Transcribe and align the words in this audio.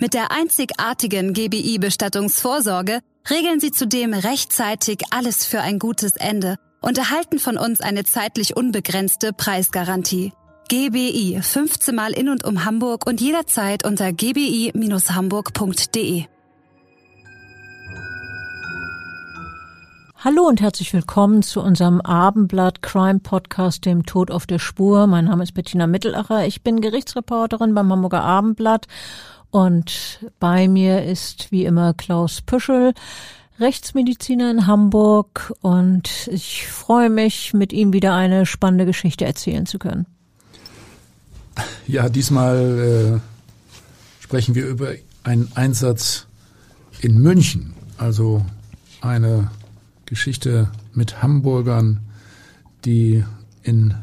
Mit 0.00 0.14
der 0.14 0.30
einzigartigen 0.30 1.32
GBI-Bestattungsvorsorge 1.32 3.00
regeln 3.28 3.58
Sie 3.58 3.72
zudem 3.72 4.14
rechtzeitig 4.14 5.02
alles 5.10 5.44
für 5.44 5.60
ein 5.60 5.80
gutes 5.80 6.14
Ende 6.14 6.54
und 6.80 6.98
erhalten 6.98 7.40
von 7.40 7.58
uns 7.58 7.80
eine 7.80 8.04
zeitlich 8.04 8.56
unbegrenzte 8.56 9.32
Preisgarantie. 9.32 10.32
GBI 10.68 11.40
15 11.42 11.96
Mal 11.96 12.12
in 12.12 12.28
und 12.28 12.44
um 12.44 12.64
Hamburg 12.64 13.08
und 13.08 13.20
jederzeit 13.20 13.84
unter 13.84 14.12
gbi-hamburg.de. 14.12 16.26
Hallo 20.20 20.48
und 20.48 20.60
herzlich 20.60 20.92
willkommen 20.92 21.42
zu 21.42 21.60
unserem 21.60 22.00
Abendblatt 22.00 22.82
Crime 22.82 23.18
Podcast, 23.18 23.84
dem 23.84 24.06
Tod 24.06 24.30
auf 24.30 24.46
der 24.46 24.60
Spur. 24.60 25.08
Mein 25.08 25.24
Name 25.24 25.42
ist 25.42 25.54
Bettina 25.54 25.88
Mittelacher. 25.88 26.46
Ich 26.46 26.62
bin 26.62 26.80
Gerichtsreporterin 26.80 27.74
beim 27.74 27.92
Hamburger 27.92 28.22
Abendblatt 28.22 28.86
und 29.50 30.20
bei 30.38 30.68
mir 30.68 31.04
ist 31.04 31.50
wie 31.50 31.64
immer 31.64 31.94
Klaus 31.94 32.42
Püschel, 32.42 32.92
Rechtsmediziner 33.58 34.50
in 34.50 34.66
Hamburg. 34.66 35.52
Und 35.62 36.28
ich 36.30 36.66
freue 36.68 37.10
mich, 37.10 37.54
mit 37.54 37.72
ihm 37.72 37.92
wieder 37.92 38.14
eine 38.14 38.46
spannende 38.46 38.86
Geschichte 38.86 39.24
erzählen 39.24 39.66
zu 39.66 39.78
können. 39.78 40.06
Ja, 41.86 42.08
diesmal 42.08 43.20
äh, 43.20 44.22
sprechen 44.22 44.54
wir 44.54 44.66
über 44.66 44.92
einen 45.24 45.50
Einsatz 45.54 46.26
in 47.00 47.18
München, 47.18 47.74
also 47.96 48.44
eine 49.00 49.50
Geschichte 50.06 50.70
mit 50.94 51.22
Hamburgern, 51.22 52.00
die 52.84 53.24
in 53.62 53.94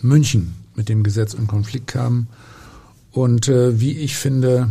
München 0.00 0.54
mit 0.74 0.88
dem 0.88 1.02
Gesetz 1.02 1.34
in 1.34 1.46
Konflikt 1.46 1.86
kamen. 1.86 2.28
Und 3.10 3.48
äh, 3.48 3.80
wie 3.80 3.98
ich 3.98 4.16
finde, 4.16 4.68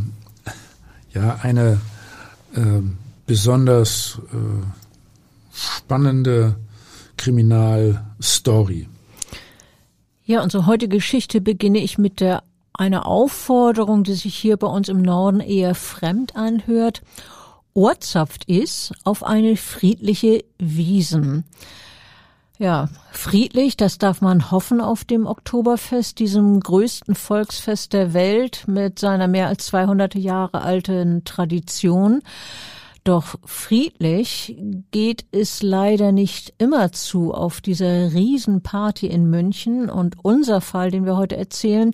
ja, 1.17 1.39
eine 1.41 1.79
äh, 2.55 2.81
besonders 3.25 4.19
äh, 4.31 4.65
spannende 5.51 6.55
Kriminalstory. 7.17 8.87
Ja, 10.25 10.43
unsere 10.43 10.65
heutige 10.65 10.97
Geschichte 10.97 11.41
beginne 11.41 11.79
ich 11.79 11.97
mit 11.97 12.19
der 12.19 12.43
einer 12.73 13.07
Aufforderung, 13.07 14.03
die 14.03 14.13
sich 14.13 14.35
hier 14.35 14.57
bei 14.57 14.67
uns 14.67 14.87
im 14.87 15.01
Norden 15.01 15.39
eher 15.39 15.73
fremd 15.73 16.35
anhört 16.35 17.01
ortshaft 17.77 18.45
ist 18.45 18.91
auf 19.03 19.23
eine 19.23 19.55
friedliche 19.55 20.43
Wiesen. 20.57 21.45
Ja, 22.59 22.89
friedlich, 23.11 23.77
das 23.77 23.99
darf 23.99 24.21
man 24.21 24.49
hoffen 24.49 24.81
auf 24.81 25.05
dem 25.05 25.27
Oktoberfest, 25.27 26.17
diesem 26.17 26.59
größten 26.59 27.13
Volksfest 27.13 27.93
der 27.93 28.15
Welt 28.15 28.63
mit 28.67 28.97
seiner 28.97 29.27
mehr 29.27 29.47
als 29.47 29.67
200 29.67 30.15
Jahre 30.15 30.61
alten 30.61 31.23
Tradition. 31.23 32.23
Doch 33.03 33.35
friedlich 33.45 34.57
geht 34.89 35.25
es 35.31 35.61
leider 35.61 36.11
nicht 36.11 36.55
immer 36.57 36.91
zu 36.91 37.31
auf 37.31 37.61
dieser 37.61 38.11
Riesenparty 38.11 39.05
in 39.05 39.29
München 39.29 39.89
und 39.89 40.15
unser 40.23 40.59
Fall, 40.59 40.89
den 40.89 41.05
wir 41.05 41.15
heute 41.15 41.37
erzählen, 41.37 41.93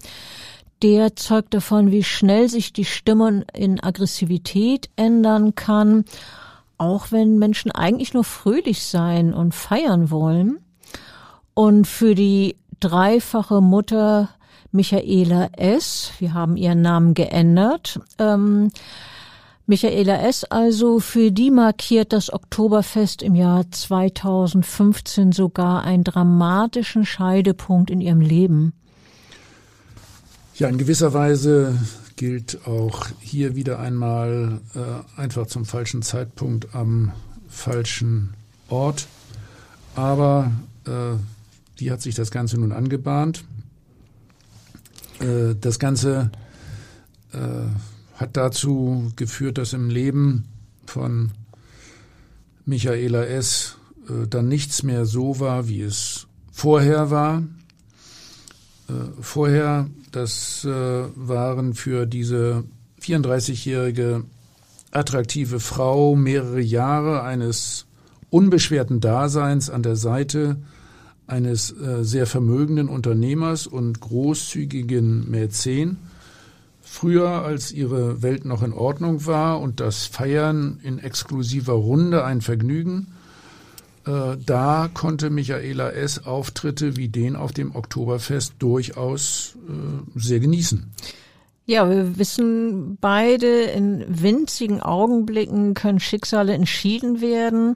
der 0.81 1.15
zeugt 1.17 1.53
davon, 1.53 1.91
wie 1.91 2.03
schnell 2.03 2.47
sich 2.47 2.71
die 2.71 2.85
Stimmung 2.85 3.43
in 3.53 3.83
Aggressivität 3.83 4.89
ändern 4.95 5.55
kann, 5.55 6.05
auch 6.77 7.11
wenn 7.11 7.37
Menschen 7.37 7.71
eigentlich 7.71 8.13
nur 8.13 8.23
fröhlich 8.23 8.83
sein 8.83 9.33
und 9.33 9.53
feiern 9.53 10.09
wollen. 10.09 10.62
Und 11.53 11.87
für 11.87 12.15
die 12.15 12.55
dreifache 12.79 13.61
Mutter 13.61 14.29
Michaela 14.71 15.49
S., 15.55 16.11
wir 16.19 16.33
haben 16.33 16.57
ihren 16.57 16.81
Namen 16.81 17.13
geändert, 17.13 17.99
ähm, 18.17 18.71
Michaela 19.65 20.17
S. 20.27 20.43
also, 20.43 20.99
für 20.99 21.31
die 21.31 21.49
markiert 21.49 22.11
das 22.11 22.33
Oktoberfest 22.33 23.21
im 23.21 23.33
Jahr 23.33 23.71
2015 23.71 25.31
sogar 25.31 25.83
einen 25.83 26.03
dramatischen 26.03 27.05
Scheidepunkt 27.05 27.89
in 27.89 28.01
ihrem 28.01 28.19
Leben. 28.19 28.73
Ja, 30.55 30.67
in 30.67 30.77
gewisser 30.77 31.13
Weise 31.13 31.79
gilt 32.17 32.67
auch 32.67 33.07
hier 33.21 33.55
wieder 33.55 33.79
einmal 33.79 34.59
äh, 34.75 35.21
einfach 35.21 35.47
zum 35.47 35.63
falschen 35.65 36.01
Zeitpunkt 36.01 36.75
am 36.75 37.13
falschen 37.47 38.33
Ort. 38.67 39.07
Aber 39.95 40.51
äh, 40.85 41.15
wie 41.77 41.91
hat 41.91 42.01
sich 42.01 42.15
das 42.15 42.31
Ganze 42.31 42.59
nun 42.59 42.71
angebahnt? 42.71 43.43
Äh, 45.19 45.55
das 45.59 45.79
Ganze 45.79 46.31
äh, 47.31 47.37
hat 48.15 48.37
dazu 48.37 49.11
geführt, 49.15 49.57
dass 49.57 49.73
im 49.73 49.89
Leben 49.89 50.45
von 50.85 51.31
Michaela 52.65 53.25
S. 53.25 53.77
Äh, 54.07 54.27
dann 54.27 54.47
nichts 54.47 54.83
mehr 54.83 55.05
so 55.05 55.39
war, 55.39 55.67
wie 55.67 55.81
es 55.81 56.27
vorher 56.51 57.09
war. 57.09 57.43
Vorher 59.21 59.89
das 60.11 60.65
waren 60.65 61.73
für 61.73 62.05
diese 62.05 62.65
34-jährige 63.01 64.25
attraktive 64.91 65.61
Frau 65.61 66.15
mehrere 66.15 66.59
Jahre 66.59 67.23
eines 67.23 67.85
unbeschwerten 68.29 68.99
Daseins 68.99 69.69
an 69.69 69.83
der 69.83 69.95
Seite 69.95 70.57
eines 71.33 71.71
äh, 71.71 72.03
sehr 72.03 72.27
vermögenden 72.27 72.89
Unternehmers 72.89 73.65
und 73.65 73.99
großzügigen 73.99 75.29
Mäzen. 75.31 75.97
Früher, 76.83 77.29
als 77.43 77.71
ihre 77.71 78.21
Welt 78.21 78.45
noch 78.45 78.61
in 78.61 78.71
Ordnung 78.71 79.25
war 79.25 79.59
und 79.59 79.79
das 79.79 80.05
Feiern 80.05 80.79
in 80.83 80.99
exklusiver 80.99 81.73
Runde 81.73 82.23
ein 82.23 82.41
Vergnügen, 82.41 83.07
äh, 84.05 84.37
da 84.45 84.89
konnte 84.93 85.31
Michaela 85.31 85.89
S. 85.89 86.23
Auftritte 86.23 86.97
wie 86.97 87.09
den 87.09 87.35
auf 87.35 87.51
dem 87.51 87.75
Oktoberfest 87.75 88.53
durchaus 88.59 89.57
äh, 89.67 90.19
sehr 90.19 90.39
genießen. 90.39 90.91
Ja, 91.65 91.89
wir 91.89 92.19
wissen 92.19 92.97
beide, 93.01 93.47
in 93.47 94.05
winzigen 94.07 94.81
Augenblicken 94.81 95.73
können 95.73 95.99
Schicksale 95.99 96.53
entschieden 96.53 97.21
werden. 97.21 97.75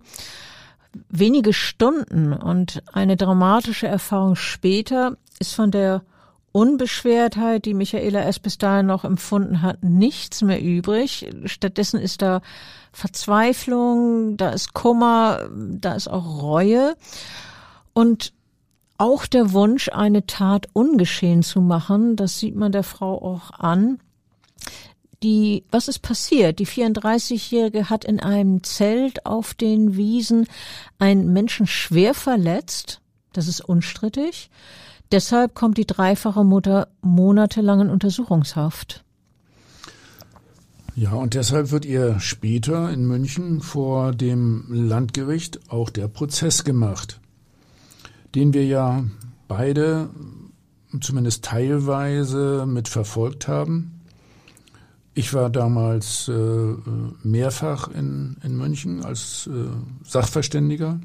Wenige 1.09 1.53
Stunden 1.53 2.33
und 2.33 2.81
eine 2.91 3.17
dramatische 3.17 3.87
Erfahrung 3.87 4.35
später 4.35 5.17
ist 5.39 5.53
von 5.53 5.71
der 5.71 6.03
Unbeschwertheit, 6.51 7.65
die 7.65 7.73
Michaela 7.73 8.21
S. 8.21 8.39
bis 8.39 8.57
dahin 8.57 8.87
noch 8.87 9.03
empfunden 9.03 9.61
hat, 9.61 9.83
nichts 9.83 10.41
mehr 10.41 10.61
übrig. 10.61 11.29
Stattdessen 11.45 11.99
ist 11.99 12.21
da 12.21 12.41
Verzweiflung, 12.91 14.37
da 14.37 14.49
ist 14.49 14.73
Kummer, 14.73 15.49
da 15.53 15.93
ist 15.93 16.07
auch 16.07 16.41
Reue 16.41 16.95
und 17.93 18.33
auch 18.97 19.27
der 19.27 19.53
Wunsch, 19.53 19.89
eine 19.89 20.25
Tat 20.25 20.67
ungeschehen 20.73 21.43
zu 21.43 21.61
machen, 21.61 22.15
das 22.15 22.39
sieht 22.39 22.55
man 22.55 22.71
der 22.71 22.83
Frau 22.83 23.21
auch 23.21 23.51
an. 23.51 23.99
Die, 25.23 25.63
was 25.71 25.87
ist 25.87 25.99
passiert? 25.99 26.59
Die 26.59 26.67
34-Jährige 26.67 27.89
hat 27.89 28.05
in 28.05 28.19
einem 28.19 28.63
Zelt 28.63 29.25
auf 29.25 29.53
den 29.53 29.97
Wiesen 29.97 30.45
einen 30.99 31.33
Menschen 31.33 31.65
schwer 31.65 32.13
verletzt. 32.13 33.01
Das 33.33 33.47
ist 33.47 33.61
unstrittig. 33.61 34.49
Deshalb 35.11 35.55
kommt 35.55 35.77
die 35.77 35.87
dreifache 35.87 36.43
Mutter 36.43 36.89
monatelang 37.01 37.81
in 37.81 37.89
Untersuchungshaft. 37.89 39.03
Ja, 40.95 41.11
und 41.11 41.35
deshalb 41.35 41.71
wird 41.71 41.85
ihr 41.85 42.19
später 42.19 42.91
in 42.91 43.05
München 43.05 43.61
vor 43.61 44.13
dem 44.13 44.65
Landgericht 44.67 45.71
auch 45.71 45.91
der 45.91 46.07
Prozess 46.07 46.63
gemacht, 46.63 47.19
den 48.33 48.53
wir 48.53 48.65
ja 48.65 49.03
beide 49.47 50.09
zumindest 50.99 51.45
teilweise 51.45 52.65
mitverfolgt 52.67 53.47
haben. 53.47 53.96
Ich 55.17 55.33
war 55.33 55.49
damals 55.49 56.27
äh, 56.27 56.75
mehrfach 57.23 57.87
in, 57.87 58.37
in 58.43 58.55
München 58.55 59.03
als 59.03 59.49
äh, 59.51 59.65
Sachverständiger. 60.07 60.99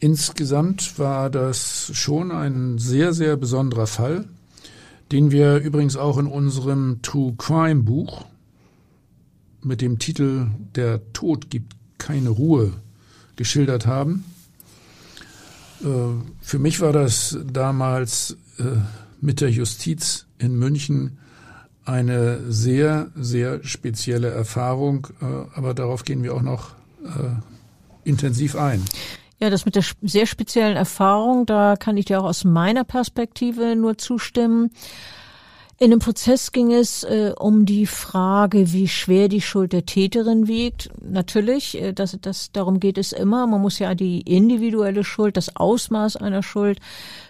Insgesamt 0.00 0.98
war 0.98 1.30
das 1.30 1.92
schon 1.94 2.32
ein 2.32 2.78
sehr, 2.78 3.12
sehr 3.12 3.36
besonderer 3.36 3.86
Fall, 3.86 4.24
den 5.12 5.30
wir 5.30 5.58
übrigens 5.58 5.96
auch 5.96 6.18
in 6.18 6.26
unserem 6.26 6.98
True 7.02 7.34
Crime 7.38 7.84
Buch 7.84 8.24
mit 9.62 9.80
dem 9.80 10.00
Titel 10.00 10.48
Der 10.74 11.00
Tod 11.12 11.50
gibt 11.50 11.76
keine 11.98 12.30
Ruhe 12.30 12.72
geschildert 13.36 13.86
haben. 13.86 14.24
Äh, 15.84 15.86
für 16.40 16.58
mich 16.58 16.80
war 16.80 16.92
das 16.92 17.38
damals 17.46 18.36
äh, 18.58 18.64
mit 19.20 19.40
der 19.40 19.52
Justiz 19.52 20.26
in 20.38 20.58
München 20.58 21.18
eine 21.88 22.40
sehr, 22.52 23.08
sehr 23.16 23.64
spezielle 23.64 24.28
Erfahrung, 24.28 25.08
äh, 25.20 25.24
aber 25.56 25.74
darauf 25.74 26.04
gehen 26.04 26.22
wir 26.22 26.34
auch 26.34 26.42
noch 26.42 26.76
intensiv 28.04 28.56
ein. 28.56 28.84
Ja, 29.38 29.50
das 29.50 29.64
mit 29.64 29.76
der 29.76 29.84
sehr 30.02 30.26
speziellen 30.26 30.76
Erfahrung, 30.76 31.46
da 31.46 31.76
kann 31.76 31.96
ich 31.96 32.06
dir 32.06 32.20
auch 32.20 32.24
aus 32.24 32.44
meiner 32.44 32.82
Perspektive 32.82 33.76
nur 33.76 33.96
zustimmen. 33.96 34.70
In 35.80 35.92
dem 35.92 36.00
Prozess 36.00 36.50
ging 36.50 36.72
es 36.72 37.04
äh, 37.04 37.32
um 37.38 37.64
die 37.64 37.86
Frage, 37.86 38.72
wie 38.72 38.88
schwer 38.88 39.28
die 39.28 39.40
Schuld 39.40 39.72
der 39.72 39.86
Täterin 39.86 40.48
wiegt. 40.48 40.90
Natürlich, 41.00 41.80
äh, 41.80 41.92
das, 41.92 42.18
das, 42.20 42.50
darum 42.50 42.80
geht 42.80 42.98
es 42.98 43.12
immer. 43.12 43.46
Man 43.46 43.60
muss 43.60 43.78
ja 43.78 43.94
die 43.94 44.22
individuelle 44.22 45.04
Schuld, 45.04 45.36
das 45.36 45.54
Ausmaß 45.54 46.16
einer 46.16 46.42
Schuld 46.42 46.80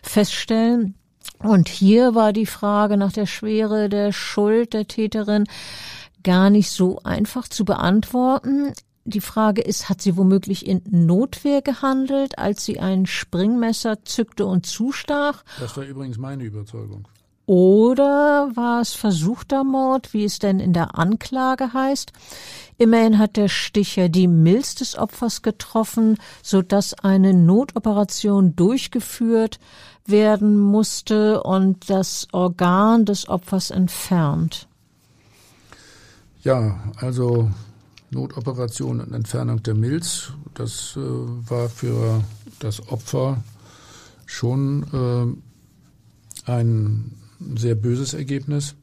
feststellen. 0.03 0.95
Und 1.43 1.69
hier 1.69 2.15
war 2.15 2.33
die 2.33 2.47
Frage 2.47 2.97
nach 2.97 3.13
der 3.13 3.27
Schwere 3.27 3.89
der 3.89 4.13
Schuld 4.13 4.73
der 4.73 4.89
Täterin 4.89 5.45
gar 6.25 6.51
nicht 6.51 6.71
so 6.71 7.01
einfach 7.05 7.49
zu 7.49 7.65
beantworten. 7.65 8.73
Die 9.05 9.21
Frage 9.21 9.63
ist, 9.63 9.89
hat 9.89 10.03
sie 10.03 10.17
womöglich 10.17 10.67
in 10.67 10.83
Notwehr 10.91 11.63
gehandelt, 11.63 12.39
als 12.39 12.65
sie 12.65 12.81
ein 12.81 13.07
Springmesser 13.07 14.05
zückte 14.05 14.45
und 14.45 14.67
zustach? 14.67 15.45
Das 15.61 15.77
war 15.77 15.85
übrigens 15.85 16.19
meine 16.19 16.45
Überzeugung. 16.45 17.09
Oder 17.47 18.51
war 18.55 18.83
es 18.83 18.93
versuchter 18.93 19.65
Mord, 19.65 20.13
wie 20.13 20.25
es 20.25 20.39
denn 20.39 20.61
in 20.61 20.75
der 20.75 20.99
Anklage 20.99 21.73
heißt? 21.73 22.13
Immerhin 22.77 23.19
hat 23.19 23.39
der 23.39 23.49
Sticher 23.49 24.11
die 24.11 24.29
Milz 24.29 24.75
des 24.75 24.99
Opfers 24.99 25.41
getroffen, 25.41 26.19
so 26.43 26.61
dass 26.61 26.93
eine 26.93 27.33
Notoperation 27.33 28.55
durchgeführt 28.55 29.59
werden 30.09 30.59
musste 30.59 31.43
und 31.43 31.91
das 31.91 32.29
Organ 32.33 33.05
des 33.05 33.29
Opfers 33.29 33.71
entfernt. 33.71 34.69
Ja, 36.43 36.79
also 36.97 37.51
Notoperation 38.11 39.01
und 39.01 39.13
Entfernung 39.13 39.63
der 39.63 39.75
Milz, 39.75 40.33
das 40.55 40.97
äh, 40.97 41.01
war 41.01 41.69
für 41.69 42.23
das 42.59 42.89
Opfer 42.89 43.43
schon 44.25 45.39
äh, 46.47 46.51
ein 46.51 47.15
sehr 47.57 47.75
böses 47.75 48.15
Ergebnis. 48.15 48.75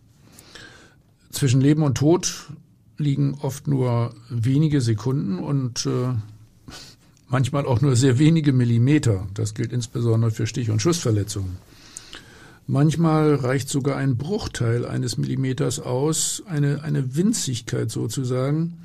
Zwischen 1.31 1.61
Leben 1.61 1.83
und 1.83 1.97
Tod 1.97 2.51
liegen 2.97 3.35
oft 3.41 3.67
nur 3.67 4.13
wenige 4.29 4.79
Sekunden 4.81 5.39
und 5.39 5.85
äh, 5.85 6.13
manchmal 7.27 7.65
auch 7.65 7.81
nur 7.81 7.95
sehr 7.95 8.19
wenige 8.19 8.53
Millimeter. 8.53 9.27
Das 9.33 9.53
gilt 9.53 9.71
insbesondere 9.71 10.31
für 10.31 10.47
Stich- 10.47 10.69
und 10.69 10.81
Schussverletzungen. 10.81 11.57
Manchmal 12.67 13.35
reicht 13.35 13.69
sogar 13.69 13.97
ein 13.97 14.17
Bruchteil 14.17 14.85
eines 14.85 15.17
Millimeters 15.17 15.79
aus, 15.79 16.41
eine, 16.47 16.81
eine 16.83 17.15
Winzigkeit 17.15 17.91
sozusagen, 17.91 18.79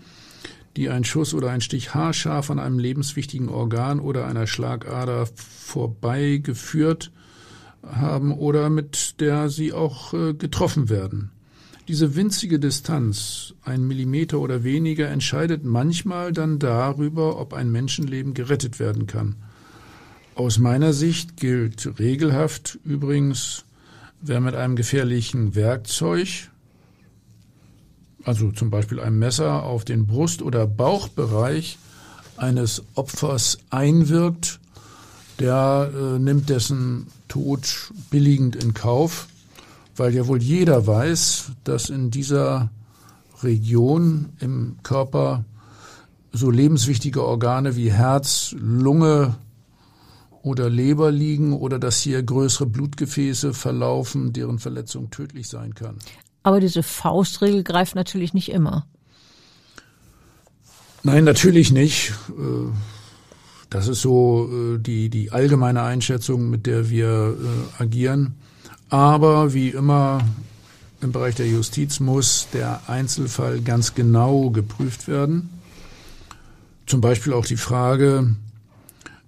die 0.76 0.90
ein 0.90 1.04
Schuss 1.04 1.32
oder 1.32 1.50
ein 1.50 1.62
Stich 1.62 1.94
haarscharf 1.94 2.50
an 2.50 2.58
einem 2.58 2.78
lebenswichtigen 2.78 3.48
Organ 3.48 3.98
oder 3.98 4.26
einer 4.26 4.46
Schlagader 4.46 5.26
vorbeigeführt 5.34 7.10
haben 7.82 8.32
oder 8.32 8.68
mit 8.68 9.20
der 9.20 9.48
sie 9.48 9.72
auch 9.72 10.12
äh, 10.12 10.34
getroffen 10.34 10.90
werden. 10.90 11.30
Diese 11.90 12.14
winzige 12.14 12.60
Distanz, 12.60 13.52
ein 13.64 13.84
Millimeter 13.84 14.38
oder 14.38 14.62
weniger, 14.62 15.08
entscheidet 15.08 15.64
manchmal 15.64 16.32
dann 16.32 16.60
darüber, 16.60 17.40
ob 17.40 17.52
ein 17.52 17.72
Menschenleben 17.72 18.32
gerettet 18.32 18.78
werden 18.78 19.08
kann. 19.08 19.34
Aus 20.36 20.58
meiner 20.58 20.92
Sicht 20.92 21.36
gilt 21.36 21.98
regelhaft 21.98 22.78
übrigens, 22.84 23.64
wer 24.20 24.40
mit 24.40 24.54
einem 24.54 24.76
gefährlichen 24.76 25.56
Werkzeug, 25.56 26.28
also 28.22 28.52
zum 28.52 28.70
Beispiel 28.70 29.00
einem 29.00 29.18
Messer, 29.18 29.64
auf 29.64 29.84
den 29.84 30.06
Brust- 30.06 30.42
oder 30.42 30.68
Bauchbereich 30.68 31.76
eines 32.36 32.84
Opfers 32.94 33.58
einwirkt, 33.70 34.60
der 35.40 35.90
äh, 35.92 36.20
nimmt 36.20 36.50
dessen 36.50 37.08
Tod 37.26 37.90
billigend 38.10 38.54
in 38.54 38.74
Kauf, 38.74 39.26
weil 40.00 40.14
ja 40.14 40.26
wohl 40.26 40.42
jeder 40.42 40.86
weiß, 40.86 41.52
dass 41.62 41.90
in 41.90 42.10
dieser 42.10 42.70
Region 43.42 44.30
im 44.40 44.78
Körper 44.82 45.44
so 46.32 46.50
lebenswichtige 46.50 47.22
Organe 47.22 47.76
wie 47.76 47.92
Herz, 47.92 48.54
Lunge 48.58 49.34
oder 50.40 50.70
Leber 50.70 51.10
liegen 51.10 51.52
oder 51.52 51.78
dass 51.78 52.00
hier 52.00 52.22
größere 52.22 52.64
Blutgefäße 52.64 53.52
verlaufen, 53.52 54.32
deren 54.32 54.58
Verletzung 54.58 55.10
tödlich 55.10 55.48
sein 55.48 55.74
kann. 55.74 55.98
Aber 56.44 56.60
diese 56.60 56.82
Faustregel 56.82 57.62
greift 57.62 57.94
natürlich 57.94 58.32
nicht 58.32 58.50
immer. 58.50 58.86
Nein, 61.02 61.24
natürlich 61.24 61.72
nicht. 61.72 62.14
Äh, 62.30 62.72
das 63.68 63.86
ist 63.86 64.00
so 64.00 64.48
äh, 64.50 64.78
die, 64.78 65.10
die 65.10 65.30
allgemeine 65.30 65.82
Einschätzung, 65.82 66.48
mit 66.48 66.64
der 66.64 66.88
wir 66.88 67.36
äh, 67.36 67.82
agieren. 67.82 68.39
Aber 68.90 69.54
wie 69.54 69.70
immer 69.70 70.20
im 71.00 71.12
Bereich 71.12 71.36
der 71.36 71.48
Justiz 71.48 72.00
muss 72.00 72.48
der 72.52 72.82
Einzelfall 72.88 73.60
ganz 73.60 73.94
genau 73.94 74.50
geprüft 74.50 75.08
werden. 75.08 75.48
Zum 76.86 77.00
Beispiel 77.00 77.32
auch 77.32 77.46
die 77.46 77.56
Frage, 77.56 78.34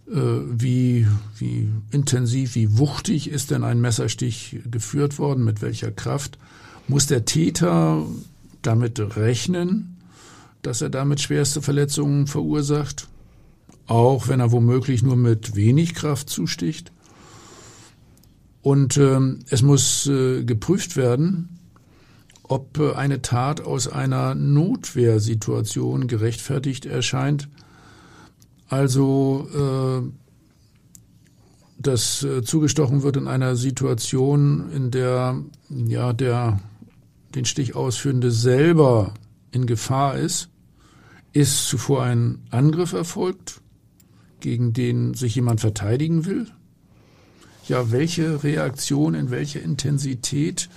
äh, 0.08 0.14
wie, 0.14 1.06
wie 1.38 1.70
intensiv, 1.90 2.54
wie 2.54 2.76
wuchtig 2.76 3.30
ist 3.30 3.50
denn 3.50 3.64
ein 3.64 3.80
Messerstich 3.80 4.60
geführt 4.70 5.18
worden, 5.18 5.44
mit 5.44 5.62
welcher 5.62 5.92
Kraft. 5.92 6.38
Muss 6.88 7.06
der 7.06 7.24
Täter 7.24 8.04
damit 8.60 9.00
rechnen, 9.16 9.96
dass 10.62 10.82
er 10.82 10.90
damit 10.90 11.20
schwerste 11.20 11.62
Verletzungen 11.62 12.26
verursacht? 12.26 13.08
auch 13.86 14.28
wenn 14.28 14.40
er 14.40 14.52
womöglich 14.52 15.02
nur 15.02 15.16
mit 15.16 15.54
wenig 15.54 15.94
Kraft 15.94 16.30
zusticht. 16.30 16.92
Und 18.62 18.96
ähm, 18.96 19.40
es 19.50 19.62
muss 19.62 20.06
äh, 20.06 20.44
geprüft 20.44 20.96
werden, 20.96 21.58
ob 22.44 22.78
äh, 22.78 22.92
eine 22.92 23.22
Tat 23.22 23.60
aus 23.60 23.88
einer 23.88 24.34
Notwehrsituation 24.34 26.06
gerechtfertigt 26.06 26.86
erscheint. 26.86 27.48
Also 28.68 29.48
äh, 29.54 30.08
dass 31.78 32.22
äh, 32.22 32.42
zugestochen 32.42 33.02
wird 33.02 33.16
in 33.16 33.26
einer 33.26 33.56
Situation, 33.56 34.70
in 34.70 34.90
der 34.90 35.42
ja 35.68 36.12
der 36.12 36.60
den 37.34 37.44
Stich 37.44 37.74
ausführende 37.74 38.30
selber 38.30 39.14
in 39.50 39.66
Gefahr 39.66 40.16
ist, 40.16 40.48
ist 41.32 41.66
zuvor 41.66 42.02
ein 42.02 42.38
Angriff 42.50 42.92
erfolgt 42.92 43.60
gegen 44.40 44.72
den 44.72 45.14
sich 45.14 45.34
jemand 45.34 45.60
verteidigen 45.60 46.26
will? 46.26 46.46
Ja, 47.68 47.90
welche 47.90 48.42
Reaktion, 48.42 49.14
in 49.14 49.30
welcher 49.30 49.62
Intensität 49.62 50.68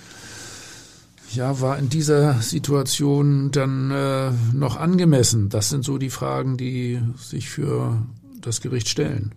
ja, 1.34 1.60
war 1.60 1.78
in 1.78 1.88
dieser 1.88 2.34
Situation 2.34 3.50
dann 3.50 3.90
äh, 3.90 4.30
noch 4.54 4.76
angemessen? 4.76 5.48
Das 5.48 5.68
sind 5.68 5.84
so 5.84 5.98
die 5.98 6.10
Fragen, 6.10 6.56
die 6.56 7.00
sich 7.18 7.48
für 7.48 8.02
das 8.40 8.60
Gericht 8.60 8.88
stellen. 8.88 9.34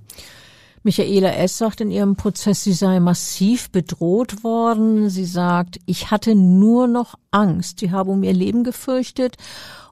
Michaela 0.83 1.33
S. 1.33 1.57
sagt 1.57 1.81
in 1.81 1.91
ihrem 1.91 2.15
Prozess, 2.15 2.63
sie 2.63 2.73
sei 2.73 2.99
massiv 2.99 3.69
bedroht 3.69 4.43
worden. 4.43 5.09
Sie 5.09 5.25
sagt, 5.25 5.79
ich 5.85 6.09
hatte 6.09 6.35
nur 6.35 6.87
noch 6.87 7.15
Angst. 7.31 7.79
Sie 7.79 7.91
habe 7.91 8.11
um 8.11 8.23
ihr 8.23 8.33
Leben 8.33 8.63
gefürchtet 8.63 9.35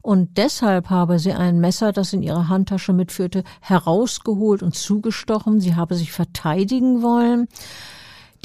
und 0.01 0.37
deshalb 0.37 0.89
habe 0.89 1.19
sie 1.19 1.33
ein 1.33 1.59
Messer, 1.59 1.91
das 1.91 2.13
in 2.13 2.23
ihrer 2.23 2.49
Handtasche 2.49 2.93
mitführte, 2.93 3.43
herausgeholt 3.61 4.63
und 4.63 4.75
zugestochen. 4.75 5.59
Sie 5.59 5.75
habe 5.75 5.95
sich 5.95 6.11
verteidigen 6.11 7.01
wollen. 7.01 7.47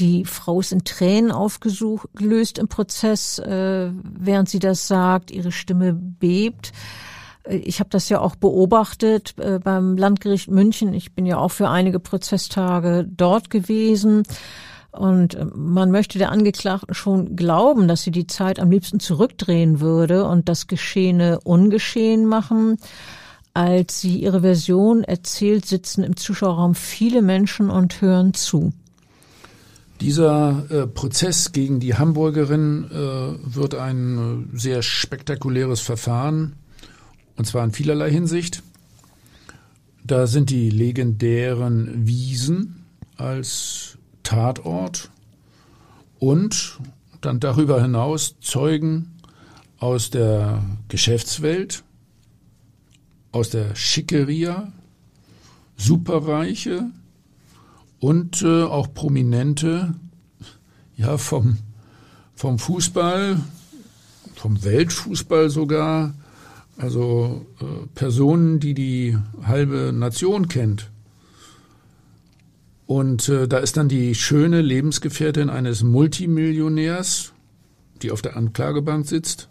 Die 0.01 0.25
Frau 0.25 0.61
ist 0.61 0.73
in 0.73 0.85
Tränen 0.85 1.31
aufgelöst 1.31 2.59
im 2.59 2.69
Prozess, 2.69 3.39
äh, 3.39 3.91
während 4.03 4.49
sie 4.49 4.59
das 4.59 4.89
sagt. 4.89 5.31
Ihre 5.31 5.53
Stimme 5.53 5.93
bebt. 5.93 6.73
Äh, 7.45 7.57
ich 7.57 7.81
habe 7.81 7.91
das 7.91 8.09
ja 8.09 8.21
auch 8.21 8.37
beobachtet 8.37 9.35
äh, 9.39 9.59
beim 9.63 9.97
Landgericht 9.97 10.51
München. 10.51 10.95
Ich 10.95 11.15
bin 11.15 11.27
ja 11.27 11.39
auch 11.39 11.51
für 11.51 11.69
einige 11.69 12.01
Prozesstage 12.01 13.07
dort 13.09 13.51
gewesen. 13.51 14.23
Und 14.93 15.35
äh, 15.35 15.47
man 15.55 15.91
möchte 15.91 16.19
der 16.19 16.31
Angeklagten 16.31 16.95
schon 16.95 17.35
glauben, 17.35 17.89
dass 17.89 18.03
sie 18.03 18.11
die 18.11 18.27
Zeit 18.27 18.61
am 18.61 18.71
liebsten 18.71 19.01
zurückdrehen 19.01 19.81
würde 19.81 20.25
und 20.25 20.49
das 20.49 20.67
Geschehene 20.67 21.41
ungeschehen 21.41 22.27
machen. 22.27 22.77
Als 23.55 24.01
sie 24.01 24.19
ihre 24.19 24.43
Version 24.43 25.03
erzählt, 25.05 25.67
sitzen 25.67 26.05
im 26.05 26.17
Zuschauerraum 26.17 26.75
viele 26.75 27.21
Menschen 27.23 27.69
und 27.71 28.01
hören 28.01 28.33
zu. 28.35 28.73
Dieser 30.01 30.65
äh, 30.71 30.87
Prozess 30.87 31.53
gegen 31.53 31.79
die 31.79 31.95
Hamburgerin 31.95 32.91
äh, 32.91 33.55
wird 33.55 33.75
ein 33.75 34.49
äh, 34.53 34.59
sehr 34.59 34.83
spektakuläres 34.83 35.81
Verfahren 35.81 36.55
Und 37.37 37.47
zwar 37.47 37.65
in 37.65 37.73
vielerlei 37.73 38.11
Hinsicht. 38.11 38.63
Da 40.05 40.27
sind 40.27 40.51
die 40.51 40.71
legendären 40.71 42.07
Wiesen 42.07 42.85
als 43.17 43.97
Tatort 44.23 45.11
und 46.19 46.79
dann 47.21 47.41
darüber 47.41 47.81
hinaus 47.81 48.37
Zeugen 48.41 49.19
aus 49.79 50.11
der 50.11 50.63
Geschäftswelt, 50.89 51.83
aus 53.33 53.51
der 53.51 53.75
Schickeria, 53.75 54.73
Superreiche 55.77 56.91
und 57.99 58.43
äh, 58.43 58.63
auch 58.63 58.95
Prominente 58.95 59.95
ja, 60.97 61.19
vom, 61.19 61.59
vom 62.35 62.61
Fußball, 62.61 63.41
vom 64.37 64.63
Weltfußball 64.63 65.51
sogar, 65.51 66.15
also 66.77 67.47
äh, 67.61 67.87
Personen, 67.95 68.61
die 68.61 68.75
die 68.75 69.19
halbe 69.43 69.93
Nation 69.93 70.47
kennt. 70.47 70.92
Und 72.93 73.31
äh, 73.31 73.49
da 73.49 73.57
ist 73.57 73.79
dann 73.79 73.89
die 73.89 74.15
schöne 74.15 74.61
Lebensgefährtin 74.61 75.49
eines 75.49 75.83
Multimillionärs, 75.83 77.33
die 78.03 78.11
auf 78.11 78.21
der 78.21 78.37
Anklagebank 78.37 79.07
sitzt. 79.07 79.49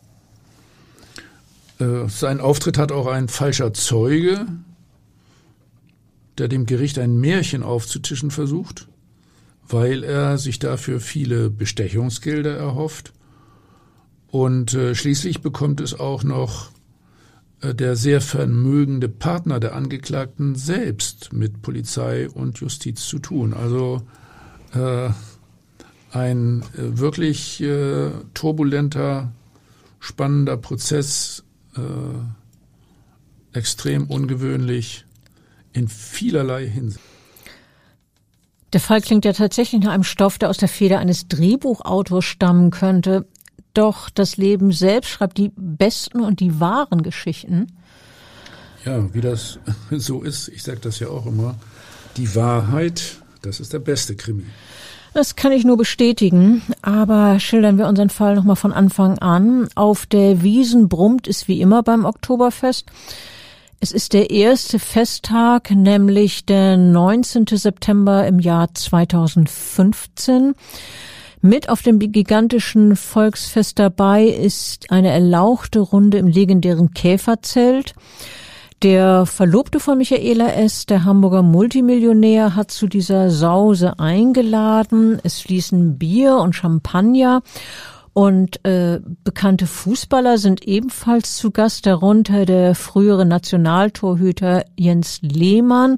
Äh, 1.80 2.08
sein 2.08 2.40
Auftritt 2.40 2.78
hat 2.78 2.92
auch 2.92 3.08
ein 3.08 3.30
falscher 3.30 3.74
Zeuge, 3.74 4.46
der 6.38 6.50
dem 6.50 6.68
Gericht 6.68 7.00
ein 7.00 7.20
Märchen 7.20 7.64
aufzutischen 7.64 8.30
versucht, 8.30 8.88
weil 9.68 10.04
er 10.04 10.38
sich 10.38 10.60
dafür 10.60 11.00
viele 11.00 11.50
Bestechungsgelder 11.50 12.56
erhofft. 12.56 13.12
Und 14.28 14.76
äh, 14.76 14.94
schließlich 14.94 15.42
bekommt 15.42 15.82
es 15.82 16.00
auch 16.00 16.24
noch 16.24 16.70
der 17.62 17.96
sehr 17.96 18.22
vermögende 18.22 19.08
Partner 19.08 19.60
der 19.60 19.76
Angeklagten 19.76 20.56
selbst 20.56 21.32
mit 21.32 21.62
Polizei 21.62 22.30
und 22.30 22.60
Justiz 22.60 23.06
zu 23.06 23.20
tun. 23.20 23.54
Also 23.54 24.02
äh, 24.74 25.10
ein 26.12 26.62
äh, 26.62 26.98
wirklich 26.98 27.62
äh, 27.62 28.12
turbulenter, 28.34 29.32
spannender 30.00 30.58
Prozess, 30.58 31.44
äh, 31.76 33.58
extrem 33.58 34.08
ungewöhnlich 34.08 35.06
in 35.74 35.88
vielerlei 35.88 36.68
Hinsicht. 36.68 37.04
Der 38.74 38.80
Fall 38.80 39.02
klingt 39.02 39.26
ja 39.26 39.34
tatsächlich 39.34 39.82
nach 39.82 39.92
einem 39.92 40.04
Stoff, 40.04 40.38
der 40.38 40.50
aus 40.50 40.58
der 40.58 40.70
Feder 40.70 41.00
eines 41.00 41.28
Drehbuchautors 41.28 42.24
stammen 42.24 42.72
könnte. 42.72 43.26
Doch 43.74 44.10
das 44.10 44.38
Leben 44.38 44.72
selbst 44.72 45.10
schreibt 45.10 45.38
die 45.38 45.52
besten 45.56 46.22
und 46.22 46.40
die 46.40 46.60
wahren 46.60 47.04
Geschichten. 47.04 47.68
Ja, 48.86 49.14
wie 49.14 49.22
das 49.22 49.60
so 49.92 50.22
ist, 50.22 50.48
ich 50.50 50.64
sage 50.64 50.80
das 50.80 51.00
ja 51.00 51.08
auch 51.08 51.26
immer, 51.26 51.56
die 52.18 52.36
Wahrheit, 52.36 53.18
das 53.42 53.60
ist 53.60 53.74
der 53.74 53.80
beste 53.80 54.16
Krimi. 54.16 54.46
Das 55.14 55.36
kann 55.36 55.52
ich 55.52 55.66
nur 55.66 55.76
bestätigen, 55.76 56.62
aber 56.82 57.40
schildern 57.40 57.78
wir 57.78 57.88
unseren 57.88 58.10
Fall 58.10 58.36
nochmal 58.36 58.56
von 58.56 58.72
Anfang 58.72 59.20
an. 59.20 59.68
Auf 59.76 60.06
der 60.06 60.42
Wiesen 60.42 60.88
brummt 60.88 61.28
es 61.28 61.50
wie 61.50 61.60
immer 61.60 61.84
beim 61.84 62.06
Oktoberfest. 62.06 62.86
Es 63.82 63.92
ist 63.92 64.14
der 64.14 64.30
erste 64.30 64.80
Festtag, 64.80 65.72
nämlich 65.72 66.46
der 66.46 66.78
19. 66.78 67.46
September 67.48 68.26
im 68.26 68.40
Jahr 68.40 68.74
2015. 68.74 70.54
Mit 71.42 71.70
auf 71.70 71.82
dem 71.82 71.98
gigantischen 71.98 72.96
Volksfest 72.96 73.80
dabei 73.80 74.26
ist 74.26 74.92
eine 74.92 75.10
erlauchte 75.10 75.80
Runde 75.80 76.20
im 76.20 76.28
legendären 76.28 76.94
Käferzelt. 76.94 77.96
Der 78.84 79.26
Verlobte 79.26 79.80
von 79.80 79.98
Michaela 79.98 80.54
S., 80.54 80.86
der 80.86 81.04
Hamburger 81.04 81.42
Multimillionär, 81.42 82.56
hat 82.56 82.70
zu 82.70 82.88
dieser 82.88 83.32
Sause 83.32 84.00
eingeladen. 84.00 85.20
Es 85.24 85.42
fließen 85.42 85.98
Bier 85.98 86.38
und 86.38 86.56
Champagner 86.56 87.42
und 88.14 88.64
äh, 88.66 89.00
bekannte 89.24 89.68
Fußballer 89.68 90.38
sind 90.38 90.68
ebenfalls 90.68 91.38
zu 91.38 91.52
Gast, 91.52 91.86
darunter 91.86 92.46
der 92.46 92.76
frühere 92.76 93.26
Nationaltorhüter 93.26 94.66
Jens 94.76 95.20
Lehmann 95.22 95.98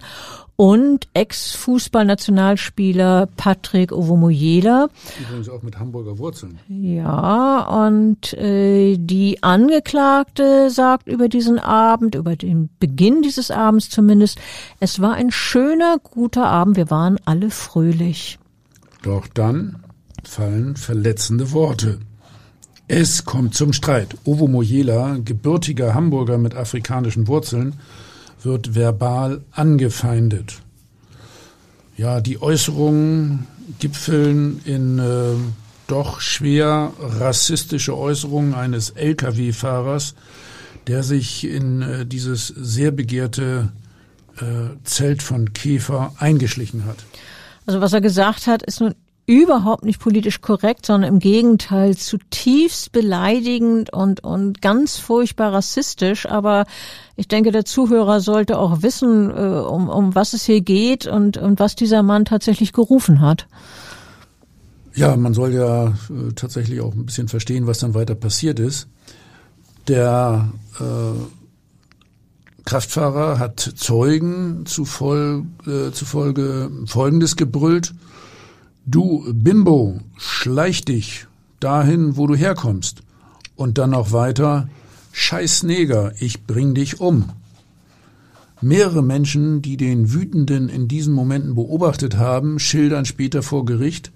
und 0.56 1.08
Ex-Fußballnationalspieler 1.14 3.28
Patrick 3.38 3.92
Ovomoyela. 3.92 4.90
Übrigens 5.20 5.50
auch 5.50 5.64
mit 5.64 5.80
Hamburger 5.80 6.18
Wurzeln. 6.20 6.60
Ja, 6.68 7.86
und 7.86 8.34
äh, 8.34 8.98
die 8.98 9.42
Angeklagte 9.42 10.70
sagt 10.70 11.08
über 11.08 11.28
diesen 11.28 11.60
Abend, 11.60 12.16
über 12.16 12.36
den 12.36 12.70
Beginn 12.80 13.22
dieses 13.22 13.52
Abends 13.52 13.90
zumindest, 13.90 14.40
es 14.80 15.02
war 15.02 15.14
ein 15.14 15.32
schöner, 15.32 15.98
guter 16.04 16.46
Abend, 16.46 16.78
wir 16.78 16.90
waren 16.90 17.18
alle 17.26 17.50
fröhlich. 17.50 18.40
Doch 19.02 19.28
dann 19.28 19.84
fallen 20.24 20.76
verletzende 20.76 21.52
Worte. 21.52 22.00
Es 22.88 23.26
kommt 23.26 23.56
zum 23.56 23.74
Streit. 23.74 24.16
Ovo 24.26 24.48
Mojela, 24.48 25.18
gebürtiger 25.24 25.94
Hamburger 25.94 26.38
mit 26.38 26.56
afrikanischen 26.56 27.28
Wurzeln, 27.28 27.76
wird 28.44 28.76
verbal 28.76 29.42
angefeindet. 29.52 30.62
Ja, 31.96 32.22
die 32.22 32.42
Äußerungen 32.42 33.48
gipfeln 33.80 34.62
in 34.66 35.00
äh, 35.00 35.36
doch 35.88 36.22
schwer 36.22 36.94
rassistische 37.00 37.98
Äußerungen 37.98 38.54
eines 38.54 38.92
Lkw-Fahrers, 38.92 40.16
der 40.88 41.04
sich 41.04 41.48
in 41.48 41.82
äh, 41.82 42.06
dieses 42.06 42.48
sehr 42.48 42.92
begehrte 42.92 43.72
äh, 44.38 44.76
Zelt 44.84 45.22
von 45.22 45.54
Käfer 45.54 46.14
eingeschlichen 46.18 46.86
hat. 46.86 46.98
Also 47.66 47.80
was 47.80 47.94
er 47.94 48.02
gesagt 48.02 48.48
hat, 48.48 48.64
ist 48.64 48.82
nun 48.82 48.96
überhaupt 49.26 49.86
nicht 49.86 50.00
politisch 50.00 50.42
korrekt, 50.42 50.86
sondern 50.86 51.14
im 51.14 51.20
Gegenteil 51.20 51.96
zutiefst 51.96 52.92
beleidigend 52.92 53.94
und, 53.94 54.24
und 54.24 54.62
ganz 54.62 54.98
furchtbar 54.98 55.54
rassistisch. 55.54 56.26
Aber 56.26 56.66
ich 57.16 57.28
denke, 57.28 57.52
der 57.52 57.64
Zuhörer 57.64 58.20
sollte 58.20 58.58
auch 58.58 58.82
wissen, 58.82 59.30
äh, 59.30 59.34
um, 59.34 59.88
um 59.88 60.14
was 60.16 60.34
es 60.34 60.44
hier 60.46 60.62
geht 60.62 61.08
und, 61.08 61.38
und 61.38 61.60
was 61.60 61.76
dieser 61.76 62.04
Mann 62.04 62.26
tatsächlich 62.26 62.74
gerufen 62.74 63.22
hat. 63.22 63.48
Ja, 64.96 65.16
man 65.16 65.34
soll 65.34 65.54
ja 65.54 65.88
äh, 65.88 66.34
tatsächlich 66.36 66.82
auch 66.82 66.94
ein 66.94 67.06
bisschen 67.06 67.28
verstehen, 67.28 67.66
was 67.66 67.80
dann 67.80 67.94
weiter 67.94 68.16
passiert 68.16 68.60
ist. 68.60 68.88
Der 69.88 70.50
äh, 70.80 70.84
Kraftfahrer 72.66 73.40
hat 73.40 73.60
Zeugen 73.60 74.66
zufolge, 74.66 75.46
äh, 75.66 75.92
zufolge 75.92 76.70
Folgendes 76.86 77.36
gebrüllt. 77.36 77.94
Du 78.86 79.24
Bimbo, 79.34 80.02
schleich 80.18 80.84
dich 80.84 81.28
dahin, 81.62 82.18
wo 82.18 82.28
du 82.28 82.36
herkommst. 82.36 83.02
Und 83.56 83.78
dann 83.78 83.92
noch 83.92 84.12
weiter, 84.12 84.68
Scheiß 85.14 85.64
Neger, 85.64 86.12
ich 86.20 86.44
bring 86.44 86.74
dich 86.74 87.00
um. 87.00 87.30
Mehrere 88.60 89.02
Menschen, 89.02 89.62
die 89.62 89.78
den 89.78 90.14
Wütenden 90.14 90.68
in 90.68 90.90
diesen 90.90 91.14
Momenten 91.14 91.56
beobachtet 91.56 92.18
haben, 92.18 92.60
schildern 92.60 93.06
später 93.06 93.42
vor 93.42 93.64
Gericht, 93.66 94.12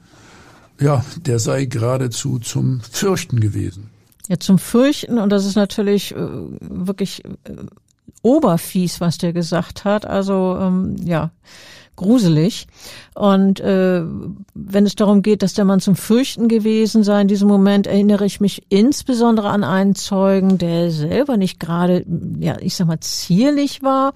ja, 0.80 1.04
der 1.26 1.40
sei 1.40 1.66
geradezu 1.66 2.40
zum 2.40 2.82
Fürchten 2.82 3.40
gewesen. 3.40 3.90
Ja, 4.28 4.38
zum 4.38 4.60
Fürchten, 4.60 5.18
und 5.18 5.30
das 5.30 5.46
ist 5.46 5.56
natürlich 5.56 6.14
äh, 6.14 6.18
wirklich 6.18 7.24
äh, 7.24 7.30
oberfies, 8.22 9.00
was 9.00 9.18
der 9.18 9.32
gesagt 9.32 9.86
hat. 9.86 10.06
Also, 10.06 10.58
ähm, 10.60 10.98
ja 10.98 11.32
gruselig. 11.98 12.68
Und 13.14 13.60
äh, 13.60 14.02
wenn 14.54 14.86
es 14.86 14.96
darum 14.96 15.22
geht, 15.22 15.44
dass 15.44 15.54
der 15.54 15.66
Mann 15.66 15.82
zum 15.82 15.98
Fürchten 15.98 16.48
gewesen 16.48 17.04
sei, 17.04 17.22
in 17.22 17.28
diesem 17.28 17.50
Moment 17.50 17.88
erinnere 17.88 18.26
ich 18.26 18.40
mich 18.40 18.64
insbesondere 18.70 19.50
an 19.50 19.66
einen 19.66 19.96
Zeugen, 19.96 20.58
der 20.58 20.92
selber 20.92 21.36
nicht 21.36 21.60
gerade, 21.60 22.06
ja, 22.40 22.56
ich 22.62 22.76
sag 22.76 22.88
mal, 22.88 23.02
zierlich 23.02 23.84
war. 23.84 24.14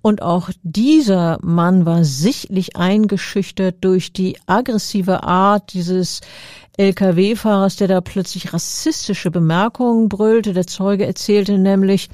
Und 0.00 0.22
auch 0.22 0.48
dieser 0.62 1.38
Mann 1.42 1.84
war 1.84 2.04
sichtlich 2.04 2.76
eingeschüchtert 2.76 3.76
durch 3.80 4.12
die 4.12 4.38
aggressive 4.46 5.24
Art 5.24 5.72
dieses 5.74 6.20
Lkw-Fahrers, 6.78 7.74
der 7.76 7.88
da 7.88 8.00
plötzlich 8.00 8.52
rassistische 8.52 9.32
Bemerkungen 9.32 10.08
brüllte. 10.08 10.52
Der 10.52 10.68
Zeuge 10.68 11.04
erzählte 11.04 11.58
nämlich, 11.58 12.08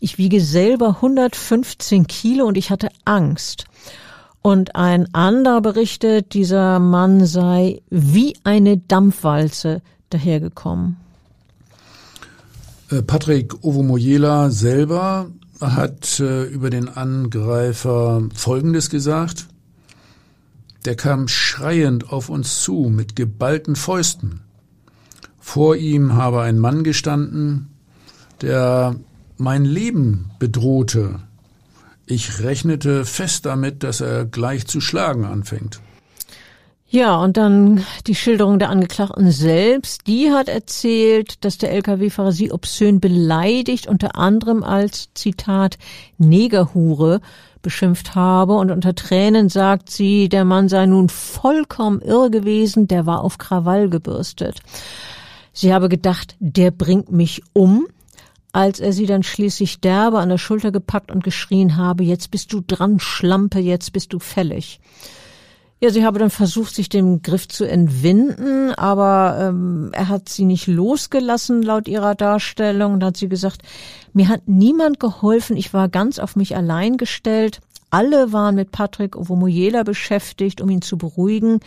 ich 0.00 0.16
wiege 0.16 0.40
selber 0.40 0.96
115 0.96 2.06
Kilo 2.06 2.46
und 2.46 2.56
ich 2.56 2.70
hatte 2.70 2.88
Angst. 3.04 3.67
Und 4.42 4.76
ein 4.76 5.12
anderer 5.14 5.60
berichtet, 5.60 6.32
dieser 6.32 6.78
Mann 6.78 7.26
sei 7.26 7.82
wie 7.90 8.36
eine 8.44 8.78
Dampfwalze 8.78 9.82
dahergekommen. 10.10 10.96
Äh, 12.90 13.02
Patrick 13.02 13.64
Ovomoyela 13.64 14.50
selber 14.50 15.30
hat 15.60 16.20
äh, 16.20 16.44
über 16.44 16.70
den 16.70 16.88
Angreifer 16.88 18.22
Folgendes 18.34 18.90
gesagt. 18.90 19.48
Der 20.84 20.94
kam 20.94 21.28
schreiend 21.28 22.12
auf 22.12 22.28
uns 22.28 22.62
zu 22.62 22.90
mit 22.94 23.16
geballten 23.16 23.76
Fäusten. 23.76 24.40
Vor 25.38 25.76
ihm 25.76 26.14
habe 26.14 26.42
ein 26.42 26.58
Mann 26.58 26.84
gestanden, 26.84 27.68
der 28.40 28.96
mein 29.36 29.64
Leben 29.64 30.30
bedrohte. 30.38 31.20
Ich 32.10 32.42
rechnete 32.42 33.04
fest 33.04 33.44
damit, 33.44 33.82
dass 33.82 34.00
er 34.00 34.24
gleich 34.24 34.66
zu 34.66 34.80
schlagen 34.80 35.26
anfängt. 35.26 35.80
Ja, 36.86 37.18
und 37.18 37.36
dann 37.36 37.84
die 38.06 38.14
Schilderung 38.14 38.58
der 38.58 38.70
Angeklagten 38.70 39.30
selbst. 39.30 40.06
Die 40.06 40.30
hat 40.30 40.48
erzählt, 40.48 41.44
dass 41.44 41.58
der 41.58 41.70
Lkw-Fahrer 41.72 42.32
sie 42.32 42.50
obszön 42.50 42.98
beleidigt, 42.98 43.88
unter 43.88 44.16
anderem 44.16 44.64
als 44.64 45.10
Zitat 45.12 45.76
Negerhure 46.16 47.20
beschimpft 47.60 48.14
habe. 48.14 48.54
Und 48.54 48.70
unter 48.70 48.94
Tränen 48.94 49.50
sagt 49.50 49.90
sie, 49.90 50.30
der 50.30 50.46
Mann 50.46 50.70
sei 50.70 50.86
nun 50.86 51.10
vollkommen 51.10 52.00
irre 52.00 52.30
gewesen, 52.30 52.88
der 52.88 53.04
war 53.04 53.22
auf 53.22 53.36
Krawall 53.36 53.90
gebürstet. 53.90 54.60
Sie 55.52 55.74
habe 55.74 55.90
gedacht, 55.90 56.36
der 56.40 56.70
bringt 56.70 57.12
mich 57.12 57.42
um 57.52 57.86
als 58.58 58.80
er 58.80 58.92
sie 58.92 59.06
dann 59.06 59.22
schließlich 59.22 59.78
derbe 59.78 60.18
an 60.18 60.30
der 60.30 60.36
Schulter 60.36 60.72
gepackt 60.72 61.12
und 61.12 61.22
geschrien 61.22 61.76
habe, 61.76 62.02
jetzt 62.02 62.32
bist 62.32 62.52
du 62.52 62.60
dran, 62.60 62.98
Schlampe, 62.98 63.60
jetzt 63.60 63.92
bist 63.92 64.12
du 64.12 64.18
fällig. 64.18 64.80
Ja, 65.78 65.90
sie 65.90 66.04
habe 66.04 66.18
dann 66.18 66.28
versucht, 66.28 66.74
sich 66.74 66.88
dem 66.88 67.22
Griff 67.22 67.46
zu 67.46 67.64
entwinden, 67.64 68.74
aber 68.74 69.50
ähm, 69.50 69.90
er 69.92 70.08
hat 70.08 70.28
sie 70.28 70.44
nicht 70.44 70.66
losgelassen, 70.66 71.62
laut 71.62 71.86
ihrer 71.86 72.16
Darstellung. 72.16 72.98
Da 72.98 73.06
hat 73.06 73.16
sie 73.16 73.28
gesagt, 73.28 73.62
mir 74.12 74.28
hat 74.28 74.48
niemand 74.48 74.98
geholfen, 74.98 75.56
ich 75.56 75.72
war 75.72 75.88
ganz 75.88 76.18
auf 76.18 76.34
mich 76.34 76.56
allein 76.56 76.96
gestellt. 76.96 77.60
Alle 77.90 78.32
waren 78.32 78.56
mit 78.56 78.72
Patrick 78.72 79.14
Ovomoyela 79.14 79.84
beschäftigt, 79.84 80.60
um 80.60 80.68
ihn 80.68 80.82
zu 80.82 80.98
beruhigen. 80.98 81.60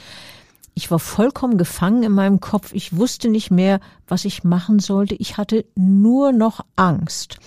Ich 0.73 0.89
war 0.89 0.99
vollkommen 0.99 1.57
gefangen 1.57 2.03
in 2.03 2.13
meinem 2.13 2.39
Kopf. 2.39 2.73
Ich 2.73 2.95
wusste 2.95 3.29
nicht 3.29 3.51
mehr, 3.51 3.79
was 4.07 4.25
ich 4.25 4.43
machen 4.43 4.79
sollte. 4.79 5.15
Ich 5.15 5.37
hatte 5.37 5.65
nur 5.75 6.31
noch 6.31 6.61
Angst. 6.75 7.37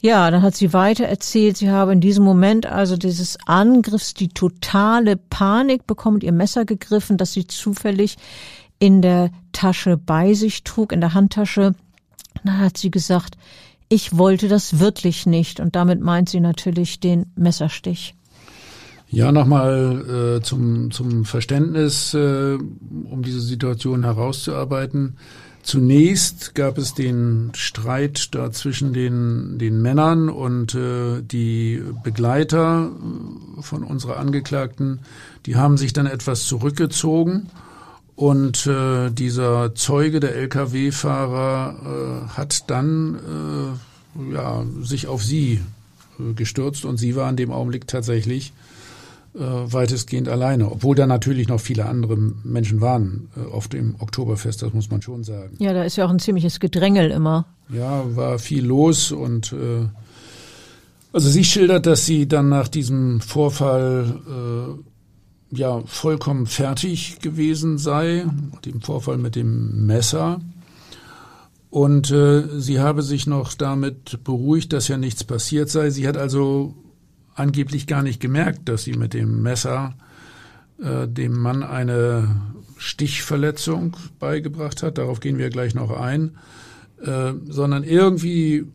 Ja, 0.00 0.30
dann 0.30 0.42
hat 0.42 0.54
sie 0.54 0.74
weiter 0.74 1.06
erzählt, 1.06 1.56
sie 1.56 1.70
habe 1.70 1.92
in 1.92 2.02
diesem 2.02 2.24
Moment 2.24 2.66
also 2.66 2.98
dieses 2.98 3.38
Angriffs 3.46 4.12
die 4.12 4.28
totale 4.28 5.16
Panik 5.16 5.86
bekommen, 5.86 6.20
ihr 6.20 6.32
Messer 6.32 6.66
gegriffen, 6.66 7.16
das 7.16 7.32
sie 7.32 7.46
zufällig 7.46 8.18
in 8.78 9.00
der 9.00 9.30
Tasche 9.52 9.96
bei 9.96 10.34
sich 10.34 10.62
trug, 10.62 10.92
in 10.92 11.00
der 11.00 11.14
Handtasche. 11.14 11.74
Dann 12.44 12.58
hat 12.58 12.76
sie 12.76 12.90
gesagt, 12.90 13.38
ich 13.88 14.18
wollte 14.18 14.48
das 14.48 14.78
wirklich 14.78 15.24
nicht. 15.24 15.60
Und 15.60 15.74
damit 15.76 16.00
meint 16.00 16.28
sie 16.28 16.40
natürlich 16.40 17.00
den 17.00 17.32
Messerstich. 17.36 18.14
Ja, 19.08 19.30
nochmal 19.30 20.38
äh, 20.38 20.42
zum, 20.42 20.90
zum 20.90 21.24
Verständnis, 21.24 22.14
äh, 22.14 22.54
um 22.56 23.22
diese 23.22 23.40
Situation 23.40 24.02
herauszuarbeiten. 24.02 25.16
Zunächst 25.62 26.54
gab 26.54 26.76
es 26.76 26.92
den 26.92 27.52
Streit 27.54 28.34
da 28.34 28.52
zwischen 28.52 28.92
den, 28.92 29.58
den 29.58 29.80
Männern 29.80 30.28
und 30.28 30.74
äh, 30.74 31.22
die 31.22 31.82
Begleiter 32.02 32.90
äh, 32.90 33.62
von 33.62 33.82
unserer 33.82 34.18
Angeklagten, 34.18 35.00
die 35.46 35.56
haben 35.56 35.78
sich 35.78 35.94
dann 35.94 36.06
etwas 36.06 36.44
zurückgezogen 36.44 37.48
und 38.16 38.66
äh, 38.66 39.10
dieser 39.10 39.74
Zeuge, 39.74 40.20
der 40.20 40.36
Lkw-Fahrer, 40.36 42.26
äh, 42.30 42.36
hat 42.36 42.70
dann 42.70 43.18
äh, 44.20 44.34
ja, 44.34 44.64
sich 44.82 45.08
auf 45.08 45.24
sie 45.24 45.60
äh, 46.20 46.32
gestürzt 46.34 46.84
und 46.84 46.98
sie 46.98 47.16
war 47.16 47.28
in 47.28 47.36
dem 47.36 47.50
Augenblick 47.50 47.88
tatsächlich 47.88 48.52
äh, 49.34 49.38
weitestgehend 49.40 50.28
alleine, 50.28 50.70
obwohl 50.70 50.94
da 50.94 51.06
natürlich 51.06 51.48
noch 51.48 51.60
viele 51.60 51.86
andere 51.86 52.16
Menschen 52.16 52.80
waren 52.80 53.28
äh, 53.36 53.50
auf 53.52 53.68
dem 53.68 53.96
Oktoberfest, 53.98 54.62
das 54.62 54.72
muss 54.72 54.90
man 54.90 55.02
schon 55.02 55.24
sagen. 55.24 55.56
Ja, 55.58 55.72
da 55.72 55.82
ist 55.82 55.96
ja 55.96 56.06
auch 56.06 56.10
ein 56.10 56.20
ziemliches 56.20 56.60
Gedrängel 56.60 57.10
immer. 57.10 57.46
Ja, 57.68 58.04
war 58.14 58.38
viel 58.38 58.64
los 58.64 59.10
und 59.10 59.52
äh, 59.52 59.88
also 61.12 61.28
sie 61.30 61.44
schildert, 61.44 61.86
dass 61.86 62.06
sie 62.06 62.26
dann 62.26 62.48
nach 62.48 62.68
diesem 62.68 63.20
Vorfall 63.20 64.20
äh, 64.28 65.56
ja 65.56 65.82
vollkommen 65.86 66.46
fertig 66.46 67.20
gewesen 67.20 67.78
sei, 67.78 68.26
dem 68.64 68.80
Vorfall 68.82 69.18
mit 69.18 69.36
dem 69.36 69.86
Messer. 69.86 70.40
Und 71.70 72.10
äh, 72.12 72.60
sie 72.60 72.78
habe 72.78 73.02
sich 73.02 73.26
noch 73.26 73.54
damit 73.54 74.22
beruhigt, 74.22 74.72
dass 74.72 74.88
ja 74.88 74.96
nichts 74.96 75.24
passiert 75.24 75.68
sei. 75.68 75.90
Sie 75.90 76.06
hat 76.06 76.16
also 76.16 76.74
angeblich 77.34 77.86
gar 77.86 78.02
nicht 78.02 78.20
gemerkt, 78.20 78.68
dass 78.68 78.84
sie 78.84 78.94
mit 78.94 79.14
dem 79.14 79.42
Messer 79.42 79.94
äh, 80.82 81.06
dem 81.08 81.38
Mann 81.38 81.62
eine 81.62 82.40
Stichverletzung 82.76 83.96
beigebracht 84.18 84.82
hat. 84.82 84.98
Darauf 84.98 85.20
gehen 85.20 85.38
wir 85.38 85.50
gleich 85.50 85.74
noch 85.74 85.90
ein. 85.90 86.36
Äh, 87.02 87.34
sondern 87.48 87.84
irgendwie 87.84 88.66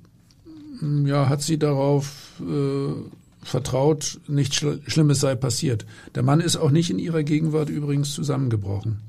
hm, 0.79 1.07
ja, 1.07 1.29
hat 1.29 1.41
sie 1.41 1.57
darauf 1.57 2.41
äh, 2.41 2.93
vertraut, 3.41 4.19
nichts 4.27 4.57
Schlimmes 4.87 5.19
sei 5.19 5.35
passiert. 5.35 5.85
Der 6.15 6.23
Mann 6.23 6.39
ist 6.39 6.57
auch 6.57 6.71
nicht 6.71 6.89
in 6.89 6.99
ihrer 6.99 7.23
Gegenwart 7.23 7.69
übrigens 7.69 8.13
zusammengebrochen. 8.13 8.99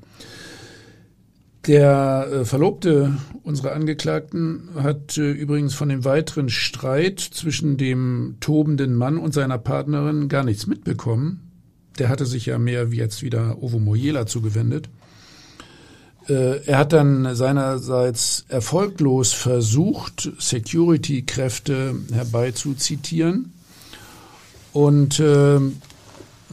Der 1.67 2.27
äh, 2.31 2.45
Verlobte 2.45 3.17
unserer 3.43 3.73
Angeklagten 3.73 4.69
hat 4.75 5.17
äh, 5.17 5.31
übrigens 5.31 5.75
von 5.75 5.89
dem 5.89 6.03
weiteren 6.05 6.49
Streit 6.49 7.19
zwischen 7.19 7.77
dem 7.77 8.37
tobenden 8.39 8.95
Mann 8.95 9.17
und 9.17 9.33
seiner 9.33 9.59
Partnerin 9.59 10.27
gar 10.27 10.43
nichts 10.43 10.65
mitbekommen. 10.65 11.51
Der 11.99 12.09
hatte 12.09 12.25
sich 12.25 12.47
ja 12.47 12.57
mehr 12.57 12.91
wie 12.91 12.97
jetzt 12.97 13.21
wieder 13.21 13.61
Ovo 13.61 13.77
Moyela 13.77 14.25
zugewendet. 14.25 14.89
Äh, 16.27 16.65
er 16.65 16.79
hat 16.79 16.93
dann 16.93 17.35
seinerseits 17.35 18.45
erfolglos 18.49 19.33
versucht, 19.33 20.31
Security-Kräfte 20.39 21.95
herbeizuzitieren. 22.11 23.53
Und 24.73 25.19
äh, 25.19 25.59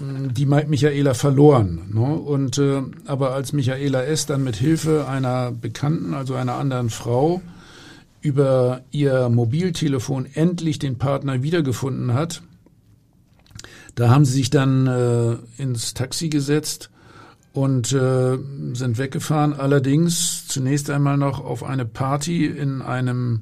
die 0.01 0.47
Michaela 0.47 1.15
verloren. 1.15 1.91
Ne? 1.93 2.15
Und 2.15 2.59
äh, 2.59 2.83
aber 3.07 3.33
als 3.33 3.53
Michaela 3.53 4.05
S. 4.05 4.27
dann 4.27 4.45
mit 4.45 4.57
Hilfe 4.57 5.07
einer 5.09 5.53
Bekannten, 5.53 6.15
also 6.15 6.35
einer 6.35 6.55
anderen 6.55 6.91
Frau, 6.91 7.43
über 8.21 8.83
ihr 8.91 9.29
Mobiltelefon 9.29 10.27
endlich 10.35 10.79
den 10.79 10.99
Partner 10.99 11.43
wiedergefunden 11.43 12.15
hat, 12.15 12.43
da 13.95 14.11
haben 14.11 14.25
sie 14.25 14.35
sich 14.35 14.51
dann 14.51 14.87
äh, 14.87 15.37
ins 15.61 15.95
Taxi 15.95 16.29
gesetzt 16.29 16.91
und 17.53 17.93
äh, 17.93 18.39
sind 18.73 18.99
weggefahren. 18.99 19.55
Allerdings 19.55 20.47
zunächst 20.47 20.91
einmal 20.91 21.17
noch 21.17 21.45
auf 21.45 21.65
eine 21.65 21.85
Party 21.85 22.47
in 22.47 22.83
einem 22.83 23.41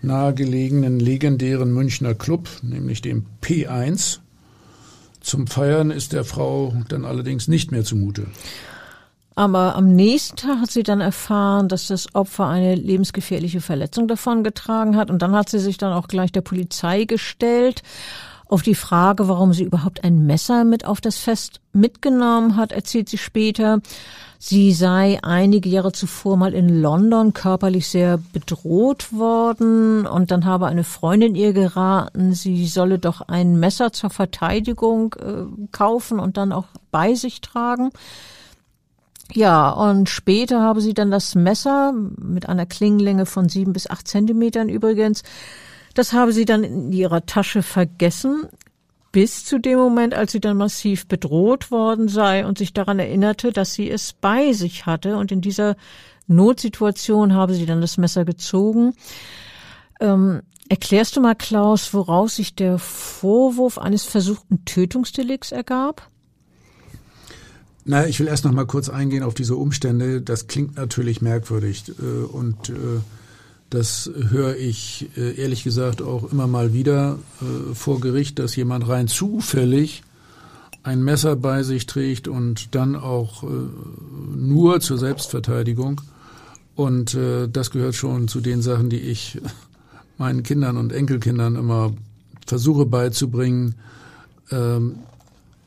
nahegelegenen 0.00 0.98
legendären 0.98 1.72
Münchner 1.72 2.14
Club, 2.14 2.48
nämlich 2.62 3.02
dem 3.02 3.26
P1. 3.42 4.21
Zum 5.22 5.46
Feiern 5.46 5.90
ist 5.90 6.12
der 6.12 6.24
Frau 6.24 6.74
dann 6.88 7.04
allerdings 7.04 7.48
nicht 7.48 7.70
mehr 7.70 7.84
zumute. 7.84 8.26
Aber 9.34 9.76
am 9.76 9.94
nächsten 9.94 10.36
Tag 10.36 10.60
hat 10.60 10.70
sie 10.70 10.82
dann 10.82 11.00
erfahren, 11.00 11.68
dass 11.68 11.86
das 11.86 12.14
Opfer 12.14 12.48
eine 12.48 12.74
lebensgefährliche 12.74 13.60
Verletzung 13.60 14.06
davongetragen 14.08 14.96
hat. 14.96 15.10
Und 15.10 15.22
dann 15.22 15.34
hat 15.34 15.48
sie 15.48 15.58
sich 15.58 15.78
dann 15.78 15.92
auch 15.92 16.08
gleich 16.08 16.32
der 16.32 16.42
Polizei 16.42 17.04
gestellt. 17.04 17.82
Auf 18.46 18.60
die 18.60 18.74
Frage, 18.74 19.28
warum 19.28 19.54
sie 19.54 19.64
überhaupt 19.64 20.04
ein 20.04 20.26
Messer 20.26 20.64
mit 20.64 20.84
auf 20.84 21.00
das 21.00 21.16
Fest 21.16 21.60
mitgenommen 21.72 22.56
hat, 22.56 22.72
erzählt 22.72 23.08
sie 23.08 23.16
später. 23.16 23.80
Sie 24.44 24.72
sei 24.72 25.20
einige 25.22 25.68
Jahre 25.68 25.92
zuvor 25.92 26.36
mal 26.36 26.52
in 26.52 26.82
London 26.82 27.32
körperlich 27.32 27.86
sehr 27.86 28.18
bedroht 28.18 29.12
worden 29.12 30.04
und 30.04 30.32
dann 30.32 30.44
habe 30.46 30.66
eine 30.66 30.82
Freundin 30.82 31.36
ihr 31.36 31.52
geraten, 31.52 32.32
sie 32.32 32.66
solle 32.66 32.98
doch 32.98 33.20
ein 33.20 33.60
Messer 33.60 33.92
zur 33.92 34.10
Verteidigung 34.10 35.14
äh, 35.14 35.44
kaufen 35.70 36.18
und 36.18 36.38
dann 36.38 36.50
auch 36.50 36.64
bei 36.90 37.14
sich 37.14 37.40
tragen. 37.40 37.90
Ja, 39.32 39.70
und 39.70 40.08
später 40.08 40.60
habe 40.60 40.80
sie 40.80 40.92
dann 40.92 41.12
das 41.12 41.36
Messer 41.36 41.92
mit 41.92 42.48
einer 42.48 42.66
Klingenlänge 42.66 43.26
von 43.26 43.48
sieben 43.48 43.72
bis 43.72 43.88
acht 43.88 44.08
Zentimetern 44.08 44.68
übrigens, 44.68 45.22
das 45.94 46.12
habe 46.12 46.32
sie 46.32 46.46
dann 46.46 46.64
in 46.64 46.92
ihrer 46.92 47.26
Tasche 47.26 47.62
vergessen 47.62 48.48
bis 49.12 49.44
zu 49.44 49.58
dem 49.58 49.78
Moment, 49.78 50.14
als 50.14 50.32
sie 50.32 50.40
dann 50.40 50.56
massiv 50.56 51.06
bedroht 51.06 51.70
worden 51.70 52.08
sei 52.08 52.46
und 52.46 52.58
sich 52.58 52.72
daran 52.72 52.98
erinnerte, 52.98 53.52
dass 53.52 53.74
sie 53.74 53.90
es 53.90 54.14
bei 54.14 54.52
sich 54.52 54.86
hatte. 54.86 55.16
Und 55.16 55.30
in 55.30 55.42
dieser 55.42 55.76
Notsituation 56.26 57.34
habe 57.34 57.54
sie 57.54 57.66
dann 57.66 57.82
das 57.82 57.98
Messer 57.98 58.24
gezogen. 58.24 58.94
Ähm, 60.00 60.40
erklärst 60.68 61.14
du 61.16 61.20
mal, 61.20 61.34
Klaus, 61.34 61.92
woraus 61.92 62.36
sich 62.36 62.54
der 62.54 62.78
Vorwurf 62.78 63.78
eines 63.78 64.04
versuchten 64.04 64.64
Tötungsdelikts 64.64 65.52
ergab? 65.52 66.10
Na, 67.84 68.06
ich 68.06 68.18
will 68.20 68.28
erst 68.28 68.44
noch 68.44 68.52
mal 68.52 68.66
kurz 68.66 68.88
eingehen 68.88 69.24
auf 69.24 69.34
diese 69.34 69.56
Umstände. 69.56 70.22
Das 70.22 70.46
klingt 70.46 70.76
natürlich 70.76 71.20
merkwürdig 71.20 71.92
äh, 72.00 72.24
und 72.24 72.70
äh, 72.70 73.00
das 73.72 74.10
höre 74.14 74.56
ich 74.56 75.08
äh, 75.16 75.40
ehrlich 75.40 75.64
gesagt 75.64 76.02
auch 76.02 76.30
immer 76.30 76.46
mal 76.46 76.74
wieder 76.74 77.18
äh, 77.40 77.74
vor 77.74 78.00
Gericht, 78.00 78.38
dass 78.38 78.54
jemand 78.54 78.86
rein 78.86 79.08
zufällig 79.08 80.02
ein 80.82 81.02
Messer 81.02 81.36
bei 81.36 81.62
sich 81.62 81.86
trägt 81.86 82.28
und 82.28 82.74
dann 82.74 82.96
auch 82.96 83.44
äh, 83.44 83.46
nur 84.36 84.80
zur 84.80 84.98
Selbstverteidigung. 84.98 86.00
Und 86.74 87.14
das 87.14 87.70
gehört 87.70 87.94
schon 87.94 88.28
zu 88.28 88.40
den 88.40 88.62
Sachen, 88.62 88.88
die 88.88 89.00
ich 89.00 89.38
meinen 90.18 90.42
Kindern 90.42 90.78
und 90.78 90.90
Enkelkindern 90.90 91.56
immer 91.56 91.92
versuche 92.46 92.86
beizubringen. 92.86 93.74
Ähm, 94.50 94.96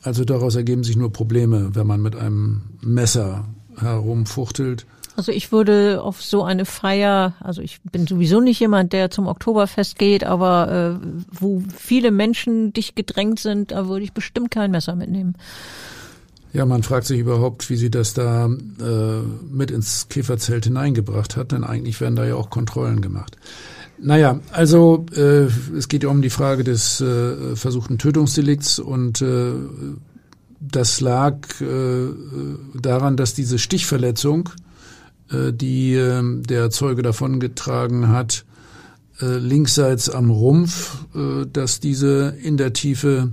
also 0.02 0.26
daraus 0.26 0.56
ergeben 0.56 0.84
sich 0.84 0.96
nur 0.96 1.12
Probleme, 1.12 1.76
wenn 1.76 1.86
man 1.88 2.02
mit 2.02 2.16
einem 2.16 2.62
Messer 2.82 3.46
herumfuchtelt. 3.78 4.86
Also 5.16 5.32
ich 5.32 5.52
würde 5.52 6.02
auf 6.04 6.22
so 6.22 6.44
eine 6.44 6.66
Feier, 6.66 7.34
also 7.40 7.62
ich 7.62 7.80
bin 7.84 8.06
sowieso 8.06 8.42
nicht 8.42 8.60
jemand, 8.60 8.92
der 8.92 9.10
zum 9.10 9.28
Oktoberfest 9.28 9.98
geht, 9.98 10.26
aber 10.26 11.00
äh, 11.02 11.08
wo 11.32 11.64
viele 11.76 12.12
Menschen 12.12 12.74
dicht 12.74 12.96
gedrängt 12.96 13.40
sind, 13.40 13.72
da 13.72 13.88
würde 13.88 14.04
ich 14.04 14.12
bestimmt 14.12 14.52
kein 14.52 14.72
Messer 14.72 14.96
mitnehmen. 14.96 15.36
Ja, 16.52 16.66
man 16.66 16.84
fragt 16.84 17.06
sich 17.06 17.20
überhaupt, 17.20 17.70
wie 17.70 17.76
sie 17.76 17.90
das 17.90 18.14
da 18.14 18.46
äh, 18.46 19.22
mit 19.50 19.72
ins 19.72 20.08
Käferzelt 20.10 20.66
hineingebracht 20.66 21.36
hat, 21.36 21.52
denn 21.52 21.64
eigentlich 21.64 22.00
werden 22.00 22.16
da 22.16 22.26
ja 22.26 22.36
auch 22.36 22.50
Kontrollen 22.50 23.02
gemacht. 23.02 23.38
Naja, 23.98 24.40
also 24.52 25.06
äh, 25.16 25.48
es 25.78 25.88
geht 25.88 26.04
ja 26.04 26.10
um 26.10 26.22
die 26.22 26.30
Frage 26.30 26.64
des 26.64 27.00
äh, 27.00 27.56
versuchten 27.56 27.98
Tötungsdelikts 27.98 28.80
und 28.80 29.22
äh, 29.22 29.54
das 30.60 31.02
lag 31.02 31.36
äh, 31.62 32.08
daran, 32.74 33.18
dass 33.18 33.34
diese 33.34 33.60
Stichverletzung, 33.60 34.50
die 35.32 35.94
äh, 35.96 36.42
der 36.42 36.70
Zeuge 36.70 37.02
davongetragen 37.02 38.10
hat, 38.10 38.46
äh, 39.22 39.38
linksseits 39.38 40.10
am 40.10 40.30
Rumpf, 40.30 41.06
äh, 41.16 41.46
dass 41.52 41.80
diese 41.80 42.36
in 42.42 42.58
der 42.58 42.74
Tiefe 42.74 43.32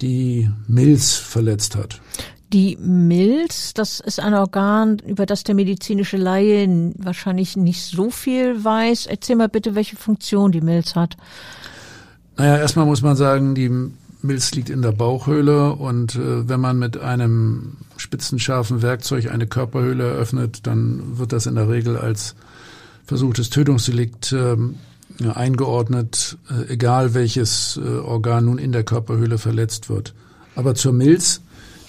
die 0.00 0.50
Milz 0.66 1.14
verletzt 1.14 1.76
hat. 1.76 2.00
Die 2.52 2.76
Milz, 2.80 3.74
das 3.74 4.00
ist 4.00 4.18
ein 4.18 4.34
Organ, 4.34 4.98
über 5.06 5.26
das 5.26 5.44
der 5.44 5.54
medizinische 5.54 6.16
Laie 6.16 6.92
wahrscheinlich 6.96 7.56
nicht 7.56 7.84
so 7.84 8.10
viel 8.10 8.64
weiß. 8.64 9.06
Erzähl 9.06 9.36
mal 9.36 9.48
bitte, 9.48 9.74
welche 9.74 9.96
Funktion 9.96 10.50
die 10.50 10.60
Milz 10.60 10.96
hat. 10.96 11.16
Naja, 12.36 12.56
erstmal 12.56 12.86
muss 12.86 13.02
man 13.02 13.14
sagen, 13.14 13.54
die 13.54 13.70
Milz 14.22 14.52
liegt 14.52 14.70
in 14.70 14.82
der 14.82 14.92
Bauchhöhle 14.92 15.72
und 15.72 16.14
äh, 16.14 16.48
wenn 16.48 16.60
man 16.60 16.78
mit 16.78 16.98
einem 16.98 17.76
spitzenscharfen 17.96 18.82
Werkzeug 18.82 19.30
eine 19.30 19.46
Körperhöhle 19.46 20.08
eröffnet, 20.08 20.66
dann 20.66 21.18
wird 21.18 21.32
das 21.32 21.46
in 21.46 21.54
der 21.54 21.68
Regel 21.68 21.96
als 21.96 22.34
versuchtes 23.04 23.50
Tötungsdelikt 23.50 24.32
äh, 24.32 24.56
eingeordnet, 25.28 26.38
äh, 26.50 26.72
egal 26.72 27.14
welches 27.14 27.78
äh, 27.82 27.88
Organ 27.88 28.46
nun 28.46 28.58
in 28.58 28.72
der 28.72 28.84
Körperhöhle 28.84 29.38
verletzt 29.38 29.88
wird. 29.90 30.14
Aber 30.54 30.74
zur 30.74 30.92
Milz 30.92 31.40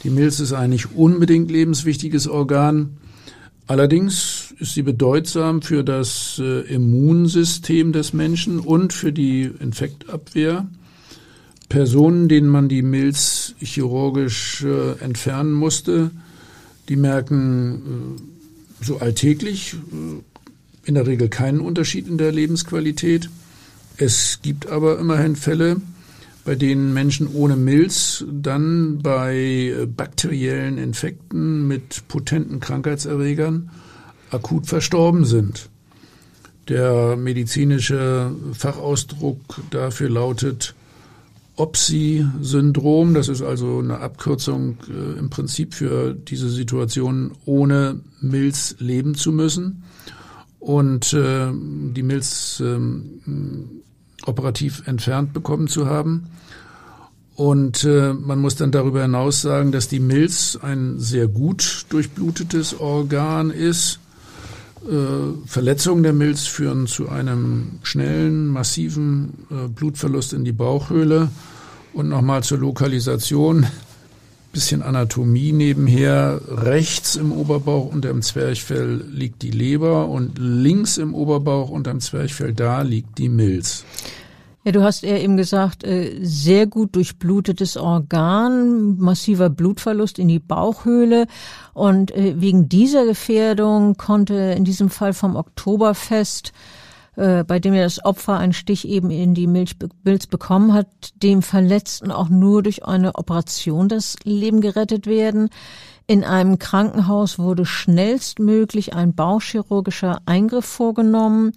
die 0.04 0.10
Milz 0.10 0.40
ist 0.40 0.54
ein 0.54 0.72
nicht 0.72 0.96
unbedingt 0.96 1.52
lebenswichtiges 1.52 2.28
Organ. 2.28 2.98
Allerdings 3.68 4.54
ist 4.58 4.74
sie 4.74 4.82
bedeutsam 4.82 5.62
für 5.62 5.84
das 5.84 6.42
äh, 6.44 6.62
Immunsystem 6.62 7.94
des 7.94 8.12
Menschen 8.12 8.60
und 8.60 8.94
für 8.94 9.14
die 9.14 9.44
Infektabwehr. 9.60 10.68
Personen, 11.72 12.28
denen 12.28 12.50
man 12.50 12.68
die 12.68 12.82
Milz 12.82 13.56
chirurgisch 13.62 14.66
äh, 14.66 15.00
entfernen 15.02 15.54
musste, 15.54 16.12
die 16.90 16.98
merken 16.98 18.18
äh, 18.82 18.84
so 18.84 18.98
alltäglich 18.98 19.76
äh, 19.76 20.20
in 20.84 20.96
der 20.96 21.08
Regel 21.08 21.30
keinen 21.30 21.62
Unterschied 21.62 22.10
in 22.10 22.18
der 22.18 22.34
Lebensqualität. 22.34 23.30
Es 23.96 24.40
gibt 24.42 24.68
aber 24.68 25.00
immerhin 25.00 25.38
Fälle, 25.38 25.78
bei 26.44 26.56
denen 26.56 26.94
Menschen 26.94 27.30
ohne 27.34 27.56
Milz 27.56 28.26
dann 28.30 29.00
bei 29.02 29.38
äh, 29.38 29.86
bakteriellen 29.86 30.78
Infekten 30.78 31.70
mit 31.70 32.06
potenten 32.10 32.60
Krankheitserregern 32.60 33.70
akut 34.30 34.68
verstorben 34.68 35.24
sind. 35.24 35.70
Der 36.68 37.16
medizinische 37.16 38.36
Fachausdruck 38.52 39.40
dafür 39.70 40.10
lautet 40.10 40.76
OPSI-Syndrom. 41.62 43.14
Das 43.14 43.28
ist 43.28 43.42
also 43.42 43.80
eine 43.80 44.00
Abkürzung 44.00 44.78
äh, 44.90 45.20
im 45.20 45.30
Prinzip 45.30 45.74
für 45.74 46.14
diese 46.14 46.50
Situation, 46.50 47.32
ohne 47.46 48.02
Milz 48.20 48.76
leben 48.80 49.16
zu 49.16 49.32
müssen. 49.32 49.84
Und 50.60 51.14
äh, 51.14 51.52
die 51.52 52.04
Milz 52.04 52.60
äh, 52.60 52.80
operativ 54.26 54.84
entfernt 54.88 55.34
bekommen 55.34 55.68
zu 55.68 55.88
haben. 55.88 56.28
Und 57.36 57.84
äh, 57.86 58.14
man 58.14 58.40
muss 58.40 58.56
dann 58.56 58.72
darüber 58.72 59.02
hinaus 59.02 59.42
sagen, 59.42 59.72
dass 59.72 59.88
die 59.88 60.00
Milz 60.00 60.60
ein 60.62 61.00
sehr 61.00 61.28
gut 61.28 61.86
durchblutetes 61.90 62.80
Organ 62.80 63.50
ist. 63.50 64.01
Äh, 64.88 65.48
Verletzungen 65.48 66.02
der 66.02 66.14
Milz 66.14 66.48
führen 66.48 66.88
zu 66.88 67.10
einem 67.10 67.80
schnellen, 67.84 68.48
massiven 68.48 69.46
äh, 69.52 69.68
Blutverlust 69.68 70.34
in 70.34 70.44
die 70.44 70.52
Bauchhöhle. 70.52 71.30
Und 71.94 72.10
nochmal 72.10 72.44
zur 72.44 72.58
Lokalisation. 72.58 73.68
Bisschen 74.54 74.82
Anatomie 74.82 75.54
nebenher. 75.54 76.42
Rechts 76.48 77.16
im 77.16 77.32
Oberbauch 77.32 77.86
unter 77.86 78.10
dem 78.10 78.22
Zwerchfell 78.22 79.06
liegt 79.10 79.44
die 79.44 79.52
Leber 79.52 80.10
und 80.10 80.38
links 80.38 80.98
im 80.98 81.14
Oberbauch 81.14 81.70
unter 81.70 81.92
dem 81.92 82.02
Zwerchfell 82.02 82.54
da 82.54 82.82
liegt 82.82 83.18
die 83.18 83.30
Milz. 83.30 83.86
Ja, 84.64 84.72
du 84.72 84.84
hast 84.84 85.02
ja 85.02 85.18
eben 85.18 85.38
gesagt, 85.38 85.84
äh, 85.84 86.20
sehr 86.22 86.68
gut 86.68 86.96
durchblutetes 86.96 87.78
Organ, 87.78 88.96
massiver 89.00 89.50
Blutverlust 89.50 90.20
in 90.20 90.28
die 90.28 90.38
Bauchhöhle. 90.38 91.26
Und 91.74 92.12
äh, 92.12 92.40
wegen 92.40 92.70
dieser 92.70 93.06
Gefährdung 93.06 93.98
konnte 93.98 94.36
in 94.36 94.64
diesem 94.64 94.92
Fall 94.92 95.14
vom 95.14 95.36
Oktoberfest, 95.36 96.52
äh, 97.16 97.44
bei 97.44 97.60
dem 97.60 97.74
ja 97.74 97.82
das 97.82 98.06
Opfer 98.06 98.38
einen 98.38 98.54
Stich 98.54 98.88
eben 98.88 99.10
in 99.10 99.34
die 99.34 99.48
Milz 99.48 100.28
bekommen 100.28 100.74
hat, 100.74 100.88
dem 101.16 101.42
Verletzten 101.42 102.12
auch 102.12 102.30
nur 102.30 102.62
durch 102.62 102.86
eine 102.86 103.16
Operation 103.16 103.90
das 103.90 104.16
Leben 104.26 104.62
gerettet 104.62 105.08
werden. 105.08 105.50
In 106.06 106.24
einem 106.24 106.60
Krankenhaus 106.60 107.40
wurde 107.40 107.66
schnellstmöglich 107.66 108.94
ein 108.94 109.16
bauchchirurgischer 109.16 110.20
Eingriff 110.28 110.66
vorgenommen 110.66 111.54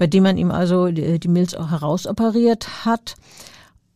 bei 0.00 0.06
dem 0.06 0.22
man 0.22 0.38
ihm 0.38 0.50
also 0.50 0.88
die, 0.88 1.20
die 1.20 1.28
Milz 1.28 1.52
auch 1.52 1.70
herausoperiert 1.70 2.86
hat. 2.86 3.16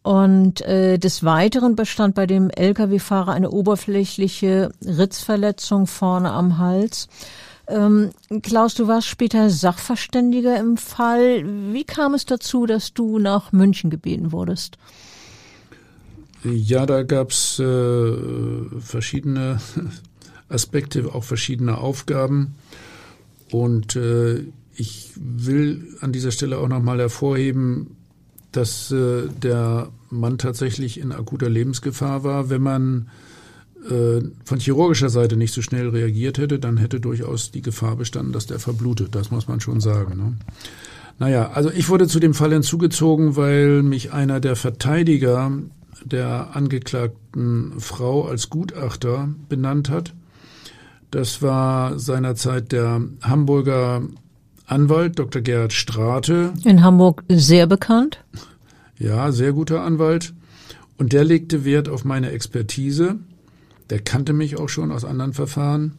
Und 0.02 0.60
äh, 0.60 0.98
des 0.98 1.24
Weiteren 1.24 1.76
bestand 1.76 2.14
bei 2.14 2.26
dem 2.26 2.50
Lkw-Fahrer 2.50 3.32
eine 3.32 3.50
oberflächliche 3.50 4.70
Ritzverletzung 4.84 5.86
vorne 5.86 6.30
am 6.30 6.58
Hals. 6.58 7.08
Ähm, 7.68 8.10
Klaus, 8.42 8.74
du 8.74 8.86
warst 8.86 9.06
später 9.06 9.48
Sachverständiger 9.48 10.60
im 10.60 10.76
Fall. 10.76 11.42
Wie 11.72 11.84
kam 11.84 12.12
es 12.12 12.26
dazu, 12.26 12.66
dass 12.66 12.92
du 12.92 13.18
nach 13.18 13.52
München 13.52 13.88
gebeten 13.88 14.30
wurdest? 14.30 14.76
Ja, 16.44 16.84
da 16.84 17.02
gab's 17.02 17.58
äh, 17.60 18.12
verschiedene 18.78 19.58
Aspekte, 20.50 21.14
auch 21.14 21.24
verschiedene 21.24 21.78
Aufgaben. 21.78 22.56
Und 23.50 23.96
äh, 23.96 24.44
ich 24.76 25.12
will 25.16 25.96
an 26.00 26.12
dieser 26.12 26.30
Stelle 26.30 26.58
auch 26.58 26.68
nochmal 26.68 26.98
hervorheben, 26.98 27.96
dass 28.52 28.90
äh, 28.90 29.28
der 29.42 29.88
Mann 30.10 30.38
tatsächlich 30.38 31.00
in 31.00 31.12
akuter 31.12 31.50
Lebensgefahr 31.50 32.24
war. 32.24 32.50
Wenn 32.50 32.62
man 32.62 33.08
äh, 33.88 34.20
von 34.44 34.58
chirurgischer 34.58 35.10
Seite 35.10 35.36
nicht 35.36 35.52
so 35.52 35.62
schnell 35.62 35.88
reagiert 35.88 36.38
hätte, 36.38 36.58
dann 36.58 36.76
hätte 36.76 37.00
durchaus 37.00 37.50
die 37.50 37.62
Gefahr 37.62 37.96
bestanden, 37.96 38.32
dass 38.32 38.46
der 38.46 38.58
verblutet. 38.58 39.14
Das 39.14 39.30
muss 39.30 39.48
man 39.48 39.60
schon 39.60 39.80
sagen. 39.80 40.16
Ne? 40.16 40.34
Naja, 41.18 41.50
also 41.52 41.70
ich 41.70 41.88
wurde 41.88 42.08
zu 42.08 42.20
dem 42.20 42.34
Fall 42.34 42.52
hinzugezogen, 42.52 43.36
weil 43.36 43.82
mich 43.82 44.12
einer 44.12 44.40
der 44.40 44.56
Verteidiger 44.56 45.52
der 46.04 46.54
angeklagten 46.54 47.74
Frau 47.78 48.26
als 48.26 48.50
Gutachter 48.50 49.28
benannt 49.48 49.90
hat. 49.90 50.14
Das 51.10 51.42
war 51.42 51.98
seinerzeit 51.98 52.72
der 52.72 53.02
Hamburger 53.22 54.02
Anwalt 54.66 55.18
Dr. 55.18 55.42
Gerhard 55.42 55.72
Strate. 55.72 56.52
In 56.64 56.82
Hamburg 56.82 57.22
sehr 57.28 57.66
bekannt. 57.66 58.24
Ja, 58.98 59.30
sehr 59.32 59.52
guter 59.52 59.82
Anwalt. 59.82 60.32
Und 60.96 61.12
der 61.12 61.24
legte 61.24 61.64
Wert 61.64 61.88
auf 61.88 62.04
meine 62.04 62.30
Expertise. 62.30 63.16
Der 63.90 64.00
kannte 64.00 64.32
mich 64.32 64.58
auch 64.58 64.68
schon 64.68 64.90
aus 64.90 65.04
anderen 65.04 65.34
Verfahren. 65.34 65.94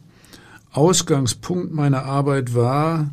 Ausgangspunkt 0.72 1.72
meiner 1.72 2.04
Arbeit 2.04 2.54
war, 2.54 3.10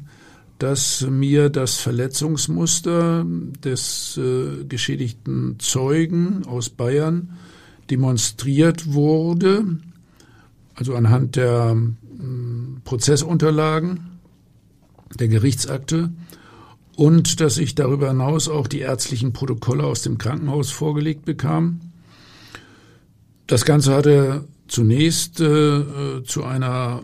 dass 0.60 1.06
mir 1.10 1.50
das 1.50 1.78
Verletzungsmuster 1.78 3.26
des 3.64 4.18
äh, 4.18 4.64
geschädigten 4.66 5.58
Zeugen 5.60 6.46
aus 6.46 6.70
Bayern 6.70 7.38
demonstriert 7.90 8.94
wurde, 8.94 9.66
also 10.76 10.96
anhand 10.96 11.36
der 11.36 11.76
äh, 11.76 12.80
Prozessunterlagen 12.86 14.13
der 15.20 15.28
Gerichtsakte 15.28 16.12
und 16.96 17.40
dass 17.40 17.58
ich 17.58 17.76
darüber 17.76 18.10
hinaus 18.10 18.48
auch 18.50 18.68
die 18.68 18.80
ärztlichen 18.80 19.34
Protokolle 19.34 19.84
aus 19.84 20.02
dem 20.02 20.18
Krankenhaus 20.18 20.72
vorgelegt 20.72 21.26
bekam. 21.26 21.80
Das 23.48 23.66
Ganze 23.66 23.94
hatte 23.94 24.46
zunächst 24.68 25.40
äh, 25.40 26.24
zu 26.24 26.44
einer 26.44 27.04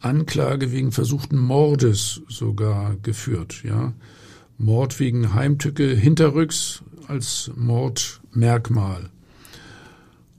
Anklage 0.00 0.72
wegen 0.72 0.92
versuchten 0.92 1.38
Mordes 1.38 2.22
sogar 2.28 2.96
geführt, 3.02 3.62
ja. 3.64 3.92
Mord 4.58 4.98
wegen 4.98 5.34
Heimtücke 5.34 5.94
hinterrücks 5.94 6.82
als 7.06 7.50
Mordmerkmal. 7.54 9.10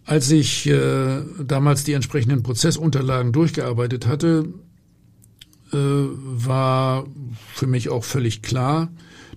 Als 0.05 0.29
ich 0.29 0.67
äh, 0.67 1.21
damals 1.41 1.83
die 1.83 1.93
entsprechenden 1.93 2.43
Prozessunterlagen 2.43 3.31
durchgearbeitet 3.31 4.07
hatte, 4.07 4.49
äh, 5.73 5.77
war 5.77 7.05
für 7.53 7.67
mich 7.67 7.89
auch 7.89 8.03
völlig 8.03 8.41
klar, 8.41 8.89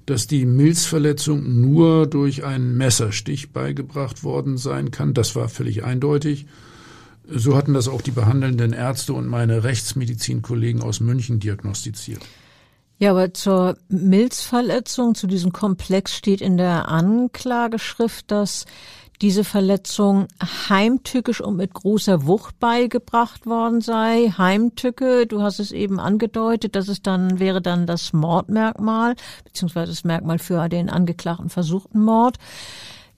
dass 0.06 0.26
die 0.26 0.46
Milzverletzung 0.46 1.60
nur 1.60 2.06
durch 2.06 2.44
einen 2.44 2.76
Messerstich 2.76 3.52
beigebracht 3.52 4.24
worden 4.24 4.58
sein 4.58 4.90
kann. 4.90 5.14
Das 5.14 5.36
war 5.36 5.48
völlig 5.48 5.84
eindeutig. 5.84 6.46
So 7.28 7.56
hatten 7.56 7.72
das 7.72 7.88
auch 7.88 8.02
die 8.02 8.10
behandelnden 8.10 8.72
Ärzte 8.72 9.12
und 9.12 9.28
meine 9.28 9.64
Rechtsmedizinkollegen 9.64 10.82
aus 10.82 11.00
München 11.00 11.38
diagnostiziert. 11.38 12.20
Ja, 12.98 13.10
aber 13.10 13.34
zur 13.34 13.78
Milzverletzung, 13.88 15.14
zu 15.14 15.26
diesem 15.26 15.52
Komplex 15.52 16.14
steht 16.14 16.40
in 16.40 16.56
der 16.56 16.88
Anklageschrift, 16.88 18.30
dass 18.30 18.64
diese 19.22 19.44
Verletzung 19.44 20.26
heimtückisch 20.68 21.40
und 21.40 21.56
mit 21.56 21.72
großer 21.72 22.26
Wucht 22.26 22.58
beigebracht 22.58 23.46
worden 23.46 23.80
sei. 23.80 24.32
Heimtücke, 24.36 25.26
du 25.28 25.42
hast 25.42 25.60
es 25.60 25.70
eben 25.70 26.00
angedeutet, 26.00 26.74
das 26.74 26.88
ist 26.88 27.06
dann, 27.06 27.38
wäre 27.38 27.62
dann 27.62 27.86
das 27.86 28.12
Mordmerkmal, 28.12 29.14
beziehungsweise 29.44 29.92
das 29.92 30.02
Merkmal 30.02 30.40
für 30.40 30.68
den 30.68 30.90
angeklagten 30.90 31.50
versuchten 31.50 32.00
Mord. 32.00 32.36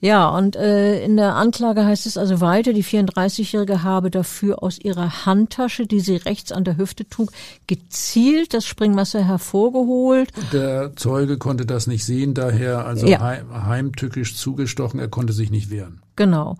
Ja, 0.01 0.27
und 0.29 0.55
äh, 0.55 1.03
in 1.03 1.15
der 1.15 1.35
Anklage 1.35 1.85
heißt 1.85 2.05
es 2.05 2.17
also 2.17 2.41
weiter, 2.41 2.73
die 2.73 2.83
34-Jährige 2.83 3.81
habe 3.83 4.11
dafür 4.11 4.61
aus 4.61 4.77
ihrer 4.77 5.25
Handtasche, 5.25 5.87
die 5.87 5.99
sie 5.99 6.17
rechts 6.17 6.51
an 6.51 6.63
der 6.63 6.77
Hüfte 6.77 7.07
trug, 7.07 7.31
gezielt 7.67 8.53
das 8.53 8.65
Springmesser 8.65 9.23
hervorgeholt. 9.23 10.29
Der 10.51 10.95
Zeuge 10.95 11.37
konnte 11.37 11.65
das 11.65 11.87
nicht 11.87 12.05
sehen, 12.05 12.33
daher 12.33 12.85
also 12.85 13.07
ja. 13.07 13.19
heimtückisch 13.19 14.35
zugestochen, 14.35 14.99
er 14.99 15.07
konnte 15.07 15.33
sich 15.33 15.49
nicht 15.49 15.69
wehren. 15.69 16.01
Genau. 16.15 16.57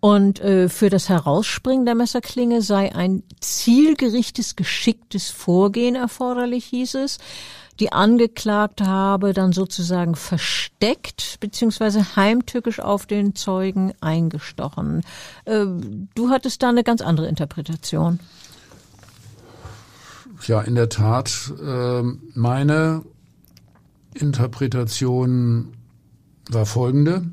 Und 0.00 0.40
äh, 0.40 0.68
für 0.68 0.90
das 0.90 1.08
Herausspringen 1.08 1.86
der 1.86 1.94
Messerklinge 1.94 2.60
sei 2.60 2.94
ein 2.94 3.22
zielgerichtetes, 3.40 4.54
geschicktes 4.54 5.30
Vorgehen 5.30 5.94
erforderlich, 5.94 6.66
hieß 6.66 6.94
es 6.96 7.18
die 7.80 7.92
Angeklagte 7.92 8.86
habe 8.86 9.32
dann 9.32 9.52
sozusagen 9.52 10.14
versteckt 10.14 11.38
beziehungsweise 11.40 12.16
heimtückisch 12.16 12.80
auf 12.80 13.06
den 13.06 13.34
Zeugen 13.34 13.92
eingestochen. 14.00 15.02
Äh, 15.44 15.66
du 16.14 16.30
hattest 16.30 16.62
da 16.62 16.68
eine 16.68 16.84
ganz 16.84 17.00
andere 17.00 17.28
Interpretation. 17.28 18.20
Ja, 20.46 20.60
in 20.60 20.74
der 20.74 20.88
Tat. 20.88 21.52
Ähm, 21.62 22.22
meine 22.34 23.02
Interpretation 24.14 25.74
war 26.50 26.66
folgende. 26.66 27.24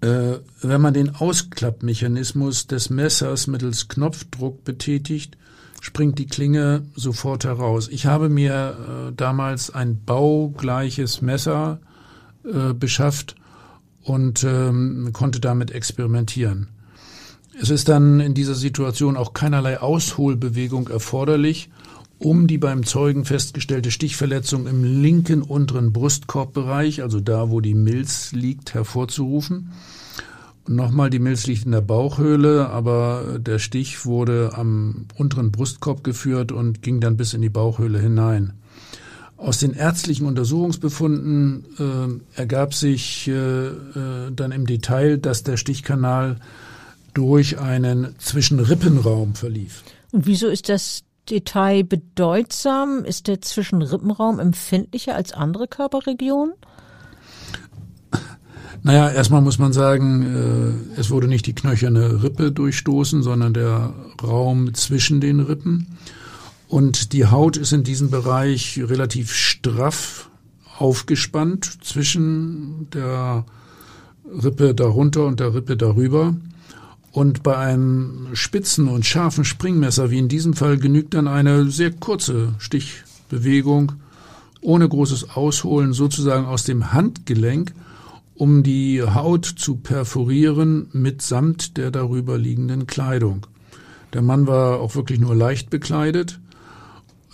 Äh, 0.00 0.38
wenn 0.60 0.80
man 0.80 0.94
den 0.94 1.14
Ausklappmechanismus 1.16 2.66
des 2.66 2.90
Messers 2.90 3.46
mittels 3.46 3.88
Knopfdruck 3.88 4.64
betätigt, 4.64 5.36
springt 5.86 6.18
die 6.18 6.26
Klinge 6.26 6.82
sofort 6.96 7.44
heraus. 7.44 7.86
Ich 7.86 8.06
habe 8.06 8.28
mir 8.28 8.76
äh, 8.76 9.12
damals 9.14 9.70
ein 9.70 10.02
baugleiches 10.04 11.22
Messer 11.22 11.78
äh, 12.44 12.74
beschafft 12.74 13.36
und 14.02 14.42
ähm, 14.42 15.10
konnte 15.12 15.38
damit 15.38 15.70
experimentieren. 15.70 16.70
Es 17.62 17.70
ist 17.70 17.88
dann 17.88 18.18
in 18.18 18.34
dieser 18.34 18.56
Situation 18.56 19.16
auch 19.16 19.32
keinerlei 19.32 19.78
Ausholbewegung 19.78 20.88
erforderlich, 20.88 21.70
um 22.18 22.48
die 22.48 22.58
beim 22.58 22.84
Zeugen 22.84 23.24
festgestellte 23.24 23.92
Stichverletzung 23.92 24.66
im 24.66 24.82
linken 24.82 25.40
unteren 25.40 25.92
Brustkorbbereich, 25.92 27.02
also 27.02 27.20
da, 27.20 27.50
wo 27.50 27.60
die 27.60 27.74
Milz 27.74 28.32
liegt, 28.32 28.74
hervorzurufen. 28.74 29.70
Nochmal, 30.68 31.10
die 31.10 31.18
Milz 31.18 31.46
liegt 31.46 31.64
in 31.64 31.72
der 31.72 31.80
Bauchhöhle, 31.80 32.68
aber 32.70 33.38
der 33.38 33.58
Stich 33.58 34.04
wurde 34.04 34.52
am 34.54 35.06
unteren 35.16 35.52
Brustkorb 35.52 36.02
geführt 36.02 36.50
und 36.50 36.82
ging 36.82 37.00
dann 37.00 37.16
bis 37.16 37.34
in 37.34 37.42
die 37.42 37.48
Bauchhöhle 37.48 38.00
hinein. 38.00 38.54
Aus 39.36 39.58
den 39.58 39.74
ärztlichen 39.74 40.26
Untersuchungsbefunden 40.26 42.22
äh, 42.34 42.38
ergab 42.40 42.72
sich 42.74 43.28
äh, 43.28 43.66
äh, 43.66 44.32
dann 44.34 44.50
im 44.50 44.66
Detail, 44.66 45.18
dass 45.18 45.42
der 45.42 45.56
Stichkanal 45.58 46.36
durch 47.12 47.58
einen 47.58 48.14
Zwischenrippenraum 48.18 49.34
verlief. 49.34 49.82
Und 50.10 50.26
wieso 50.26 50.48
ist 50.48 50.68
das 50.68 51.04
Detail 51.28 51.84
bedeutsam? 51.84 53.04
Ist 53.04 53.26
der 53.26 53.40
Zwischenrippenraum 53.40 54.38
empfindlicher 54.38 55.14
als 55.14 55.32
andere 55.32 55.68
Körperregionen? 55.68 56.54
Naja, 58.86 59.10
erstmal 59.10 59.42
muss 59.42 59.58
man 59.58 59.72
sagen, 59.72 60.86
äh, 60.94 61.00
es 61.00 61.10
wurde 61.10 61.26
nicht 61.26 61.44
die 61.46 61.56
knöcherne 61.56 62.22
Rippe 62.22 62.52
durchstoßen, 62.52 63.20
sondern 63.20 63.52
der 63.52 63.92
Raum 64.22 64.74
zwischen 64.74 65.20
den 65.20 65.40
Rippen. 65.40 65.88
Und 66.68 67.12
die 67.12 67.26
Haut 67.26 67.56
ist 67.56 67.72
in 67.72 67.82
diesem 67.82 68.10
Bereich 68.10 68.80
relativ 68.80 69.32
straff 69.32 70.30
aufgespannt 70.78 71.78
zwischen 71.82 72.86
der 72.94 73.44
Rippe 74.24 74.72
darunter 74.72 75.26
und 75.26 75.40
der 75.40 75.52
Rippe 75.52 75.76
darüber. 75.76 76.36
Und 77.10 77.42
bei 77.42 77.56
einem 77.56 78.28
spitzen 78.34 78.86
und 78.86 79.04
scharfen 79.04 79.44
Springmesser 79.44 80.12
wie 80.12 80.18
in 80.18 80.28
diesem 80.28 80.54
Fall 80.54 80.78
genügt 80.78 81.14
dann 81.14 81.26
eine 81.26 81.72
sehr 81.72 81.90
kurze 81.90 82.54
Stichbewegung 82.58 83.94
ohne 84.60 84.88
großes 84.88 85.30
Ausholen 85.30 85.92
sozusagen 85.92 86.46
aus 86.46 86.62
dem 86.62 86.92
Handgelenk 86.92 87.74
um 88.36 88.62
die 88.62 89.02
Haut 89.02 89.46
zu 89.46 89.76
perforieren 89.76 90.88
mitsamt 90.92 91.76
der 91.76 91.90
darüber 91.90 92.38
liegenden 92.38 92.86
Kleidung. 92.86 93.46
Der 94.12 94.22
Mann 94.22 94.46
war 94.46 94.80
auch 94.80 94.94
wirklich 94.94 95.20
nur 95.20 95.34
leicht 95.34 95.70
bekleidet, 95.70 96.40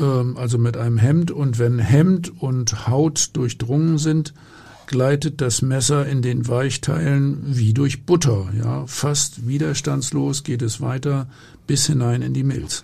ähm, 0.01 0.37
also 0.37 0.59
mit 0.59 0.77
einem 0.77 0.99
Hemd, 0.99 1.31
und 1.31 1.59
wenn 1.59 1.79
Hemd 1.79 2.43
und 2.43 2.89
Haut 2.89 3.31
durchdrungen 3.35 3.99
sind, 3.99 4.33
gleitet 4.87 5.41
das 5.41 5.63
Messer 5.63 6.07
in 6.07 6.23
den 6.23 6.49
Weichteilen 6.49 7.41
wie 7.45 7.73
durch 7.73 8.05
Butter. 8.05 8.49
Ja, 8.59 8.87
fast 8.87 9.47
widerstandslos 9.47 10.45
geht 10.45 10.63
es 10.63 10.81
weiter 10.81 11.29
bis 11.67 11.87
hinein 11.87 12.23
in 12.23 12.35
die 12.35 12.45
Milz. 12.45 12.83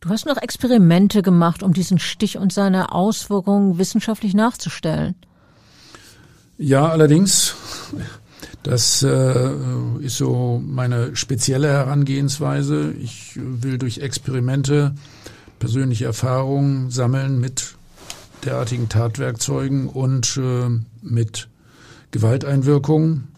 Du 0.00 0.08
hast 0.08 0.26
noch 0.26 0.38
Experimente 0.38 1.22
gemacht, 1.22 1.62
um 1.62 1.72
diesen 1.72 1.98
Stich 1.98 2.38
und 2.38 2.52
seine 2.52 2.92
Auswirkungen 2.92 3.78
wissenschaftlich 3.78 4.34
nachzustellen. 4.34 5.14
Ja, 6.62 6.88
allerdings, 6.88 7.54
das 8.62 9.02
äh, 9.02 9.50
ist 10.02 10.18
so 10.18 10.62
meine 10.62 11.16
spezielle 11.16 11.68
Herangehensweise. 11.68 12.92
Ich 13.00 13.32
will 13.42 13.78
durch 13.78 14.00
Experimente 14.00 14.94
persönliche 15.58 16.04
Erfahrungen 16.04 16.90
sammeln 16.90 17.40
mit 17.40 17.76
derartigen 18.44 18.90
Tatwerkzeugen 18.90 19.88
und 19.88 20.36
äh, 20.36 20.68
mit 21.00 21.48
Gewalteinwirkungen, 22.10 23.28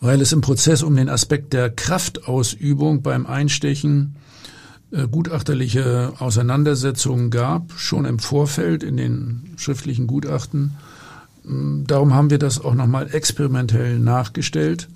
weil 0.00 0.20
es 0.20 0.30
im 0.30 0.40
Prozess 0.40 0.84
um 0.84 0.94
den 0.94 1.08
Aspekt 1.08 1.52
der 1.52 1.68
Kraftausübung 1.68 3.02
beim 3.02 3.26
Einstechen 3.26 4.14
äh, 4.92 5.08
gutachterliche 5.08 6.12
Auseinandersetzungen 6.20 7.30
gab, 7.30 7.72
schon 7.72 8.04
im 8.04 8.20
Vorfeld 8.20 8.84
in 8.84 8.96
den 8.96 9.54
schriftlichen 9.56 10.06
Gutachten 10.06 10.76
Darum 11.48 12.14
haben 12.14 12.30
wir 12.30 12.38
das 12.38 12.62
auch 12.62 12.74
nochmal 12.74 13.08
experimentell 13.12 13.98
nachgestellt. 13.98 14.88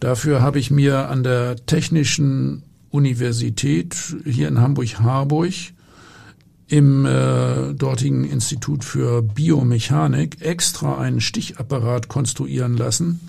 Dafür 0.00 0.42
habe 0.42 0.58
ich 0.58 0.70
mir 0.70 1.08
an 1.08 1.22
der 1.22 1.56
Technischen 1.64 2.62
Universität 2.90 3.96
hier 4.24 4.48
in 4.48 4.60
Hamburg-Harburg 4.60 5.54
im 6.68 7.06
äh, 7.06 7.72
dortigen 7.74 8.24
Institut 8.24 8.84
für 8.84 9.22
Biomechanik 9.22 10.42
extra 10.42 10.98
einen 10.98 11.20
Stichapparat 11.20 12.08
konstruieren 12.08 12.76
lassen, 12.76 13.20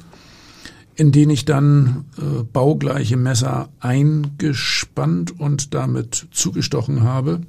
in 0.96 1.12
den 1.12 1.30
ich 1.30 1.46
dann 1.46 2.06
äh, 2.18 2.44
baugleiche 2.44 3.18
Messer 3.18 3.70
eingespannt 3.80 5.40
und 5.40 5.74
damit 5.74 6.28
zugestochen 6.32 7.04
habe. 7.04 7.42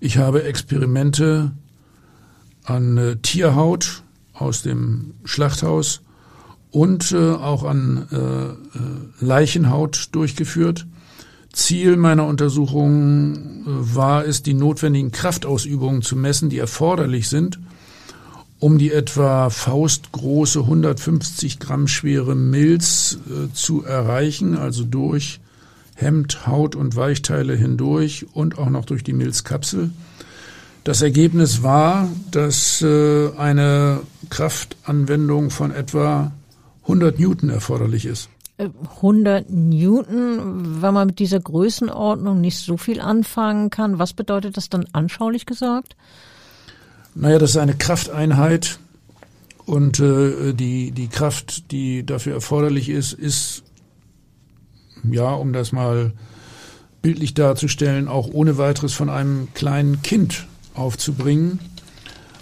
Ich 0.00 0.18
habe 0.18 0.42
Experimente 0.42 1.52
an 2.64 2.96
äh, 2.96 3.16
Tierhaut 3.16 4.02
aus 4.34 4.62
dem 4.62 5.14
Schlachthaus 5.24 6.02
und 6.70 7.12
äh, 7.12 7.32
auch 7.32 7.64
an 7.64 8.08
äh, 8.10 8.16
äh, 8.16 8.56
Leichenhaut 9.20 10.08
durchgeführt. 10.12 10.86
Ziel 11.52 11.96
meiner 11.96 12.26
Untersuchung 12.26 13.34
äh, 13.34 13.64
war 13.66 14.24
es, 14.26 14.42
die 14.42 14.54
notwendigen 14.54 15.12
Kraftausübungen 15.12 16.02
zu 16.02 16.16
messen, 16.16 16.48
die 16.48 16.58
erforderlich 16.58 17.28
sind, 17.28 17.60
um 18.58 18.78
die 18.78 18.90
etwa 18.90 19.50
faustgroße 19.50 20.60
150 20.60 21.58
Gramm 21.58 21.88
schwere 21.88 22.34
Milz 22.34 23.18
äh, 23.28 23.52
zu 23.52 23.84
erreichen, 23.84 24.56
also 24.56 24.84
durch 24.84 25.40
Hemd, 25.94 26.46
Haut 26.46 26.74
und 26.74 26.96
Weichteile 26.96 27.54
hindurch 27.54 28.26
und 28.32 28.58
auch 28.58 28.70
noch 28.70 28.86
durch 28.86 29.04
die 29.04 29.12
Milzkapsel. 29.12 29.90
Das 30.84 31.00
Ergebnis 31.00 31.62
war, 31.62 32.08
dass 32.30 32.82
äh, 32.82 33.30
eine 33.36 34.00
Kraftanwendung 34.30 35.50
von 35.50 35.70
etwa 35.70 36.32
100 36.82 37.20
Newton 37.20 37.50
erforderlich 37.50 38.04
ist. 38.04 38.28
100 38.58 39.48
äh, 39.48 39.52
Newton, 39.52 40.82
wenn 40.82 40.94
man 40.94 41.06
mit 41.06 41.20
dieser 41.20 41.38
Größenordnung 41.38 42.40
nicht 42.40 42.58
so 42.58 42.76
viel 42.76 43.00
anfangen 43.00 43.70
kann, 43.70 44.00
was 44.00 44.12
bedeutet 44.12 44.56
das 44.56 44.70
dann 44.70 44.86
anschaulich 44.92 45.46
gesagt? 45.46 45.94
Naja, 47.14 47.38
das 47.38 47.50
ist 47.50 47.56
eine 47.58 47.74
Krafteinheit 47.74 48.80
und 49.66 50.00
äh, 50.00 50.52
die, 50.52 50.90
die 50.90 51.08
Kraft, 51.08 51.70
die 51.70 52.04
dafür 52.04 52.34
erforderlich 52.34 52.88
ist, 52.88 53.12
ist, 53.12 53.62
ja, 55.08 55.30
um 55.32 55.52
das 55.52 55.70
mal 55.70 56.12
bildlich 57.02 57.34
darzustellen, 57.34 58.08
auch 58.08 58.28
ohne 58.32 58.58
weiteres 58.58 58.94
von 58.94 59.10
einem 59.10 59.48
kleinen 59.54 60.02
Kind 60.02 60.46
aufzubringen. 60.74 61.58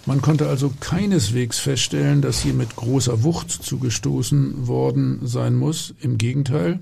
Man 0.07 0.23
konnte 0.23 0.49
also 0.49 0.73
keineswegs 0.81 1.59
feststellen, 1.59 2.23
dass 2.23 2.41
hier 2.41 2.55
mit 2.55 2.75
großer 2.75 3.23
Wucht 3.23 3.51
zugestoßen 3.51 4.67
worden 4.67 5.21
sein 5.23 5.55
muss. 5.55 5.95
Im 6.01 6.19
Gegenteil. 6.19 6.81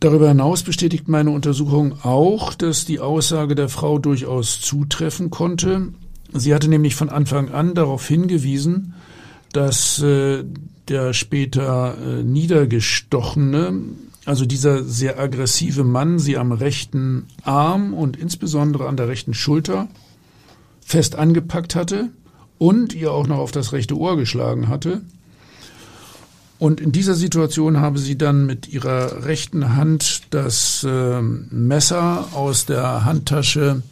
Darüber 0.00 0.28
hinaus 0.28 0.62
bestätigt 0.62 1.08
meine 1.08 1.30
Untersuchung 1.30 1.94
auch, 2.02 2.54
dass 2.54 2.86
die 2.86 3.00
Aussage 3.00 3.54
der 3.54 3.68
Frau 3.68 3.98
durchaus 3.98 4.60
zutreffen 4.60 5.30
konnte. 5.30 5.88
Sie 6.32 6.54
hatte 6.54 6.68
nämlich 6.68 6.94
von 6.94 7.10
Anfang 7.10 7.50
an 7.50 7.74
darauf 7.74 8.06
hingewiesen, 8.06 8.94
dass 9.52 10.00
äh, 10.00 10.44
der 10.88 11.12
später 11.12 11.96
äh, 11.98 12.22
niedergestochene, 12.22 13.74
also 14.24 14.44
dieser 14.44 14.84
sehr 14.84 15.18
aggressive 15.18 15.84
Mann, 15.84 16.18
sie 16.18 16.36
am 16.36 16.52
rechten 16.52 17.26
Arm 17.42 17.94
und 17.94 18.16
insbesondere 18.16 18.88
an 18.88 18.96
der 18.96 19.08
rechten 19.08 19.34
Schulter 19.34 19.88
fest 20.80 21.16
angepackt 21.16 21.74
hatte 21.74 22.10
und 22.58 22.94
ihr 22.94 23.12
auch 23.12 23.26
noch 23.26 23.38
auf 23.38 23.52
das 23.52 23.72
rechte 23.72 23.96
Ohr 23.96 24.16
geschlagen 24.16 24.68
hatte. 24.68 25.02
Und 26.58 26.78
in 26.78 26.92
dieser 26.92 27.14
Situation 27.14 27.80
habe 27.80 27.98
sie 27.98 28.18
dann 28.18 28.44
mit 28.44 28.68
ihrer 28.68 29.24
rechten 29.24 29.76
Hand 29.76 30.24
das 30.28 30.84
äh, 30.86 31.22
Messer 31.22 32.28
aus 32.34 32.66
der 32.66 33.06
Handtasche 33.06 33.82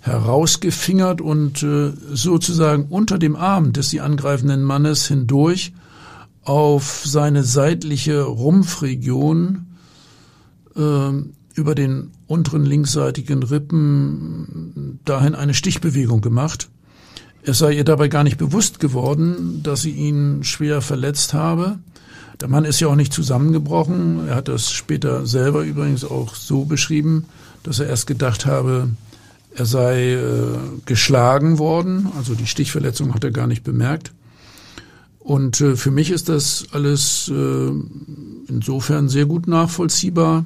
herausgefingert 0.00 1.22
und 1.22 1.62
äh, 1.62 1.92
sozusagen 2.12 2.86
unter 2.90 3.18
dem 3.18 3.34
Arm 3.34 3.72
des 3.72 3.88
sie 3.88 4.02
angreifenden 4.02 4.62
Mannes 4.62 5.08
hindurch 5.08 5.72
auf 6.44 7.02
seine 7.04 7.44
seitliche 7.44 8.22
Rumpfregion 8.22 9.66
äh, 10.76 11.10
über 11.54 11.74
den 11.74 12.10
unteren 12.26 12.64
linksseitigen 12.64 13.42
Rippen 13.42 15.00
dahin 15.04 15.34
eine 15.34 15.54
Stichbewegung 15.54 16.20
gemacht. 16.20 16.68
Es 17.44 17.58
sei 17.58 17.72
ihr 17.72 17.84
dabei 17.84 18.08
gar 18.08 18.24
nicht 18.24 18.38
bewusst 18.38 18.80
geworden, 18.80 19.62
dass 19.62 19.82
sie 19.82 19.90
ihn 19.90 20.44
schwer 20.44 20.80
verletzt 20.80 21.34
habe. 21.34 21.78
Der 22.40 22.48
Mann 22.48 22.64
ist 22.64 22.80
ja 22.80 22.88
auch 22.88 22.94
nicht 22.94 23.12
zusammengebrochen. 23.12 24.28
Er 24.28 24.36
hat 24.36 24.48
das 24.48 24.72
später 24.72 25.26
selber 25.26 25.62
übrigens 25.62 26.04
auch 26.04 26.34
so 26.34 26.64
beschrieben, 26.64 27.26
dass 27.62 27.80
er 27.80 27.88
erst 27.88 28.06
gedacht 28.06 28.46
habe, 28.46 28.90
er 29.54 29.66
sei 29.66 30.14
äh, 30.14 30.58
geschlagen 30.86 31.58
worden. 31.58 32.08
Also 32.16 32.34
die 32.34 32.46
Stichverletzung 32.46 33.12
hat 33.14 33.24
er 33.24 33.30
gar 33.30 33.46
nicht 33.46 33.64
bemerkt. 33.64 34.12
Und 35.22 35.60
äh, 35.60 35.76
für 35.76 35.90
mich 35.90 36.10
ist 36.10 36.28
das 36.28 36.66
alles 36.72 37.30
äh, 37.32 37.70
insofern 38.48 39.08
sehr 39.08 39.26
gut 39.26 39.46
nachvollziehbar, 39.46 40.44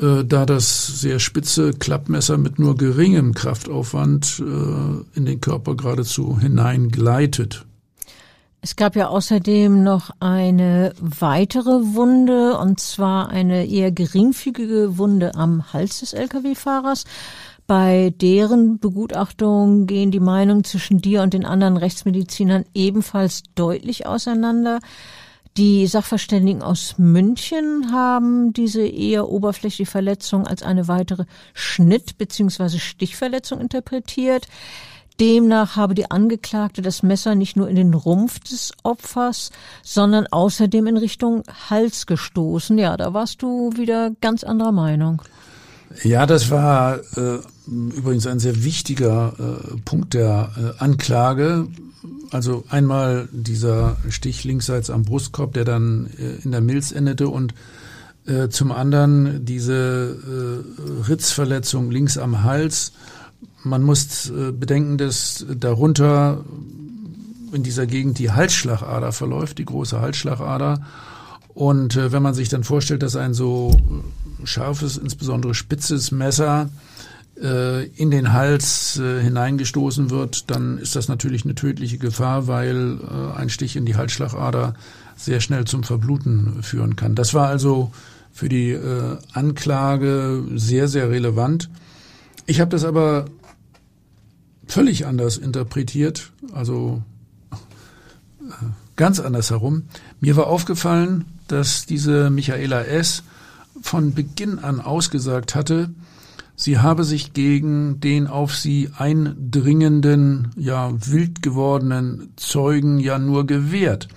äh, 0.00 0.24
da 0.24 0.44
das 0.44 1.00
sehr 1.00 1.20
spitze 1.20 1.72
Klappmesser 1.72 2.36
mit 2.36 2.58
nur 2.58 2.76
geringem 2.76 3.32
Kraftaufwand 3.32 4.40
äh, 4.40 5.18
in 5.18 5.24
den 5.24 5.40
Körper 5.40 5.76
geradezu 5.76 6.38
hineingleitet. 6.40 7.64
Es 8.62 8.76
gab 8.76 8.94
ja 8.94 9.08
außerdem 9.08 9.82
noch 9.82 10.10
eine 10.20 10.92
weitere 11.00 11.94
Wunde, 11.94 12.58
und 12.58 12.78
zwar 12.78 13.30
eine 13.30 13.66
eher 13.66 13.90
geringfügige 13.90 14.98
Wunde 14.98 15.34
am 15.34 15.72
Hals 15.72 16.00
des 16.00 16.12
Lkw-Fahrers. 16.12 17.04
Bei 17.70 18.12
deren 18.20 18.80
Begutachtung 18.80 19.86
gehen 19.86 20.10
die 20.10 20.18
Meinungen 20.18 20.64
zwischen 20.64 21.00
dir 21.00 21.22
und 21.22 21.34
den 21.34 21.44
anderen 21.44 21.76
Rechtsmedizinern 21.76 22.64
ebenfalls 22.74 23.44
deutlich 23.54 24.08
auseinander. 24.08 24.80
Die 25.56 25.86
Sachverständigen 25.86 26.62
aus 26.62 26.96
München 26.98 27.92
haben 27.92 28.52
diese 28.52 28.84
eher 28.84 29.28
oberflächliche 29.28 29.88
Verletzung 29.88 30.48
als 30.48 30.64
eine 30.64 30.88
weitere 30.88 31.26
Schnitt- 31.54 32.18
bzw. 32.18 32.80
Stichverletzung 32.80 33.60
interpretiert. 33.60 34.48
Demnach 35.20 35.76
habe 35.76 35.94
die 35.94 36.10
Angeklagte 36.10 36.82
das 36.82 37.04
Messer 37.04 37.36
nicht 37.36 37.56
nur 37.56 37.68
in 37.68 37.76
den 37.76 37.94
Rumpf 37.94 38.40
des 38.40 38.72
Opfers, 38.82 39.52
sondern 39.84 40.26
außerdem 40.26 40.88
in 40.88 40.96
Richtung 40.96 41.44
Hals 41.70 42.06
gestoßen. 42.06 42.76
Ja, 42.78 42.96
da 42.96 43.14
warst 43.14 43.42
du 43.42 43.70
wieder 43.76 44.10
ganz 44.20 44.42
anderer 44.42 44.72
Meinung. 44.72 45.22
Ja, 46.02 46.24
das 46.26 46.50
war 46.50 47.00
äh, 47.16 47.38
übrigens 47.66 48.26
ein 48.26 48.38
sehr 48.38 48.62
wichtiger 48.62 49.34
äh, 49.38 49.76
Punkt 49.84 50.14
der 50.14 50.50
äh, 50.56 50.82
Anklage, 50.82 51.66
also 52.30 52.64
einmal 52.68 53.28
dieser 53.32 53.96
Stich 54.08 54.44
linksseits 54.44 54.88
am 54.88 55.02
Brustkorb, 55.02 55.52
der 55.52 55.64
dann 55.64 56.08
äh, 56.18 56.44
in 56.44 56.52
der 56.52 56.60
Milz 56.60 56.92
endete 56.92 57.28
und 57.28 57.54
äh, 58.26 58.48
zum 58.48 58.70
anderen 58.70 59.44
diese 59.44 60.16
äh, 60.16 61.08
Ritzverletzung 61.08 61.90
links 61.90 62.18
am 62.18 62.44
Hals. 62.44 62.92
Man 63.64 63.82
muss 63.82 64.30
äh, 64.30 64.52
bedenken, 64.52 64.96
dass 64.96 65.44
darunter 65.58 66.44
in 67.52 67.62
dieser 67.64 67.86
Gegend 67.86 68.18
die 68.18 68.30
Halsschlagader 68.30 69.10
verläuft, 69.12 69.58
die 69.58 69.64
große 69.64 70.00
Halsschlagader. 70.00 70.86
Und 71.52 71.96
äh, 71.96 72.12
wenn 72.12 72.22
man 72.22 72.34
sich 72.34 72.48
dann 72.48 72.62
vorstellt, 72.62 73.02
dass 73.02 73.16
ein 73.16 73.34
so 73.34 73.76
scharfes, 74.44 74.96
insbesondere 74.96 75.54
spitzes 75.54 76.10
Messer 76.10 76.70
äh, 77.40 77.86
in 77.86 78.10
den 78.10 78.34
Hals 78.34 78.98
äh, 78.98 79.22
hineingestoßen 79.22 80.10
wird, 80.10 80.50
dann 80.50 80.76
ist 80.76 80.94
das 80.94 81.08
natürlich 81.08 81.44
eine 81.44 81.54
tödliche 81.54 81.96
Gefahr, 81.96 82.48
weil 82.48 82.98
äh, 83.00 83.38
ein 83.38 83.48
Stich 83.48 83.76
in 83.76 83.86
die 83.86 83.96
Halsschlagader 83.96 84.74
sehr 85.16 85.40
schnell 85.40 85.64
zum 85.64 85.82
Verbluten 85.82 86.62
führen 86.62 86.96
kann. 86.96 87.14
Das 87.14 87.32
war 87.32 87.48
also 87.48 87.92
für 88.32 88.48
die 88.48 88.78
Anklage 89.32 90.44
sehr, 90.54 90.88
sehr 90.88 91.10
relevant. 91.10 91.68
Ich 92.46 92.60
habe 92.60 92.70
das 92.70 92.84
aber 92.84 93.26
völlig 94.66 95.04
anders 95.04 95.36
interpretiert, 95.36 96.30
also 96.52 97.02
ganz 98.96 99.20
anders 99.20 99.50
herum. 99.50 99.82
Mir 100.20 100.36
war 100.36 100.46
aufgefallen, 100.46 101.24
dass 101.48 101.84
diese 101.84 102.30
Michaela 102.30 102.82
S. 102.84 103.24
von 103.82 104.14
Beginn 104.14 104.58
an 104.58 104.80
ausgesagt 104.80 105.54
hatte, 105.54 105.90
Sie 106.62 106.76
habe 106.76 107.04
sich 107.04 107.32
gegen 107.32 108.00
den 108.00 108.26
auf 108.26 108.54
sie 108.54 108.90
eindringenden, 108.94 110.48
ja 110.56 110.92
wild 111.10 111.40
gewordenen 111.40 112.34
Zeugen 112.36 112.98
ja 112.98 113.18
nur 113.18 113.46
gewehrt. 113.46 114.08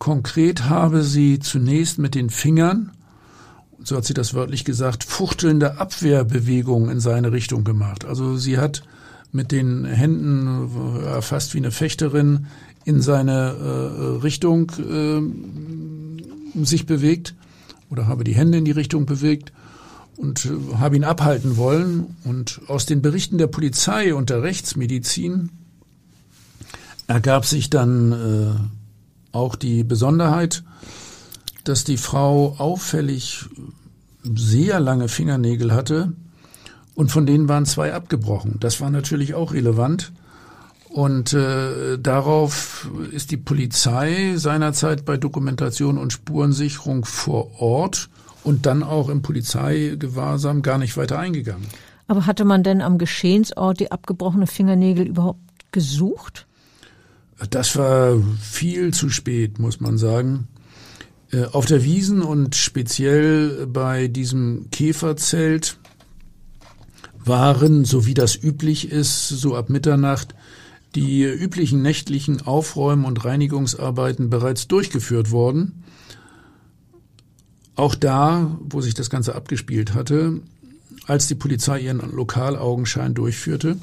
Konkret 0.00 0.64
habe 0.64 1.04
sie 1.04 1.38
zunächst 1.38 2.00
mit 2.00 2.16
den 2.16 2.30
Fingern, 2.30 2.90
so 3.80 3.96
hat 3.96 4.04
sie 4.04 4.14
das 4.14 4.34
wörtlich 4.34 4.64
gesagt, 4.64 5.04
fuchtelnde 5.04 5.78
Abwehrbewegungen 5.78 6.90
in 6.90 6.98
seine 6.98 7.30
Richtung 7.30 7.62
gemacht. 7.62 8.04
Also 8.04 8.36
sie 8.36 8.58
hat 8.58 8.82
mit 9.30 9.52
den 9.52 9.84
Händen 9.84 10.68
ja, 11.04 11.20
fast 11.20 11.54
wie 11.54 11.58
eine 11.58 11.70
Fechterin 11.70 12.46
in 12.84 13.00
seine 13.00 13.54
äh, 13.54 14.20
Richtung 14.20 14.72
äh, 14.80 16.64
sich 16.64 16.86
bewegt 16.86 17.36
oder 17.90 18.06
habe 18.06 18.24
die 18.24 18.34
Hände 18.34 18.58
in 18.58 18.64
die 18.64 18.72
Richtung 18.72 19.06
bewegt 19.06 19.52
und 20.16 20.46
äh, 20.46 20.76
habe 20.76 20.96
ihn 20.96 21.04
abhalten 21.04 21.56
wollen. 21.56 22.16
Und 22.24 22.60
aus 22.68 22.86
den 22.86 23.02
Berichten 23.02 23.38
der 23.38 23.46
Polizei 23.46 24.14
und 24.14 24.30
der 24.30 24.42
Rechtsmedizin 24.42 25.50
ergab 27.06 27.46
sich 27.46 27.70
dann 27.70 28.12
äh, 28.12 29.34
auch 29.36 29.56
die 29.56 29.84
Besonderheit, 29.84 30.64
dass 31.64 31.84
die 31.84 31.96
Frau 31.96 32.56
auffällig 32.58 33.46
sehr 34.22 34.80
lange 34.80 35.08
Fingernägel 35.08 35.72
hatte 35.72 36.12
und 36.94 37.10
von 37.10 37.26
denen 37.26 37.48
waren 37.48 37.66
zwei 37.66 37.94
abgebrochen. 37.94 38.56
Das 38.60 38.80
war 38.80 38.90
natürlich 38.90 39.34
auch 39.34 39.52
relevant. 39.52 40.12
Und 40.90 41.34
äh, 41.34 41.98
darauf 41.98 42.90
ist 43.12 43.30
die 43.30 43.36
Polizei 43.36 44.34
seinerzeit 44.36 45.04
bei 45.04 45.16
Dokumentation 45.16 45.98
und 45.98 46.12
Spurensicherung 46.12 47.04
vor 47.04 47.60
Ort 47.60 48.08
und 48.42 48.66
dann 48.66 48.82
auch 48.82 49.08
im 49.08 49.22
Polizeigewahrsam 49.22 50.62
gar 50.62 50.78
nicht 50.78 50.96
weiter 50.96 51.18
eingegangen. 51.18 51.66
Aber 52.06 52.26
hatte 52.26 52.46
man 52.46 52.62
denn 52.62 52.80
am 52.80 52.96
Geschehensort 52.96 53.80
die 53.80 53.92
abgebrochene 53.92 54.46
Fingernägel 54.46 55.06
überhaupt 55.06 55.40
gesucht? 55.72 56.46
Das 57.50 57.76
war 57.76 58.16
viel 58.40 58.94
zu 58.94 59.10
spät, 59.10 59.58
muss 59.58 59.80
man 59.80 59.98
sagen. 59.98 60.48
Äh, 61.30 61.44
auf 61.44 61.66
der 61.66 61.84
Wiesen 61.84 62.22
und 62.22 62.56
speziell 62.56 63.66
bei 63.66 64.08
diesem 64.08 64.70
Käferzelt 64.70 65.78
waren, 67.18 67.84
so 67.84 68.06
wie 68.06 68.14
das 68.14 68.42
üblich 68.42 68.90
ist, 68.90 69.28
so 69.28 69.54
ab 69.54 69.68
Mitternacht, 69.68 70.34
die 70.98 71.22
üblichen 71.22 71.80
nächtlichen 71.80 72.44
Aufräumen- 72.44 73.04
und 73.04 73.24
Reinigungsarbeiten 73.24 74.30
bereits 74.30 74.66
durchgeführt 74.66 75.30
worden. 75.30 75.84
Auch 77.76 77.94
da, 77.94 78.58
wo 78.60 78.80
sich 78.80 78.94
das 78.94 79.08
Ganze 79.08 79.36
abgespielt 79.36 79.94
hatte, 79.94 80.40
als 81.06 81.28
die 81.28 81.36
Polizei 81.36 81.80
ihren 81.80 82.00
Lokalaugenschein 82.12 83.14
durchführte 83.14 83.76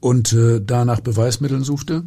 und 0.00 0.34
äh, 0.34 0.60
danach 0.64 1.00
Beweismitteln 1.00 1.64
suchte. 1.64 2.04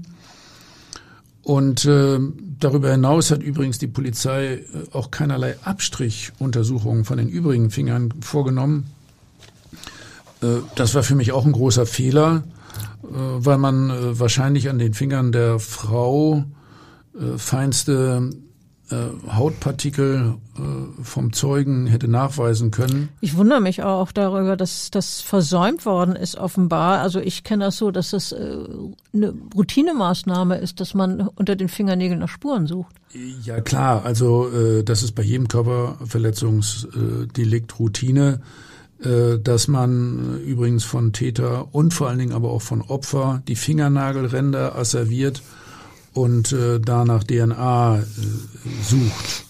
Und 1.42 1.86
äh, 1.86 2.20
darüber 2.60 2.92
hinaus 2.92 3.32
hat 3.32 3.42
übrigens 3.42 3.80
die 3.80 3.88
Polizei 3.88 4.54
äh, 4.54 4.66
auch 4.92 5.10
keinerlei 5.10 5.56
Abstrichuntersuchungen 5.64 7.06
von 7.06 7.18
den 7.18 7.28
übrigen 7.28 7.72
Fingern 7.72 8.14
vorgenommen. 8.22 8.92
Äh, 10.44 10.58
das 10.76 10.94
war 10.94 11.02
für 11.02 11.16
mich 11.16 11.32
auch 11.32 11.48
ein 11.48 11.54
großer 11.54 11.88
Fehler, 11.88 12.44
weil 13.02 13.58
man 13.58 13.90
äh, 13.90 14.20
wahrscheinlich 14.20 14.70
an 14.70 14.80
den 14.80 14.94
Fingern 14.94 15.32
der 15.32 15.60
Frau 15.60 16.44
äh, 17.14 17.38
feinste 17.38 18.32
äh, 18.92 19.10
Hautpartikel 19.32 20.36
äh, 20.58 21.04
vom 21.04 21.32
Zeugen 21.32 21.86
hätte 21.86 22.08
nachweisen 22.08 22.72
können. 22.72 23.10
Ich 23.22 23.38
wundere 23.38 23.62
mich 23.62 23.84
auch 23.84 24.12
darüber, 24.12 24.58
dass 24.58 24.90
das 24.90 25.22
versäumt 25.22 25.86
worden 25.86 26.16
ist 26.16 26.36
offenbar. 26.36 26.98
Also 27.00 27.20
ich 27.20 27.44
kenne 27.44 27.66
das 27.66 27.78
so, 27.78 27.92
dass 27.92 28.10
das 28.12 28.32
äh, 28.32 28.58
eine 29.14 29.36
Routinemaßnahme 29.56 30.58
ist, 30.58 30.80
dass 30.80 30.96
man 30.96 31.28
unter 31.36 31.56
den 31.56 31.70
Fingernägeln 31.70 32.20
nach 32.20 32.30
Spuren 32.30 32.68
sucht. 32.68 32.96
Ja 33.44 33.60
klar, 33.62 34.06
also 34.06 34.50
äh, 34.50 34.84
das 34.84 35.04
ist 35.04 35.14
bei 35.14 35.24
jedem 35.24 35.48
Körperverletzungsdelikt 35.48 37.80
Routine, 37.80 38.42
äh, 38.42 38.44
dass 39.02 39.70
man 39.70 40.42
äh, 40.42 40.44
übrigens 40.44 40.84
von 40.84 41.14
Täter 41.14 41.74
und 41.74 41.94
vor 41.94 42.10
allen 42.10 42.20
Dingen 42.20 42.34
aber 42.34 42.52
auch 42.52 42.62
von 42.62 42.82
Opfer 42.82 43.42
die 43.48 43.56
Fingernagelränder 43.56 44.76
asserviert 44.76 45.42
und 46.14 46.52
äh, 46.52 46.80
danach 46.80 47.24
DNA 47.24 48.00
äh, 48.00 48.04
sucht. 48.84 49.46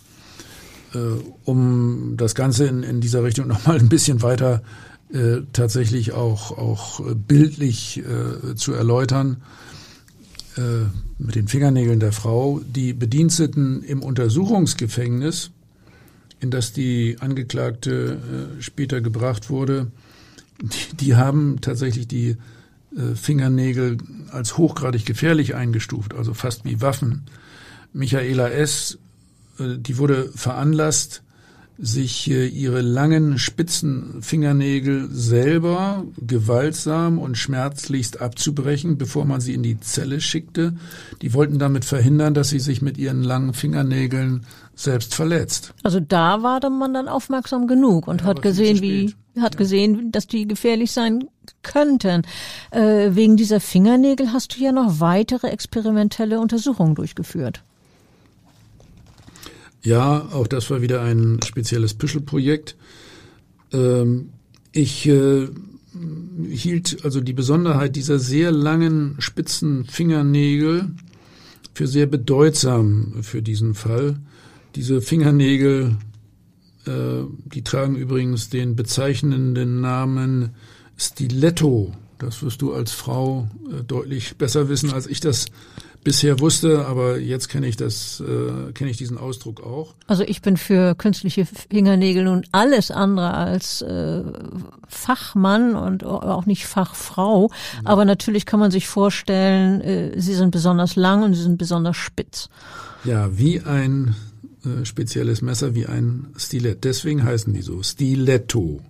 Äh, 0.93 1.21
um 1.45 2.13
das 2.15 2.35
Ganze 2.35 2.65
in, 2.65 2.83
in 2.83 3.01
dieser 3.01 3.23
Richtung 3.23 3.47
nochmal 3.49 3.79
ein 3.79 3.89
bisschen 3.89 4.21
weiter 4.21 4.61
äh, 5.11 5.37
tatsächlich 5.53 6.11
auch, 6.11 6.57
auch 6.57 6.99
äh, 6.99 7.15
bildlich 7.15 8.03
äh, 8.03 8.55
zu 8.55 8.73
erläutern, 8.73 9.37
äh, 10.57 10.85
mit 11.17 11.35
den 11.35 11.47
Fingernägeln 11.47 11.99
der 11.99 12.11
Frau, 12.11 12.61
die 12.65 12.93
Bediensteten 12.93 13.81
im 13.83 14.03
Untersuchungsgefängnis, 14.03 15.51
in 16.39 16.51
das 16.51 16.73
die 16.73 17.17
Angeklagte 17.19 18.19
äh, 18.59 18.61
später 18.61 19.01
gebracht 19.01 19.49
wurde, 19.49 19.91
die, 20.61 20.95
die 20.95 21.15
haben 21.15 21.61
tatsächlich 21.61 22.07
die 22.07 22.37
äh, 22.95 23.15
Fingernägel 23.15 23.97
als 24.31 24.57
hochgradig 24.57 25.05
gefährlich 25.05 25.55
eingestuft, 25.55 26.13
also 26.13 26.33
fast 26.33 26.65
wie 26.65 26.81
Waffen. 26.81 27.23
Michaela 27.93 28.49
S., 28.49 28.97
äh, 29.59 29.77
die 29.77 29.97
wurde 29.97 30.31
veranlasst, 30.33 31.23
sich 31.81 32.29
äh, 32.29 32.45
ihre 32.45 32.81
langen 32.81 33.39
spitzen 33.39 34.21
Fingernägel 34.21 35.07
selber 35.11 36.05
gewaltsam 36.17 37.17
und 37.19 37.37
schmerzlichst 37.37 38.19
abzubrechen, 38.19 38.97
bevor 38.97 39.23
man 39.23 39.39
sie 39.39 39.53
in 39.53 39.63
die 39.63 39.79
Zelle 39.79 40.19
schickte. 40.19 40.75
Die 41.21 41.33
wollten 41.33 41.57
damit 41.57 41.85
verhindern, 41.85 42.33
dass 42.33 42.49
sie 42.49 42.59
sich 42.59 42.81
mit 42.81 42.97
ihren 42.97 43.23
langen 43.23 43.53
Fingernägeln 43.53 44.45
selbst 44.79 45.13
verletzt. 45.15 45.73
Also 45.83 45.99
da 45.99 46.41
war 46.41 46.67
man 46.69 46.93
dann 46.93 47.07
aufmerksam 47.07 47.67
genug 47.67 48.07
und 48.07 48.21
ja, 48.21 48.27
hat 48.27 48.41
gesehen, 48.41 48.81
wie 48.81 49.13
hat 49.39 49.55
ja. 49.55 49.57
gesehen, 49.59 50.11
dass 50.11 50.27
die 50.27 50.47
gefährlich 50.47 50.91
sein 50.91 51.27
könnten. 51.63 52.23
Äh, 52.71 53.09
wegen 53.11 53.37
dieser 53.37 53.59
Fingernägel 53.59 54.31
hast 54.33 54.55
du 54.55 54.63
ja 54.63 54.71
noch 54.71 54.99
weitere 54.99 55.47
experimentelle 55.47 56.39
Untersuchungen 56.39 56.95
durchgeführt. 56.95 57.63
Ja, 59.81 60.27
auch 60.33 60.47
das 60.47 60.69
war 60.69 60.81
wieder 60.81 61.01
ein 61.01 61.39
spezielles 61.45 61.93
Püschelprojekt. 61.93 62.75
Ähm, 63.71 64.29
ich 64.71 65.07
äh, 65.07 65.47
hielt 66.49 67.03
also 67.03 67.21
die 67.21 67.33
Besonderheit 67.33 67.95
dieser 67.95 68.19
sehr 68.19 68.51
langen, 68.51 69.15
spitzen 69.19 69.85
Fingernägel 69.85 70.89
für 71.73 71.87
sehr 71.87 72.07
bedeutsam 72.07 73.15
für 73.21 73.41
diesen 73.41 73.73
Fall. 73.73 74.17
Diese 74.75 75.01
Fingernägel, 75.01 75.97
äh, 76.85 76.91
die 77.45 77.63
tragen 77.63 77.95
übrigens 77.95 78.49
den 78.49 78.75
bezeichnenden 78.75 79.81
Namen 79.81 80.51
Stiletto. 80.97 81.93
Das 82.17 82.43
wirst 82.43 82.61
du 82.61 82.73
als 82.73 82.91
Frau 82.91 83.47
äh, 83.71 83.83
deutlich 83.83 84.37
besser 84.37 84.69
wissen, 84.69 84.91
als 84.91 85.07
ich 85.07 85.19
das 85.19 85.47
bisher 86.03 86.39
wusste, 86.39 86.85
aber 86.85 87.17
jetzt 87.17 87.49
kenne 87.49 87.67
ich 87.67 87.75
das, 87.75 88.21
äh, 88.21 88.71
kenne 88.71 88.89
ich 88.89 88.97
diesen 88.97 89.17
Ausdruck 89.17 89.61
auch. 89.61 89.95
Also 90.07 90.23
ich 90.23 90.41
bin 90.41 90.57
für 90.57 90.95
künstliche 90.95 91.45
Fingernägel 91.45 92.23
nun 92.23 92.45
alles 92.51 92.89
andere 92.91 93.33
als 93.33 93.81
äh, 93.81 94.23
Fachmann 94.87 95.75
und 95.75 96.03
auch 96.05 96.45
nicht 96.45 96.65
Fachfrau. 96.65 97.49
Mhm. 97.49 97.87
Aber 97.87 98.05
natürlich 98.05 98.45
kann 98.45 98.59
man 98.59 98.71
sich 98.71 98.87
vorstellen, 98.87 99.81
äh, 99.81 100.19
sie 100.19 100.35
sind 100.35 100.51
besonders 100.51 100.95
lang 100.95 101.23
und 101.23 101.33
sie 101.33 101.43
sind 101.43 101.57
besonders 101.57 101.97
spitz. 101.97 102.49
Ja, 103.03 103.37
wie 103.37 103.61
ein 103.61 104.15
äh, 104.65 104.85
spezielles 104.85 105.41
Messer, 105.41 105.75
wie 105.75 105.85
ein 105.85 106.27
Stilett. 106.37 106.83
Deswegen 106.83 107.23
heißen 107.23 107.53
die 107.53 107.61
so 107.61 107.81
Stiletto. 107.83 108.81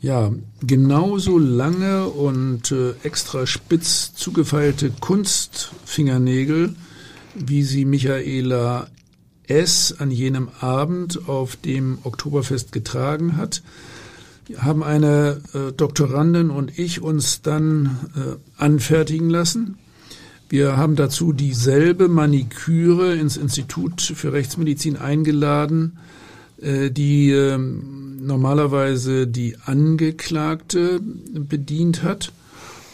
Ja, 0.00 0.32
genauso 0.62 1.38
lange 1.38 2.06
und 2.06 2.70
äh, 2.70 2.94
extra 3.02 3.46
spitz 3.46 4.14
zugefeilte 4.14 4.90
Kunstfingernägel, 4.90 6.76
wie 7.34 7.64
sie 7.64 7.84
Michaela 7.84 8.88
S. 9.48 9.94
an 9.98 10.10
jenem 10.10 10.48
Abend 10.60 11.28
auf 11.28 11.56
dem 11.56 11.98
Oktoberfest 12.04 12.70
getragen 12.70 13.36
hat, 13.36 13.62
haben 14.56 14.84
eine 14.84 15.40
äh, 15.52 15.72
Doktorandin 15.72 16.50
und 16.50 16.78
ich 16.78 17.02
uns 17.02 17.42
dann 17.42 17.96
äh, 18.14 18.62
anfertigen 18.62 19.28
lassen. 19.28 19.78
Wir 20.48 20.78
haben 20.78 20.96
dazu 20.96 21.32
dieselbe 21.32 22.08
Maniküre 22.08 23.14
ins 23.14 23.36
Institut 23.36 24.00
für 24.00 24.32
Rechtsmedizin 24.32 24.96
eingeladen, 24.96 25.98
äh, 26.60 26.90
die 26.90 27.30
ähm, 27.30 28.24
normalerweise 28.24 29.26
die 29.26 29.56
Angeklagte 29.66 31.00
bedient 31.02 32.02
hat. 32.02 32.32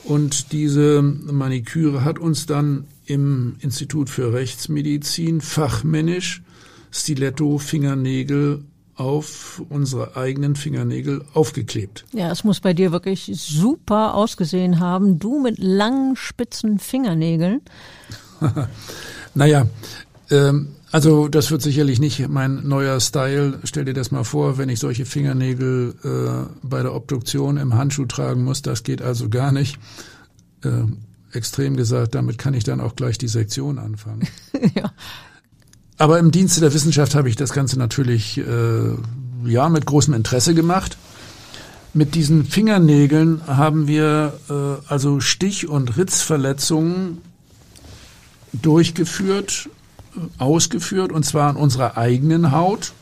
Und 0.02 0.52
diese 0.52 1.00
Maniküre 1.02 2.04
hat 2.04 2.18
uns 2.18 2.46
dann 2.46 2.84
im 3.06 3.54
Institut 3.60 4.10
für 4.10 4.32
Rechtsmedizin 4.32 5.40
fachmännisch 5.40 6.42
Stiletto 6.90 7.58
Fingernägel 7.58 8.62
auf 8.96 9.62
unsere 9.68 10.16
eigenen 10.16 10.56
Fingernägel 10.56 11.24
aufgeklebt. 11.34 12.04
Ja, 12.12 12.30
es 12.30 12.44
muss 12.44 12.60
bei 12.60 12.74
dir 12.74 12.92
wirklich 12.92 13.30
super 13.34 14.14
ausgesehen 14.14 14.80
haben. 14.80 15.18
Du 15.18 15.40
mit 15.40 15.58
langen, 15.58 16.16
spitzen 16.16 16.78
Fingernägeln. 16.78 17.62
naja, 19.34 19.66
ähm, 20.30 20.68
also 20.92 21.26
das 21.26 21.50
wird 21.50 21.60
sicherlich 21.60 21.98
nicht 21.98 22.28
mein 22.28 22.68
neuer 22.68 23.00
Style. 23.00 23.58
Stell 23.64 23.84
dir 23.84 23.94
das 23.94 24.12
mal 24.12 24.22
vor, 24.22 24.58
wenn 24.58 24.68
ich 24.68 24.78
solche 24.78 25.06
Fingernägel 25.06 25.94
äh, 26.04 26.56
bei 26.62 26.82
der 26.82 26.94
Obduktion 26.94 27.56
im 27.56 27.74
Handschuh 27.74 28.06
tragen 28.06 28.44
muss. 28.44 28.62
Das 28.62 28.84
geht 28.84 29.02
also 29.02 29.28
gar 29.28 29.50
nicht. 29.50 29.78
Äh, 30.62 30.84
extrem 31.32 31.76
gesagt, 31.76 32.14
damit 32.14 32.38
kann 32.38 32.54
ich 32.54 32.62
dann 32.62 32.80
auch 32.80 32.94
gleich 32.94 33.18
die 33.18 33.26
Sektion 33.26 33.80
anfangen. 33.80 34.28
ja. 34.76 34.92
Aber 35.98 36.18
im 36.18 36.30
Dienste 36.30 36.60
der 36.60 36.74
Wissenschaft 36.74 37.14
habe 37.14 37.28
ich 37.28 37.36
das 37.36 37.52
Ganze 37.52 37.78
natürlich 37.78 38.38
äh, 38.38 38.42
ja 39.44 39.68
mit 39.68 39.86
großem 39.86 40.14
Interesse 40.14 40.54
gemacht. 40.54 40.96
Mit 41.92 42.14
diesen 42.16 42.44
Fingernägeln 42.44 43.42
haben 43.46 43.86
wir 43.86 44.34
äh, 44.50 44.92
also 44.92 45.20
Stich- 45.20 45.68
und 45.68 45.96
Ritzverletzungen 45.96 47.18
durchgeführt 48.52 49.68
ausgeführt, 50.38 51.12
und 51.12 51.24
zwar 51.24 51.50
an 51.50 51.56
unserer 51.56 51.96
eigenen 51.96 52.52
Haut. 52.52 52.92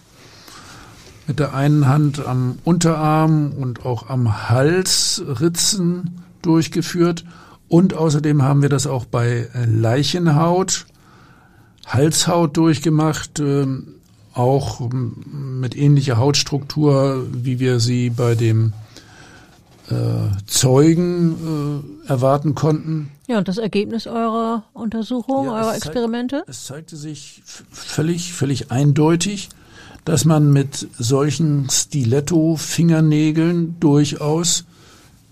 Mit 1.26 1.38
der 1.38 1.54
einen 1.54 1.86
Hand 1.86 2.24
am 2.24 2.58
Unterarm 2.64 3.52
und 3.52 3.84
auch 3.84 4.08
am 4.08 4.48
Hals 4.48 5.22
Ritzen 5.24 6.22
durchgeführt. 6.42 7.24
Und 7.68 7.94
außerdem 7.94 8.42
haben 8.42 8.60
wir 8.60 8.68
das 8.68 8.86
auch 8.86 9.04
bei 9.04 9.48
Leichenhaut, 9.66 10.86
Halshaut 11.86 12.56
durchgemacht, 12.56 13.40
äh, 13.40 13.66
auch 14.34 14.80
mit 14.90 15.76
ähnlicher 15.76 16.16
Hautstruktur, 16.16 17.26
wie 17.32 17.60
wir 17.60 17.80
sie 17.80 18.10
bei 18.10 18.34
dem 18.34 18.72
äh, 19.90 19.94
Zeugen 20.46 21.84
äh, 22.06 22.08
erwarten 22.08 22.54
konnten. 22.54 23.10
Ja, 23.26 23.38
und 23.38 23.48
das 23.48 23.58
Ergebnis 23.58 24.06
eurer 24.06 24.64
Untersuchung, 24.72 25.46
ja, 25.46 25.52
eurer 25.52 25.76
Experimente? 25.76 26.44
Zeig, 26.46 26.48
es 26.48 26.64
zeigte 26.64 26.96
sich 26.96 27.42
völlig, 27.70 28.32
völlig 28.32 28.70
eindeutig, 28.70 29.50
dass 30.04 30.24
man 30.24 30.52
mit 30.52 30.88
solchen 30.98 31.68
Stiletto-Fingernägeln 31.70 33.76
durchaus 33.80 34.64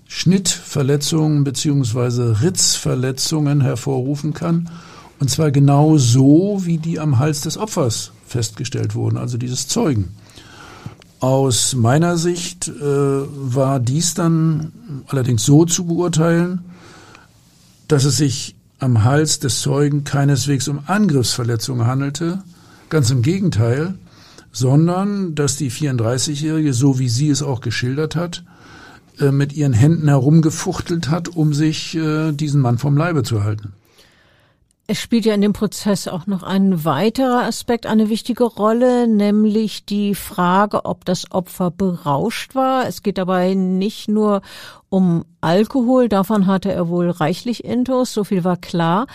Schnittverletzungen 0.06 1.44
beziehungsweise 1.44 2.42
Ritzverletzungen 2.42 3.60
hervorrufen 3.60 4.34
kann. 4.34 4.68
Und 5.20 5.28
zwar 5.28 5.50
genau 5.50 5.98
so, 5.98 6.62
wie 6.64 6.78
die 6.78 6.98
am 6.98 7.18
Hals 7.18 7.42
des 7.42 7.58
Opfers 7.58 8.10
festgestellt 8.26 8.94
wurden, 8.94 9.18
also 9.18 9.36
dieses 9.36 9.68
Zeugen. 9.68 10.16
Aus 11.20 11.74
meiner 11.74 12.16
Sicht 12.16 12.68
äh, 12.68 12.72
war 12.80 13.78
dies 13.78 14.14
dann 14.14 14.72
allerdings 15.08 15.44
so 15.44 15.66
zu 15.66 15.84
beurteilen, 15.84 16.64
dass 17.86 18.04
es 18.04 18.16
sich 18.16 18.56
am 18.78 19.04
Hals 19.04 19.40
des 19.40 19.60
Zeugen 19.60 20.04
keineswegs 20.04 20.68
um 20.68 20.80
Angriffsverletzungen 20.86 21.86
handelte, 21.86 22.42
ganz 22.88 23.10
im 23.10 23.20
Gegenteil, 23.20 23.96
sondern 24.52 25.34
dass 25.34 25.56
die 25.56 25.70
34-Jährige, 25.70 26.72
so 26.72 26.98
wie 26.98 27.10
sie 27.10 27.28
es 27.28 27.42
auch 27.42 27.60
geschildert 27.60 28.16
hat, 28.16 28.42
äh, 29.18 29.32
mit 29.32 29.52
ihren 29.52 29.74
Händen 29.74 30.08
herumgefuchtelt 30.08 31.10
hat, 31.10 31.28
um 31.28 31.52
sich 31.52 31.94
äh, 31.94 32.32
diesen 32.32 32.62
Mann 32.62 32.78
vom 32.78 32.96
Leibe 32.96 33.22
zu 33.22 33.44
halten. 33.44 33.74
Es 34.92 34.98
spielt 34.98 35.24
ja 35.24 35.34
in 35.34 35.40
dem 35.40 35.52
Prozess 35.52 36.08
auch 36.08 36.26
noch 36.26 36.42
ein 36.42 36.84
weiterer 36.84 37.44
Aspekt 37.44 37.86
eine 37.86 38.08
wichtige 38.08 38.42
Rolle, 38.42 39.06
nämlich 39.06 39.84
die 39.84 40.16
Frage, 40.16 40.84
ob 40.84 41.04
das 41.04 41.30
Opfer 41.30 41.70
berauscht 41.70 42.56
war. 42.56 42.88
Es 42.88 43.04
geht 43.04 43.16
dabei 43.16 43.54
nicht 43.54 44.08
nur 44.08 44.42
um 44.88 45.24
Alkohol, 45.40 46.08
davon 46.08 46.48
hatte 46.48 46.72
er 46.72 46.88
wohl 46.88 47.08
reichlich 47.08 47.62
Intus, 47.62 48.12
so 48.12 48.24
viel 48.24 48.42
war 48.42 48.56
klar. 48.56 49.06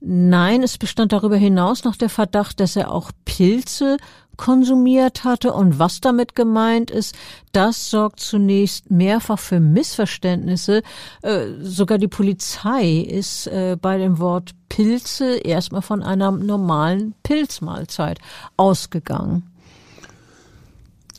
Nein, 0.00 0.62
es 0.62 0.78
bestand 0.78 1.12
darüber 1.12 1.36
hinaus 1.36 1.82
noch 1.82 1.96
der 1.96 2.08
Verdacht, 2.08 2.60
dass 2.60 2.76
er 2.76 2.92
auch 2.92 3.10
Pilze 3.24 3.96
konsumiert 4.36 5.24
hatte 5.24 5.52
und 5.52 5.78
was 5.78 6.00
damit 6.00 6.34
gemeint 6.34 6.90
ist, 6.90 7.14
das 7.52 7.90
sorgt 7.90 8.20
zunächst 8.20 8.90
mehrfach 8.90 9.38
für 9.38 9.60
Missverständnisse. 9.60 10.82
Äh, 11.22 11.46
sogar 11.62 11.98
die 11.98 12.08
Polizei 12.08 12.98
ist 12.98 13.46
äh, 13.46 13.76
bei 13.80 13.98
dem 13.98 14.18
Wort 14.18 14.54
Pilze 14.68 15.36
erstmal 15.36 15.82
von 15.82 16.02
einer 16.02 16.30
normalen 16.30 17.14
Pilzmahlzeit 17.22 18.18
ausgegangen. 18.56 19.44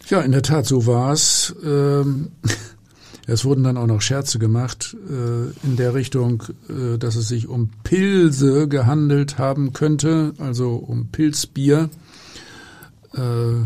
Ja, 0.09 0.21
in 0.21 0.31
der 0.31 0.41
Tat, 0.41 0.65
so 0.65 0.85
war 0.85 1.11
es. 1.11 1.53
Ähm, 1.63 2.31
es 3.27 3.43
wurden 3.43 3.63
dann 3.63 3.77
auch 3.77 3.87
noch 3.87 4.01
Scherze 4.01 4.39
gemacht 4.39 4.95
äh, 5.09 5.65
in 5.67 5.75
der 5.75 5.93
Richtung, 5.93 6.43
äh, 6.69 6.97
dass 6.97 7.15
es 7.15 7.27
sich 7.27 7.47
um 7.47 7.71
Pilze 7.83 8.67
gehandelt 8.67 9.37
haben 9.37 9.73
könnte, 9.73 10.33
also 10.37 10.75
um 10.75 11.07
Pilzbier. 11.07 11.89
Äh, 13.17 13.65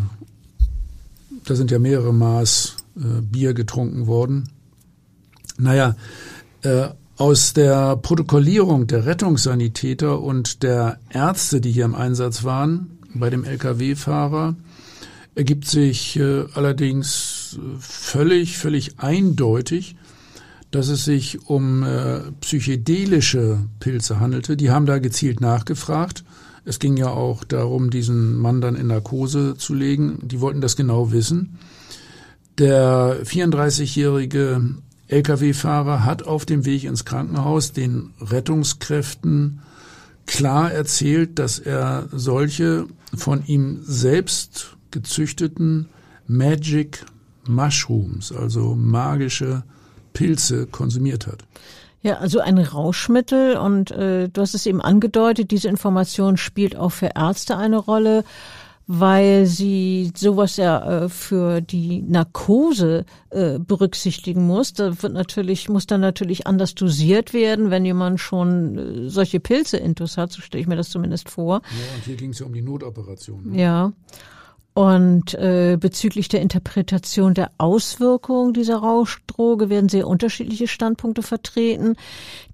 da 1.45 1.55
sind 1.55 1.71
ja 1.71 1.79
mehrere 1.79 2.13
Maß 2.13 2.77
äh, 2.97 3.21
Bier 3.21 3.53
getrunken 3.53 4.07
worden. 4.07 4.49
Naja, 5.57 5.95
äh, 6.63 6.89
aus 7.17 7.53
der 7.53 7.97
Protokollierung 7.97 8.87
der 8.87 9.05
Rettungssanitäter 9.05 10.21
und 10.21 10.63
der 10.63 10.97
Ärzte, 11.09 11.61
die 11.61 11.71
hier 11.71 11.85
im 11.85 11.95
Einsatz 11.95 12.43
waren, 12.43 12.97
bei 13.13 13.29
dem 13.29 13.43
Lkw-Fahrer, 13.43 14.55
ergibt 15.35 15.67
sich 15.67 16.17
äh, 16.17 16.45
allerdings 16.53 17.59
völlig, 17.79 18.57
völlig 18.57 18.99
eindeutig, 18.99 19.95
dass 20.71 20.87
es 20.87 21.05
sich 21.05 21.47
um 21.47 21.83
äh, 21.83 22.21
psychedelische 22.39 23.59
Pilze 23.79 24.19
handelte. 24.19 24.57
Die 24.57 24.71
haben 24.71 24.85
da 24.85 24.99
gezielt 24.99 25.41
nachgefragt 25.41 26.23
es 26.65 26.79
ging 26.79 26.97
ja 26.97 27.09
auch 27.09 27.43
darum, 27.43 27.89
diesen 27.89 28.37
Mann 28.37 28.61
dann 28.61 28.75
in 28.75 28.87
Narkose 28.87 29.55
zu 29.57 29.73
legen. 29.73 30.19
Die 30.21 30.41
wollten 30.41 30.61
das 30.61 30.75
genau 30.75 31.11
wissen. 31.11 31.57
Der 32.57 33.23
34-jährige 33.23 34.75
Lkw-Fahrer 35.07 36.05
hat 36.05 36.23
auf 36.23 36.45
dem 36.45 36.65
Weg 36.65 36.83
ins 36.83 37.05
Krankenhaus 37.05 37.71
den 37.73 38.13
Rettungskräften 38.21 39.61
klar 40.25 40.71
erzählt, 40.71 41.39
dass 41.39 41.59
er 41.59 42.07
solche 42.11 42.85
von 43.15 43.43
ihm 43.45 43.79
selbst 43.83 44.77
gezüchteten 44.91 45.89
Magic 46.27 47.05
Mushrooms, 47.47 48.31
also 48.31 48.75
magische 48.75 49.63
Pilze, 50.13 50.67
konsumiert 50.67 51.27
hat. 51.27 51.43
Ja, 52.03 52.17
also 52.17 52.39
ein 52.39 52.57
Rauschmittel 52.57 53.57
und 53.57 53.91
äh, 53.91 54.27
du 54.27 54.41
hast 54.41 54.55
es 54.55 54.65
eben 54.65 54.81
angedeutet, 54.81 55.51
diese 55.51 55.69
Information 55.69 56.35
spielt 56.37 56.75
auch 56.75 56.91
für 56.91 57.11
Ärzte 57.15 57.57
eine 57.57 57.77
Rolle, 57.77 58.23
weil 58.87 59.45
sie 59.45 60.11
sowas 60.15 60.57
ja 60.57 61.03
äh, 61.03 61.09
für 61.09 61.61
die 61.61 62.01
Narkose 62.01 63.05
äh, 63.29 63.59
berücksichtigen 63.59 64.47
muss. 64.47 64.73
Da 64.73 65.01
wird 65.01 65.13
natürlich, 65.13 65.69
muss 65.69 65.85
dann 65.85 66.01
natürlich 66.01 66.47
anders 66.47 66.73
dosiert 66.73 67.33
werden, 67.33 67.69
wenn 67.69 67.85
jemand 67.85 68.19
schon 68.19 68.77
äh, 69.05 69.09
solche 69.09 69.39
Pilze 69.39 69.77
intus 69.77 70.17
hat, 70.17 70.31
so 70.31 70.41
stelle 70.41 70.61
ich 70.61 70.67
mir 70.67 70.75
das 70.75 70.89
zumindest 70.89 71.29
vor. 71.29 71.61
Ja, 71.69 71.95
und 71.95 72.03
hier 72.03 72.15
ging 72.15 72.31
es 72.31 72.39
ja 72.39 72.47
um 72.47 72.53
die 72.53 72.63
Notoperation. 72.63 73.51
Ne? 73.51 73.61
Ja. 73.61 73.93
Und 74.73 75.33
äh, 75.33 75.77
bezüglich 75.77 76.29
der 76.29 76.41
Interpretation 76.41 77.33
der 77.33 77.51
Auswirkungen 77.57 78.53
dieser 78.53 78.77
Rauschdroge 78.77 79.69
werden 79.69 79.89
sehr 79.89 80.07
unterschiedliche 80.07 80.67
Standpunkte 80.67 81.23
vertreten. 81.23 81.97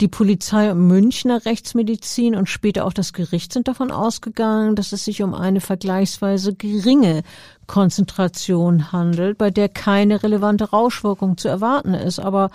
Die 0.01 0.07
Polizei 0.07 0.71
und 0.71 0.87
Münchner 0.87 1.45
Rechtsmedizin 1.45 2.35
und 2.35 2.49
später 2.49 2.85
auch 2.85 2.93
das 2.93 3.13
Gericht 3.13 3.53
sind 3.53 3.67
davon 3.67 3.91
ausgegangen, 3.91 4.75
dass 4.75 4.93
es 4.93 5.05
sich 5.05 5.21
um 5.21 5.35
eine 5.35 5.61
vergleichsweise 5.61 6.55
geringe 6.55 7.21
Konzentration 7.67 8.91
handelt, 8.91 9.37
bei 9.37 9.51
der 9.51 9.69
keine 9.69 10.23
relevante 10.23 10.71
Rauschwirkung 10.71 11.37
zu 11.37 11.49
erwarten 11.49 11.93
ist. 11.93 12.17
Aber 12.17 12.49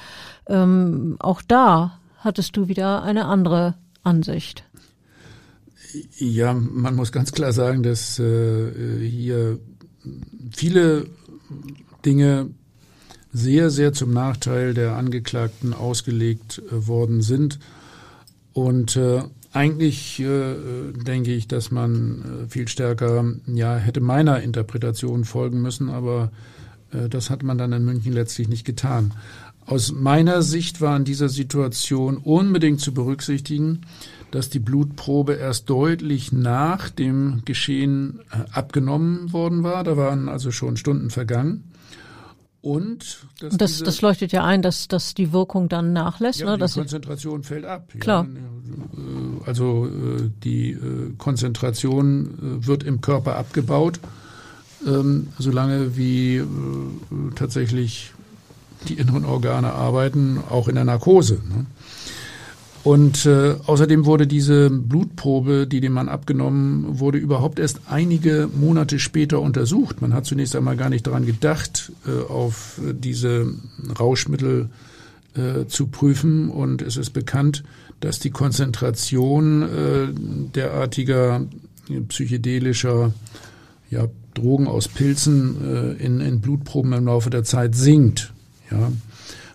ähm, 0.48 1.16
auch 1.20 1.40
da 1.40 1.98
hattest 2.18 2.56
du 2.56 2.66
wieder 2.66 3.04
eine 3.04 3.26
andere 3.26 3.74
Ansicht. 4.02 4.64
Ja, 6.18 6.55
man 6.55 6.95
muss 6.95 7.12
ganz 7.12 7.32
klar 7.32 7.53
sagen, 7.53 7.82
dass 7.82 8.18
äh, 8.18 9.01
hier 9.01 9.59
viele 10.55 11.07
Dinge 12.05 12.51
sehr, 13.32 13.70
sehr 13.70 13.93
zum 13.93 14.12
Nachteil 14.12 14.74
der 14.74 14.97
Angeklagten 14.97 15.72
ausgelegt 15.72 16.62
äh, 16.70 16.86
worden 16.86 17.22
sind. 17.22 17.59
Und 18.53 18.97
äh, 18.97 19.22
eigentlich 19.53 20.20
äh, 20.20 20.93
denke 20.93 21.32
ich, 21.32 21.49
dass 21.49 21.70
man 21.70 22.45
äh, 22.45 22.49
viel 22.49 22.68
stärker 22.68 23.24
ja 23.47 23.76
hätte 23.76 24.01
meiner 24.01 24.43
Interpretation 24.43 25.24
folgen 25.24 25.62
müssen, 25.62 25.88
aber 25.90 26.32
äh, 26.90 27.09
das 27.09 27.30
hat 27.30 27.43
man 27.43 27.59
dann 27.59 27.72
in 27.72 27.84
München 27.84 28.12
letztlich 28.12 28.49
nicht 28.49 28.64
getan. 28.64 29.12
Aus 29.64 29.93
meiner 29.93 30.43
Sicht 30.43 30.80
war 30.80 30.97
in 30.97 31.05
dieser 31.05 31.28
Situation 31.28 32.16
unbedingt 32.16 32.80
zu 32.80 32.93
berücksichtigen, 32.93 33.82
dass 34.32 34.48
die 34.48 34.58
Blutprobe 34.58 35.34
erst 35.34 35.70
deutlich 35.70 36.32
nach 36.32 36.90
dem 36.90 37.42
Geschehen 37.44 38.20
äh, 38.32 38.50
abgenommen 38.50 39.32
worden 39.32 39.62
war. 39.62 39.84
Da 39.84 39.96
waren 39.96 40.28
also 40.28 40.50
schon 40.50 40.76
Stunden 40.76 41.10
vergangen. 41.10 41.64
Und 42.62 43.26
das, 43.40 43.56
das, 43.56 43.78
das 43.82 44.00
leuchtet 44.02 44.32
ja 44.32 44.44
ein, 44.44 44.62
dass, 44.62 44.88
dass 44.88 45.14
die 45.14 45.32
Wirkung 45.32 45.68
dann 45.68 45.92
nachlässt. 45.92 46.40
Ja, 46.40 46.46
ne? 46.46 46.52
die 46.54 46.60
dass 46.60 46.74
Konzentration 46.74 47.42
fällt 47.42 47.66
ab. 47.66 47.92
Klar. 48.00 48.26
Ja. 48.26 49.46
Also 49.46 49.86
äh, 49.86 50.30
die 50.42 50.70
äh, 50.70 51.12
Konzentration 51.18 52.60
wird 52.64 52.84
im 52.84 53.00
Körper 53.00 53.36
abgebaut, 53.36 54.00
ähm, 54.86 55.28
solange 55.38 55.96
wie 55.96 56.42
tatsächlich 57.34 58.12
die 58.88 58.94
inneren 58.94 59.24
Organe 59.24 59.72
arbeiten, 59.72 60.38
auch 60.48 60.68
in 60.68 60.76
der 60.76 60.84
Narkose. 60.84 61.34
Ne? 61.34 61.66
Und 62.84 63.26
äh, 63.26 63.54
außerdem 63.64 64.06
wurde 64.06 64.26
diese 64.26 64.68
Blutprobe, 64.68 65.68
die 65.68 65.80
dem 65.80 65.92
Mann 65.92 66.08
abgenommen 66.08 66.98
wurde, 66.98 67.18
überhaupt 67.18 67.60
erst 67.60 67.82
einige 67.88 68.48
Monate 68.52 68.98
später 68.98 69.40
untersucht. 69.40 70.02
Man 70.02 70.12
hat 70.14 70.26
zunächst 70.26 70.56
einmal 70.56 70.76
gar 70.76 70.88
nicht 70.88 71.06
daran 71.06 71.24
gedacht, 71.24 71.92
äh, 72.06 72.28
auf 72.28 72.80
diese 72.92 73.54
Rauschmittel 74.00 74.68
äh, 75.34 75.66
zu 75.66 75.86
prüfen. 75.86 76.50
Und 76.50 76.82
es 76.82 76.96
ist 76.96 77.10
bekannt, 77.10 77.62
dass 78.00 78.18
die 78.18 78.30
Konzentration 78.30 79.62
äh, 79.62 80.08
derartiger 80.54 81.46
psychedelischer 82.08 83.12
ja, 83.90 84.08
Drogen 84.34 84.66
aus 84.66 84.88
Pilzen 84.88 85.56
äh, 85.64 86.04
in, 86.04 86.20
in 86.20 86.40
Blutproben 86.40 86.92
im 86.94 87.06
Laufe 87.06 87.30
der 87.30 87.44
Zeit 87.44 87.76
sinkt. 87.76 88.32
Ja. 88.70 88.90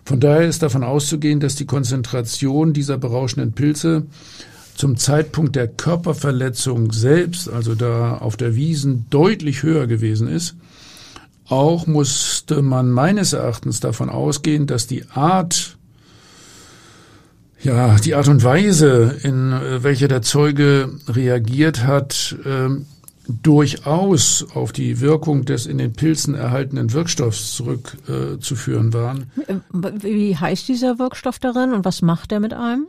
Von 0.08 0.22
daher 0.22 0.48
ist 0.48 0.64
davon 0.64 0.86
auszugehen, 0.86 1.42
dass 1.42 1.56
die 1.56 1.66
Konzentration 1.66 2.72
dieser 2.72 2.98
berauschenden 2.98 3.52
Pilze 3.52 4.04
zum 4.74 4.96
Zeitpunkt 4.96 5.58
der 5.58 5.68
Körperverletzung 5.68 6.94
selbst, 6.94 7.50
also 7.50 7.76
da 7.76 8.20
auf 8.20 8.38
der 8.38 8.56
Wiesen, 8.56 9.06
deutlich 9.10 9.64
höher 9.64 9.86
gewesen 9.86 10.30
ist. 10.30 10.56
Auch 11.50 11.88
musste 11.88 12.62
man 12.62 12.90
meines 12.90 13.34
Erachtens 13.34 13.82
davon 13.82 14.10
ausgehen, 14.10 14.66
dass 14.66 14.88
die 14.88 15.04
Art, 15.10 15.78
ja, 17.62 17.98
die 17.98 18.16
Art 18.16 18.30
und 18.30 18.46
Weise, 18.46 19.14
in 19.24 19.52
welcher 19.84 20.08
der 20.08 20.22
Zeuge 20.22 20.90
reagiert 21.10 21.84
hat, 21.84 22.34
ähm, 22.46 22.86
durchaus 23.28 24.46
auf 24.54 24.72
die 24.72 25.02
Wirkung 25.02 25.46
des 25.46 25.66
in 25.66 25.78
den 25.78 25.94
Pilzen 25.94 26.36
erhaltenen 26.36 26.94
Wirkstoffs 26.94 27.56
zurückzuführen 27.56 28.90
äh, 28.90 28.94
waren. 28.94 29.32
Wie 30.02 30.36
heißt 30.36 30.68
dieser 30.68 31.00
Wirkstoff 31.00 31.40
darin 31.40 31.74
und 31.74 31.86
was 31.86 32.02
macht 32.02 32.32
er 32.32 32.40
mit 32.40 32.54
einem? 32.54 32.88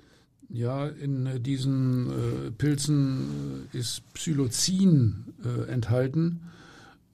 Ja, 0.51 0.87
in 0.87 1.27
äh, 1.27 1.41
diesen 1.41 2.09
äh, 2.09 2.51
Pilzen 2.51 3.69
äh, 3.73 3.79
ist 3.79 4.03
Psilocin 4.15 5.27
äh, 5.45 5.71
enthalten. 5.71 6.41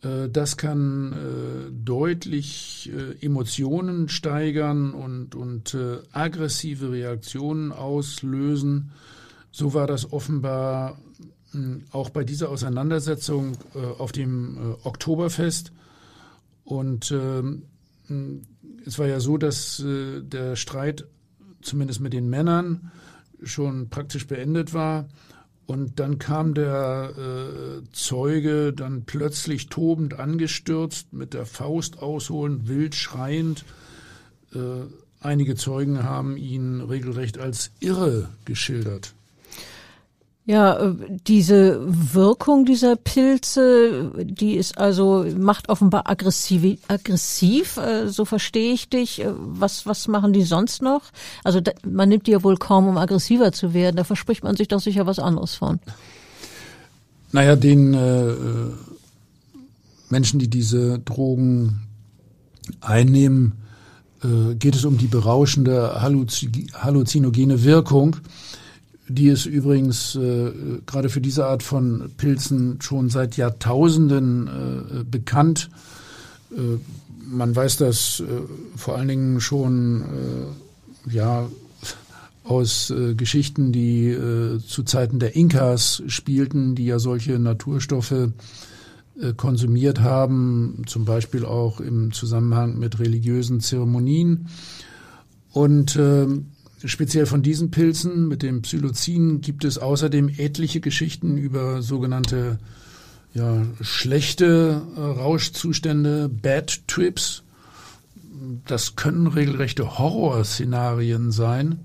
Äh, 0.02 0.28
das 0.28 0.56
kann 0.56 1.12
äh, 1.12 1.70
deutlich 1.72 2.92
Emotionen 3.20 4.08
steigern 4.08 4.92
und, 4.92 5.34
und 5.34 5.76
aggressive 6.12 6.92
Reaktionen 6.92 7.72
auslösen. 7.72 8.90
So 9.50 9.72
war 9.72 9.86
das 9.86 10.12
offenbar 10.12 10.98
auch 11.92 12.10
bei 12.10 12.24
dieser 12.24 12.48
Auseinandersetzung 12.48 13.56
auf 13.98 14.12
dem 14.12 14.76
Oktoberfest. 14.82 15.72
Und 16.64 17.10
ähm, 17.12 17.62
hm, 18.06 18.42
es 18.84 18.98
war 18.98 19.06
ja 19.06 19.20
so, 19.20 19.38
dass 19.38 19.82
der 19.84 20.56
Streit 20.56 21.06
zumindest 21.62 22.00
mit 22.00 22.12
den 22.12 22.28
Männern 22.28 22.92
schon 23.42 23.88
praktisch 23.88 24.26
beendet 24.26 24.74
war. 24.74 25.08
Und 25.66 25.98
dann 25.98 26.18
kam 26.18 26.52
der 26.54 27.14
äh, 27.16 27.82
Zeuge 27.92 28.72
dann 28.74 29.04
plötzlich 29.04 29.68
tobend 29.68 30.18
angestürzt, 30.18 31.12
mit 31.12 31.32
der 31.32 31.46
Faust 31.46 32.00
ausholend, 32.00 32.68
wild 32.68 32.94
schreiend. 32.94 33.64
Äh, 34.52 34.58
einige 35.20 35.54
Zeugen 35.54 36.02
haben 36.02 36.36
ihn 36.36 36.82
regelrecht 36.82 37.38
als 37.38 37.70
irre 37.80 38.28
geschildert. 38.44 39.14
Ja, 40.46 40.78
äh, 40.78 40.94
diese 41.26 41.80
Wirkung 41.86 42.66
dieser 42.66 42.96
Pilze, 42.96 44.12
die 44.22 44.56
ist 44.56 44.76
also, 44.76 45.24
macht 45.38 45.70
offenbar 45.70 46.10
aggressiv, 46.10 46.78
aggressiv, 46.86 47.78
äh, 47.78 48.08
so 48.08 48.26
verstehe 48.26 48.74
ich 48.74 48.90
dich. 48.90 49.22
Äh, 49.22 49.32
was, 49.36 49.86
was 49.86 50.06
machen 50.06 50.34
die 50.34 50.42
sonst 50.42 50.82
noch? 50.82 51.02
Also 51.44 51.60
man 51.88 52.10
nimmt 52.10 52.26
die 52.26 52.32
ja 52.32 52.42
wohl 52.42 52.58
kaum, 52.58 52.86
um 52.86 52.98
aggressiver 52.98 53.52
zu 53.52 53.72
werden. 53.72 53.96
Da 53.96 54.04
verspricht 54.04 54.44
man 54.44 54.54
sich 54.54 54.68
doch 54.68 54.80
sicher 54.80 55.06
was 55.06 55.18
anderes 55.18 55.54
von. 55.54 55.80
Naja, 57.32 57.56
den 57.56 57.94
äh, 57.94 58.34
Menschen, 60.10 60.38
die 60.40 60.48
diese 60.48 60.98
Drogen 60.98 61.80
einnehmen, 62.82 63.54
äh, 64.22 64.54
geht 64.56 64.76
es 64.76 64.84
um 64.84 64.98
die 64.98 65.06
berauschende 65.06 66.02
halluzinogene 66.02 67.64
Wirkung 67.64 68.16
die 69.08 69.28
ist 69.28 69.46
übrigens 69.46 70.16
äh, 70.16 70.52
gerade 70.86 71.08
für 71.08 71.20
diese 71.20 71.46
Art 71.46 71.62
von 71.62 72.10
Pilzen 72.16 72.80
schon 72.80 73.10
seit 73.10 73.36
Jahrtausenden 73.36 74.48
äh, 74.48 75.04
bekannt. 75.04 75.68
Äh, 76.50 76.78
man 77.26 77.54
weiß 77.54 77.78
das 77.78 78.20
äh, 78.20 78.24
vor 78.76 78.96
allen 78.96 79.08
Dingen 79.08 79.40
schon 79.40 80.02
äh, 80.02 81.14
ja 81.14 81.48
aus 82.44 82.90
äh, 82.90 83.14
Geschichten, 83.14 83.72
die 83.72 84.16
zu 84.66 84.82
Zeiten 84.82 85.18
der 85.18 85.34
Inkas 85.34 86.02
spielten, 86.08 86.74
die 86.74 86.84
ja 86.84 86.98
solche 86.98 87.38
Naturstoffe 87.38 88.30
konsumiert 89.36 90.00
haben, 90.00 90.82
zum 90.86 91.04
Beispiel 91.04 91.44
auch 91.44 91.80
im 91.80 92.12
Zusammenhang 92.12 92.78
mit 92.78 92.98
religiösen 92.98 93.60
Zeremonien. 93.60 94.48
Und 95.52 95.94
äh, 95.94 96.26
Speziell 96.86 97.24
von 97.24 97.42
diesen 97.42 97.70
Pilzen 97.70 98.28
mit 98.28 98.42
dem 98.42 98.60
Psilocin 98.60 99.40
gibt 99.40 99.64
es 99.64 99.78
außerdem 99.78 100.28
etliche 100.36 100.80
Geschichten 100.80 101.38
über 101.38 101.80
sogenannte 101.80 102.58
ja, 103.32 103.62
schlechte 103.80 104.82
äh, 104.94 105.00
Rauschzustände, 105.00 106.28
Bad 106.28 106.86
Trips. 106.86 107.42
Das 108.66 108.96
können 108.96 109.26
regelrechte 109.26 109.98
Horrorszenarien 109.98 111.32
sein. 111.32 111.80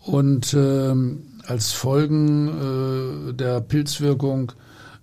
Und 0.00 0.52
äh, 0.52 0.94
als 1.46 1.72
Folgen 1.72 2.48
äh, 3.30 3.32
der 3.32 3.62
Pilzwirkung 3.62 4.52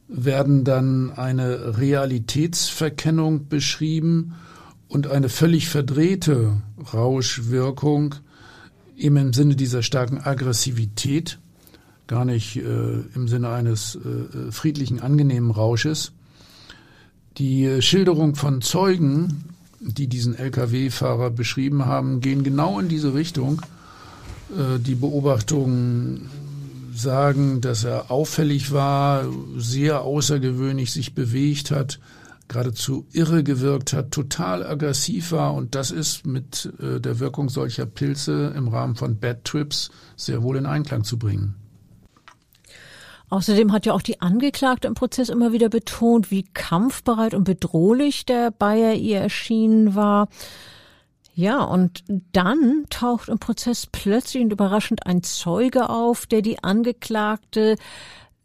werden 0.07 0.63
dann 0.63 1.11
eine 1.11 1.79
Realitätsverkennung 1.79 3.47
beschrieben 3.47 4.35
und 4.87 5.07
eine 5.07 5.29
völlig 5.29 5.67
verdrehte 5.67 6.61
Rauschwirkung 6.93 8.15
eben 8.97 9.17
im 9.17 9.33
Sinne 9.33 9.55
dieser 9.55 9.83
starken 9.83 10.19
Aggressivität, 10.19 11.39
gar 12.07 12.25
nicht 12.25 12.57
äh, 12.57 13.01
im 13.15 13.27
Sinne 13.27 13.49
eines 13.49 13.95
äh, 13.95 14.51
friedlichen, 14.51 14.99
angenehmen 14.99 15.51
Rausches. 15.51 16.11
Die 17.37 17.81
Schilderung 17.81 18.35
von 18.35 18.61
Zeugen, 18.61 19.45
die 19.79 20.07
diesen 20.07 20.35
Lkw-Fahrer 20.35 21.31
beschrieben 21.31 21.85
haben, 21.85 22.21
gehen 22.21 22.43
genau 22.43 22.79
in 22.79 22.89
diese 22.89 23.13
Richtung. 23.13 23.61
Äh, 24.51 24.79
die 24.79 24.95
Beobachtungen 24.95 26.29
sagen, 26.93 27.61
dass 27.61 27.83
er 27.83 28.11
auffällig 28.11 28.71
war, 28.71 29.25
sehr 29.57 30.01
außergewöhnlich 30.01 30.91
sich 30.91 31.15
bewegt 31.15 31.71
hat, 31.71 31.99
geradezu 32.47 33.07
irre 33.11 33.43
gewirkt 33.43 33.93
hat, 33.93 34.11
total 34.11 34.65
aggressiv 34.65 35.31
war 35.31 35.53
und 35.53 35.75
das 35.75 35.91
ist 35.91 36.25
mit 36.25 36.71
äh, 36.79 36.99
der 36.99 37.19
Wirkung 37.19 37.49
solcher 37.49 37.85
Pilze 37.85 38.53
im 38.55 38.67
Rahmen 38.67 38.95
von 38.95 39.19
Bad 39.19 39.43
Trips 39.45 39.89
sehr 40.15 40.43
wohl 40.43 40.57
in 40.57 40.65
Einklang 40.65 41.03
zu 41.03 41.17
bringen. 41.17 41.55
Außerdem 43.29 43.71
hat 43.71 43.87
ja 43.87 43.93
auch 43.93 44.03
die 44.03 44.21
Angeklagte 44.21 44.87
im 44.87 44.93
Prozess 44.93 45.29
immer 45.29 45.51
wieder 45.51 45.69
betont, 45.69 46.29
wie 46.29 46.43
kampfbereit 46.43 47.33
und 47.33 47.45
bedrohlich 47.45 48.25
der 48.25 48.51
Bayer 48.51 48.93
ihr 48.93 49.21
erschienen 49.21 49.95
war. 49.95 50.27
Ja, 51.33 51.63
und 51.63 52.03
dann 52.31 52.85
taucht 52.91 53.29
im 53.29 53.39
Prozess 53.39 53.87
plötzlich 53.91 54.43
und 54.43 54.53
überraschend 54.53 55.07
ein 55.07 55.23
Zeuge 55.23 55.89
auf, 55.89 56.27
der 56.27 56.43
die 56.43 56.63
Angeklagte 56.63 57.75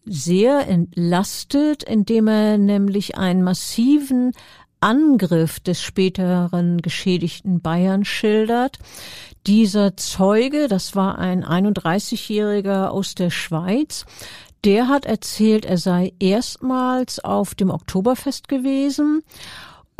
sehr 0.08 0.66
entlastet, 0.68 1.82
indem 1.82 2.28
er 2.28 2.58
nämlich 2.58 3.16
einen 3.16 3.42
massiven 3.42 4.32
Angriff 4.80 5.60
des 5.60 5.82
späteren 5.82 6.80
geschädigten 6.82 7.60
Bayern 7.60 8.04
schildert. 8.04 8.78
Dieser 9.46 9.96
Zeuge, 9.96 10.68
das 10.68 10.94
war 10.94 11.18
ein 11.18 11.44
31-Jähriger 11.44 12.88
aus 12.88 13.14
der 13.14 13.30
Schweiz, 13.30 14.04
der 14.64 14.88
hat 14.88 15.04
erzählt, 15.04 15.64
er 15.64 15.78
sei 15.78 16.12
erstmals 16.18 17.20
auf 17.20 17.54
dem 17.54 17.70
Oktoberfest 17.70 18.48
gewesen 18.48 19.22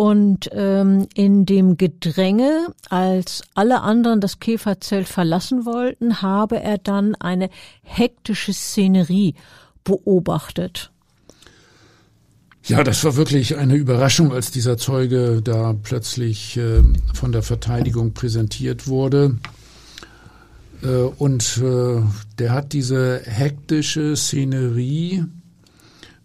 und 0.01 0.49
ähm, 0.53 1.09
in 1.15 1.45
dem 1.45 1.77
Gedränge, 1.77 2.69
als 2.89 3.43
alle 3.55 3.81
anderen 3.81 4.21
das 4.21 4.39
Käferzelt 4.39 5.09
verlassen 5.09 5.65
wollten, 5.65 6.23
habe 6.23 6.61
er 6.61 6.79
dann 6.79 7.15
eine 7.17 7.51
hektische 7.83 8.53
Szenerie 8.53 9.35
beobachtet. 9.89 10.93
Ja, 12.65 12.85
das 12.85 13.03
war 13.03 13.17
wirklich 13.17 13.57
eine 13.57 13.77
Überraschung, 13.77 14.31
als 14.31 14.51
dieser 14.51 14.77
Zeuge 14.77 15.41
da 15.43 15.75
plötzlich 15.83 16.59
äh, 16.59 16.83
von 17.15 17.33
der 17.33 17.43
Verteidigung 17.43 18.13
präsentiert 18.13 18.87
wurde. 18.87 19.37
Äh, 20.83 20.87
und 20.87 21.63
äh, 21.65 22.03
der 22.39 22.53
hat 22.53 22.75
diese 22.75 23.23
hektische 23.25 24.15
Szenerie 24.17 25.25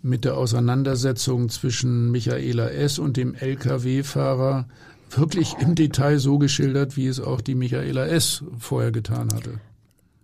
mit 0.01 0.26
der 0.26 0.36
Auseinandersetzung 0.36 1.47
zwischen 1.47 2.11
Michaela 2.11 2.68
S. 2.68 2.99
und 2.99 3.16
dem 3.16 3.36
Lkw-Fahrer 3.36 4.68
wirklich 5.16 5.55
im 5.61 5.76
Detail 5.76 6.20
so 6.20 6.39
geschildert, 6.39 6.97
wie 6.97 7.07
es 7.07 7.22
auch 7.22 7.39
die 7.39 7.55
Michaela 7.55 8.05
S. 8.07 8.43
vorher 8.59 8.91
getan 8.91 9.30
hatte. 9.34 9.61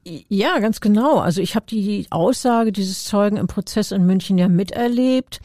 Ja, 0.06 0.60
ganz 0.60 0.82
genau. 0.82 1.18
Also 1.20 1.42
ich 1.42 1.56
habe 1.56 1.66
die 1.68 2.08
Aussage 2.10 2.72
dieses 2.72 3.04
Zeugen 3.04 3.38
im 3.38 3.48
Prozess 3.48 3.92
in 3.92 4.06
München 4.06 4.38
ja 4.38 4.48
miterlebt. 4.48 5.42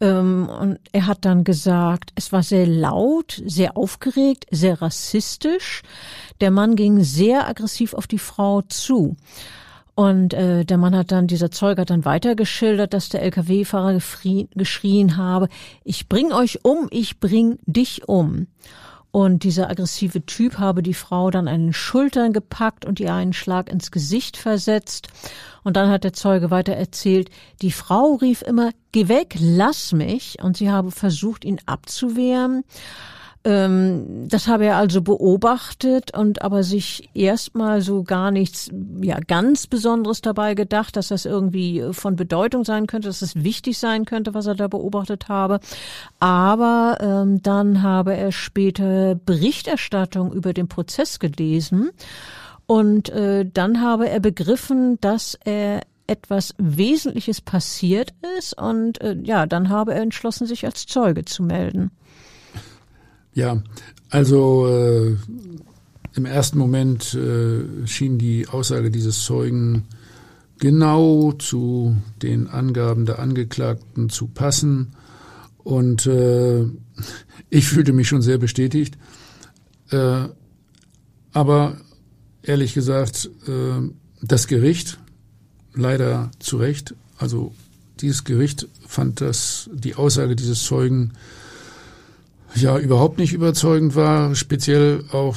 Ähm, 0.00 0.48
und 0.48 0.78
er 0.92 1.06
hat 1.06 1.24
dann 1.24 1.44
gesagt, 1.44 2.10
es 2.14 2.30
war 2.32 2.42
sehr 2.42 2.66
laut, 2.66 3.42
sehr 3.46 3.76
aufgeregt, 3.76 4.46
sehr 4.50 4.80
rassistisch. 4.82 5.82
Der 6.40 6.50
Mann 6.50 6.76
ging 6.76 7.02
sehr 7.02 7.48
aggressiv 7.48 7.94
auf 7.94 8.06
die 8.06 8.18
Frau 8.18 8.62
zu. 8.62 9.16
Und 9.94 10.34
äh, 10.34 10.64
der 10.64 10.76
Mann 10.76 10.96
hat 10.96 11.12
dann, 11.12 11.28
dieser 11.28 11.50
Zeuge 11.50 11.82
hat 11.82 11.90
dann 11.90 12.04
weiter 12.04 12.34
geschildert, 12.34 12.94
dass 12.94 13.08
der 13.08 13.22
Lkw-Fahrer 13.22 13.98
geschrien 14.54 15.16
habe, 15.16 15.48
ich 15.84 16.08
bring 16.08 16.32
euch 16.32 16.64
um, 16.64 16.88
ich 16.90 17.20
bring 17.20 17.58
dich 17.66 18.08
um. 18.08 18.48
Und 19.14 19.44
dieser 19.44 19.70
aggressive 19.70 20.26
Typ 20.26 20.58
habe 20.58 20.82
die 20.82 20.92
Frau 20.92 21.30
dann 21.30 21.46
an 21.46 21.66
den 21.66 21.72
Schultern 21.72 22.32
gepackt 22.32 22.84
und 22.84 22.98
ihr 22.98 23.14
einen 23.14 23.32
Schlag 23.32 23.70
ins 23.70 23.92
Gesicht 23.92 24.36
versetzt. 24.36 25.06
Und 25.62 25.76
dann 25.76 25.88
hat 25.88 26.02
der 26.02 26.14
Zeuge 26.14 26.50
weiter 26.50 26.72
erzählt, 26.72 27.30
die 27.62 27.70
Frau 27.70 28.14
rief 28.14 28.42
immer, 28.42 28.72
geh 28.90 29.06
weg, 29.06 29.36
lass 29.38 29.92
mich. 29.92 30.38
Und 30.42 30.56
sie 30.56 30.68
habe 30.68 30.90
versucht, 30.90 31.44
ihn 31.44 31.60
abzuwehren. 31.64 32.64
Ähm, 33.46 34.26
das 34.28 34.48
habe 34.48 34.64
er 34.64 34.76
also 34.76 35.02
beobachtet 35.02 36.16
und 36.16 36.40
aber 36.40 36.62
sich 36.62 37.10
erstmal 37.12 37.82
so 37.82 38.02
gar 38.02 38.30
nichts, 38.30 38.70
ja, 39.02 39.18
ganz 39.20 39.66
Besonderes 39.66 40.22
dabei 40.22 40.54
gedacht, 40.54 40.96
dass 40.96 41.08
das 41.08 41.26
irgendwie 41.26 41.84
von 41.92 42.16
Bedeutung 42.16 42.64
sein 42.64 42.86
könnte, 42.86 43.08
dass 43.08 43.20
es 43.20 43.42
wichtig 43.44 43.78
sein 43.78 44.06
könnte, 44.06 44.32
was 44.32 44.46
er 44.46 44.54
da 44.54 44.66
beobachtet 44.66 45.28
habe. 45.28 45.60
Aber 46.20 46.96
ähm, 47.00 47.42
dann 47.42 47.82
habe 47.82 48.16
er 48.16 48.32
später 48.32 49.14
Berichterstattung 49.14 50.32
über 50.32 50.54
den 50.54 50.68
Prozess 50.68 51.18
gelesen 51.18 51.90
und 52.66 53.10
äh, 53.10 53.44
dann 53.44 53.82
habe 53.82 54.08
er 54.08 54.20
begriffen, 54.20 54.98
dass 55.02 55.38
er 55.44 55.82
etwas 56.06 56.54
Wesentliches 56.56 57.42
passiert 57.42 58.14
ist 58.38 58.56
und 58.56 59.02
äh, 59.02 59.16
ja, 59.22 59.44
dann 59.44 59.68
habe 59.68 59.92
er 59.92 60.00
entschlossen, 60.00 60.46
sich 60.46 60.64
als 60.64 60.86
Zeuge 60.86 61.26
zu 61.26 61.42
melden. 61.42 61.90
Ja, 63.34 63.62
also 64.10 64.68
äh, 64.68 65.16
im 66.14 66.24
ersten 66.24 66.58
Moment 66.58 67.14
äh, 67.14 67.86
schien 67.86 68.18
die 68.18 68.46
Aussage 68.48 68.90
dieses 68.90 69.24
Zeugen 69.24 69.84
genau 70.58 71.32
zu 71.32 71.96
den 72.22 72.46
Angaben 72.46 73.06
der 73.06 73.18
Angeklagten 73.18 74.08
zu 74.08 74.28
passen. 74.28 74.92
Und 75.58 76.06
äh, 76.06 76.64
ich 77.50 77.68
fühlte 77.68 77.92
mich 77.92 78.06
schon 78.06 78.22
sehr 78.22 78.38
bestätigt. 78.38 78.96
Äh, 79.90 80.28
aber 81.32 81.76
ehrlich 82.42 82.74
gesagt, 82.74 83.30
äh, 83.48 83.90
das 84.22 84.46
Gericht, 84.46 84.98
leider 85.74 86.30
zu 86.38 86.58
Recht, 86.58 86.94
also 87.18 87.52
dieses 88.00 88.22
Gericht 88.22 88.68
fand 88.86 89.20
das, 89.20 89.68
die 89.72 89.96
Aussage 89.96 90.36
dieses 90.36 90.62
Zeugen 90.62 91.12
ja 92.54 92.78
überhaupt 92.78 93.18
nicht 93.18 93.32
überzeugend 93.32 93.96
war. 93.96 94.34
Speziell 94.34 95.04
auch 95.12 95.36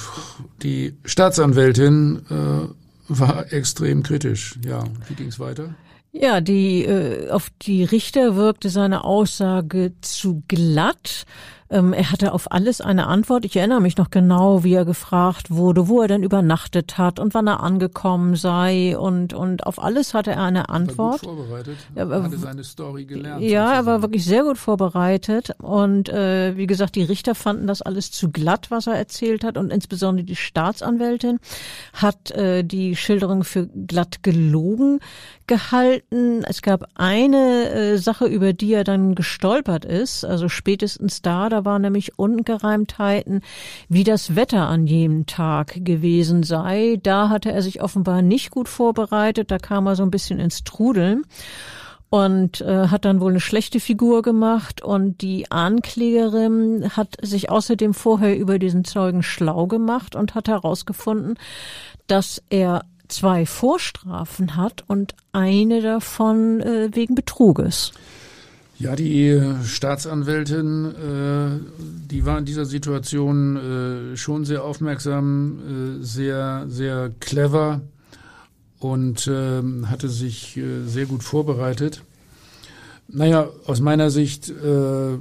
die 0.62 0.96
Staatsanwältin 1.06 2.22
äh, 2.30 2.68
war 3.08 3.52
extrem 3.52 4.04
kritisch. 4.04 4.60
Ja, 4.66 4.84
wie 5.08 5.16
ging 5.16 5.28
es 5.28 5.40
weiter? 5.40 5.76
Ja, 6.12 6.42
die 6.42 6.84
äh, 6.84 7.30
auf 7.30 7.50
die 7.62 7.84
Richter 7.84 8.36
wirkte 8.36 8.70
seine 8.70 9.04
Aussage 9.04 9.94
zu 10.02 10.44
glatt. 10.48 11.26
Ähm, 11.70 11.94
er 11.94 12.12
hatte 12.12 12.34
auf 12.34 12.52
alles 12.52 12.82
eine 12.82 13.08
Antwort. 13.08 13.46
Ich 13.46 13.56
erinnere 13.56 13.82
mich 13.82 13.98
noch 13.98 14.10
genau, 14.10 14.64
wie 14.64 14.74
er 14.74 14.86
gefragt 14.86 15.52
wurde, 15.52 15.88
wo 15.88 16.02
er 16.02 16.08
denn 16.08 16.24
übernachtet 16.24 16.98
hat 16.98 17.20
und 17.20 17.34
wann 17.34 17.48
er 17.48 17.62
angekommen 17.62 18.36
sei 18.36 18.98
und 18.98 19.34
und 19.34 19.66
auf 19.66 19.82
alles 19.82 20.14
hatte 20.14 20.32
er 20.32 20.44
eine 20.44 20.70
Antwort. 20.70 21.26
War 21.26 21.36
gut 21.36 21.46
vorbereitet. 21.46 21.78
Er 21.96 22.10
hatte 22.24 22.38
seine 22.38 22.64
Story 22.64 23.06
gelernt. 23.06 23.44
Ja, 23.44 23.74
er 23.74 23.86
war 23.86 24.02
wirklich 24.02 24.24
sehr 24.26 24.44
gut 24.44 24.58
vorbereitet 24.58 25.52
und 25.60 26.10
äh, 26.10 26.56
wie 26.56 26.68
gesagt, 26.68 26.96
die 26.96 27.04
Richter 27.04 27.36
fanden 27.36 27.68
das 27.68 27.82
alles 27.82 28.12
zu 28.12 28.32
glatt, 28.32 28.72
was 28.72 28.88
er 28.88 28.96
erzählt 28.96 29.44
hat 29.44 29.58
und 29.58 29.72
insbesondere 29.72 30.26
die 30.26 30.36
Staatsanwältin 30.36 31.40
hat 31.94 32.32
äh, 32.32 32.64
die 32.64 32.96
Schilderung 32.96 33.44
für 33.44 33.68
glatt 33.68 34.24
gelogen 34.24 35.00
gehalten. 35.48 36.44
Es 36.44 36.62
gab 36.62 36.90
eine 36.96 37.70
äh, 37.70 37.98
Sache, 37.98 38.26
über 38.26 38.54
die 38.54 38.74
er 38.74 38.84
dann 38.84 39.16
gestolpert 39.16 39.86
ist, 39.86 40.26
also 40.26 40.50
spätestens 40.50 41.22
da, 41.22 41.50
da 41.50 41.57
waren 41.66 41.82
nämlich 41.82 42.18
Ungereimtheiten, 42.18 43.42
wie 43.90 44.04
das 44.04 44.36
Wetter 44.36 44.68
an 44.68 44.88
jenem 44.88 45.26
Tag 45.26 45.86
gewesen 45.86 46.44
sei. 46.44 47.00
Da 47.02 47.30
hatte 47.30 47.52
er 47.52 47.62
sich 47.62 47.82
offenbar 47.82 48.22
nicht 48.22 48.52
gut 48.52 48.70
vorbereitet, 48.70 49.52
da 49.52 49.58
kam 49.58 49.88
er 49.88 49.96
so 49.96 50.04
ein 50.04 50.12
bisschen 50.12 50.40
ins 50.40 50.64
Trudeln 50.64 51.24
und 52.10 52.62
äh, 52.62 52.88
hat 52.88 53.06
dann 53.06 53.20
wohl 53.20 53.32
eine 53.32 53.40
schlechte 53.40 53.80
Figur 53.80 54.22
gemacht 54.22 54.82
und 54.82 55.22
die 55.22 55.52
Anklägerin 55.52 56.92
hat 56.96 57.18
sich 57.22 57.50
außerdem 57.50 57.94
vorher 57.94 58.38
über 58.38 58.60
diesen 58.60 58.86
Zeugen 58.86 59.24
schlau 59.24 59.68
gemacht 59.68 60.16
und 60.16 60.36
hat 60.36 60.48
herausgefunden, 60.48 61.38
dass 62.08 62.42
er 62.50 62.84
zwei 63.10 63.46
Vorstrafen 63.46 64.56
hat 64.56 64.84
und 64.88 65.16
eine 65.32 65.82
davon 65.82 66.62
äh, 66.62 66.90
wegen 66.94 67.16
Betruges. 67.16 67.92
Ja, 68.80 68.96
die 68.96 69.42
Staatsanwältin, 69.66 70.86
äh, 70.86 71.60
die 72.12 72.26
war 72.26 72.38
in 72.38 72.46
dieser 72.46 72.66
Situation 72.66 73.58
äh, 74.14 74.18
schon 74.18 74.46
sehr 74.46 74.64
aufmerksam, 74.64 76.00
äh, 76.02 76.04
sehr, 76.04 76.66
sehr 76.68 77.12
clever 77.20 77.82
und 78.80 79.26
äh, 79.26 79.64
hatte 79.86 80.10
sich 80.10 80.58
äh, 80.58 80.84
sehr 80.86 81.08
gut 81.08 81.24
vorbereitet. 81.24 82.04
Naja, 83.08 83.50
aus 83.66 83.80
meiner 83.80 84.12
Sicht, 84.12 84.50
äh, 84.50 85.18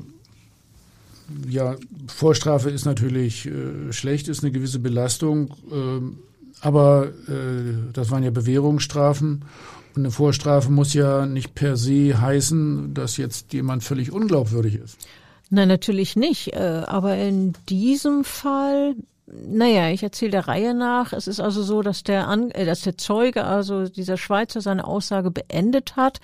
ja, 1.49 1.77
Vorstrafe 2.09 2.69
ist 2.69 2.85
natürlich 2.85 3.47
äh, 3.47 3.91
schlecht, 3.93 4.29
ist 4.29 4.43
eine 4.43 4.53
gewisse 4.53 4.81
Belastung. 4.81 5.55
Äh, 5.71 6.01
aber 6.63 7.13
das 7.93 8.11
waren 8.11 8.23
ja 8.23 8.31
Bewährungsstrafen. 8.31 9.43
Und 9.97 10.03
eine 10.03 10.11
Vorstrafe 10.11 10.71
muss 10.71 10.93
ja 10.93 11.25
nicht 11.25 11.55
per 11.55 11.77
se 11.77 12.21
heißen, 12.21 12.93
dass 12.93 13.17
jetzt 13.17 13.55
jemand 13.55 13.83
völlig 13.83 14.13
unglaubwürdig 14.13 14.75
ist. 14.75 14.99
Nein, 15.49 15.69
natürlich 15.69 16.17
nicht. 16.17 16.53
Äh, 16.53 16.83
aber 16.87 17.17
in 17.17 17.55
diesem 17.71 18.23
Fall, 18.23 18.95
naja, 19.27 19.89
ich 19.89 20.03
erzähle 20.03 20.33
der 20.33 20.49
Reihe 20.49 20.75
nach. 20.75 21.15
Es 21.15 21.27
ist 21.27 21.41
also 21.41 21.63
so, 21.63 21.81
dass 21.81 22.03
der, 22.03 22.29
An 22.29 22.51
äh, 22.51 22.67
dass 22.67 22.83
der 22.83 22.99
Zeuge, 22.99 23.45
also 23.45 23.89
dieser 23.89 24.19
Schweizer, 24.19 24.61
seine 24.61 24.87
Aussage 24.87 25.31
beendet 25.31 25.97
hat. 25.97 26.21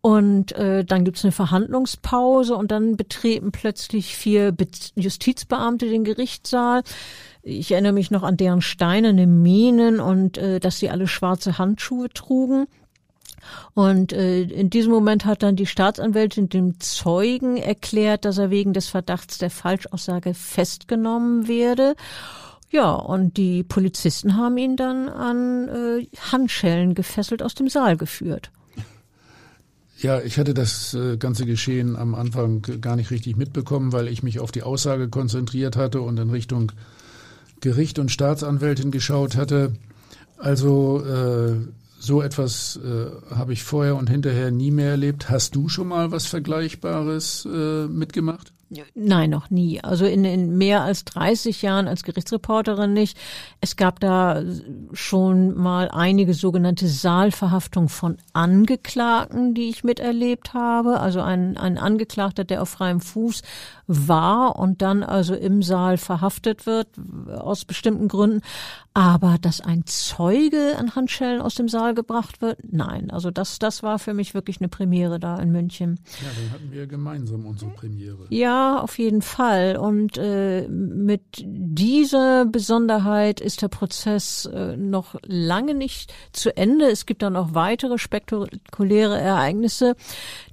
Und 0.00 0.52
äh, 0.52 0.84
dann 0.84 1.04
gibt's 1.04 1.24
eine 1.24 1.32
Verhandlungspause 1.32 2.56
und 2.56 2.70
dann 2.70 2.96
betreten 2.96 3.52
plötzlich 3.52 4.16
vier 4.16 4.52
Be 4.52 4.66
Justizbeamte 4.96 5.88
den 5.88 6.04
Gerichtssaal. 6.04 6.82
Ich 7.42 7.70
erinnere 7.70 7.92
mich 7.92 8.10
noch 8.10 8.22
an 8.22 8.36
deren 8.36 8.60
steinerne 8.60 9.26
Minen 9.26 10.00
und 10.00 10.36
äh, 10.36 10.58
dass 10.58 10.78
sie 10.78 10.90
alle 10.90 11.06
schwarze 11.06 11.58
Handschuhe 11.58 12.08
trugen. 12.08 12.66
Und 13.74 14.12
äh, 14.12 14.42
in 14.42 14.70
diesem 14.70 14.92
Moment 14.92 15.24
hat 15.24 15.42
dann 15.42 15.56
die 15.56 15.66
Staatsanwältin 15.66 16.48
dem 16.48 16.80
Zeugen 16.80 17.56
erklärt, 17.56 18.24
dass 18.24 18.38
er 18.38 18.50
wegen 18.50 18.72
des 18.72 18.88
Verdachts 18.88 19.38
der 19.38 19.50
Falschaussage 19.50 20.34
festgenommen 20.34 21.48
werde. 21.48 21.94
Ja, 22.70 22.92
und 22.92 23.36
die 23.36 23.62
Polizisten 23.62 24.36
haben 24.36 24.58
ihn 24.58 24.76
dann 24.76 25.08
an 25.08 25.68
äh, 25.68 26.06
Handschellen 26.32 26.94
gefesselt 26.94 27.42
aus 27.42 27.54
dem 27.54 27.68
Saal 27.68 27.96
geführt. 27.96 28.50
Ja, 29.98 30.20
ich 30.20 30.38
hatte 30.38 30.54
das 30.54 30.92
äh, 30.92 31.16
ganze 31.16 31.46
Geschehen 31.46 31.96
am 31.96 32.14
Anfang 32.14 32.62
gar 32.80 32.96
nicht 32.96 33.10
richtig 33.10 33.36
mitbekommen, 33.36 33.92
weil 33.92 34.08
ich 34.08 34.22
mich 34.22 34.40
auf 34.40 34.52
die 34.52 34.62
Aussage 34.62 35.08
konzentriert 35.08 35.76
hatte 35.76 36.00
und 36.00 36.18
in 36.18 36.30
Richtung 36.30 36.72
Gericht 37.60 37.98
und 37.98 38.10
Staatsanwältin 38.10 38.90
geschaut 38.90 39.36
hatte. 39.36 39.72
Also 40.36 41.02
äh, 41.02 41.54
so 42.04 42.22
etwas 42.22 42.78
äh, 42.84 43.34
habe 43.34 43.52
ich 43.52 43.62
vorher 43.62 43.96
und 43.96 44.10
hinterher 44.10 44.50
nie 44.50 44.70
mehr 44.70 44.90
erlebt. 44.90 45.30
Hast 45.30 45.54
du 45.54 45.68
schon 45.68 45.88
mal 45.88 46.10
was 46.10 46.26
Vergleichbares 46.26 47.46
äh, 47.50 47.86
mitgemacht? 47.86 48.52
Nein, 48.94 49.30
noch 49.30 49.50
nie. 49.50 49.82
Also 49.82 50.04
in, 50.04 50.24
in 50.24 50.56
mehr 50.56 50.82
als 50.82 51.04
30 51.04 51.62
Jahren 51.62 51.86
als 51.86 52.02
Gerichtsreporterin 52.02 52.92
nicht. 52.92 53.16
Es 53.60 53.76
gab 53.76 54.00
da 54.00 54.42
schon 54.92 55.56
mal 55.56 55.88
einige 55.90 56.34
sogenannte 56.34 56.88
Saalverhaftung 56.88 57.88
von 57.88 58.18
Angeklagten, 58.32 59.54
die 59.54 59.68
ich 59.68 59.84
miterlebt 59.84 60.54
habe. 60.54 61.00
Also 61.00 61.20
ein, 61.20 61.56
ein 61.56 61.78
Angeklagter, 61.78 62.44
der 62.44 62.62
auf 62.62 62.70
freiem 62.70 63.00
Fuß 63.00 63.42
war 63.86 64.56
und 64.56 64.82
dann 64.82 65.02
also 65.02 65.34
im 65.34 65.62
Saal 65.62 65.98
verhaftet 65.98 66.66
wird 66.66 66.88
aus 67.28 67.64
bestimmten 67.64 68.08
Gründen. 68.08 68.40
Aber 68.96 69.38
dass 69.40 69.60
ein 69.60 69.86
Zeuge 69.86 70.76
an 70.78 70.94
Handschellen 70.94 71.40
aus 71.40 71.56
dem 71.56 71.68
Saal 71.68 71.94
gebracht 71.94 72.40
wird, 72.40 72.58
nein. 72.62 73.10
Also 73.10 73.32
das, 73.32 73.58
das 73.58 73.82
war 73.82 73.98
für 73.98 74.14
mich 74.14 74.34
wirklich 74.34 74.60
eine 74.60 74.68
Premiere 74.68 75.18
da 75.18 75.36
in 75.40 75.50
München. 75.50 75.98
Ja, 76.22 76.28
dann 76.36 76.52
hatten 76.52 76.72
wir 76.72 76.86
gemeinsam 76.86 77.44
unsere 77.44 77.72
Premiere. 77.72 78.26
Ja, 78.28 78.80
auf 78.80 78.98
jeden 78.98 79.20
Fall. 79.20 79.76
Und 79.78 80.16
äh, 80.16 80.68
mit 80.68 81.22
dieser 81.44 82.44
Besonderheit 82.44 83.40
ist 83.40 83.62
der 83.62 83.68
Prozess 83.68 84.46
äh, 84.46 84.76
noch 84.76 85.16
lange 85.26 85.74
nicht 85.74 86.14
zu 86.30 86.56
Ende. 86.56 86.86
Es 86.86 87.04
gibt 87.04 87.22
dann 87.22 87.32
noch 87.32 87.52
weitere 87.54 87.98
spektakuläre 87.98 89.18
Ereignisse. 89.18 89.96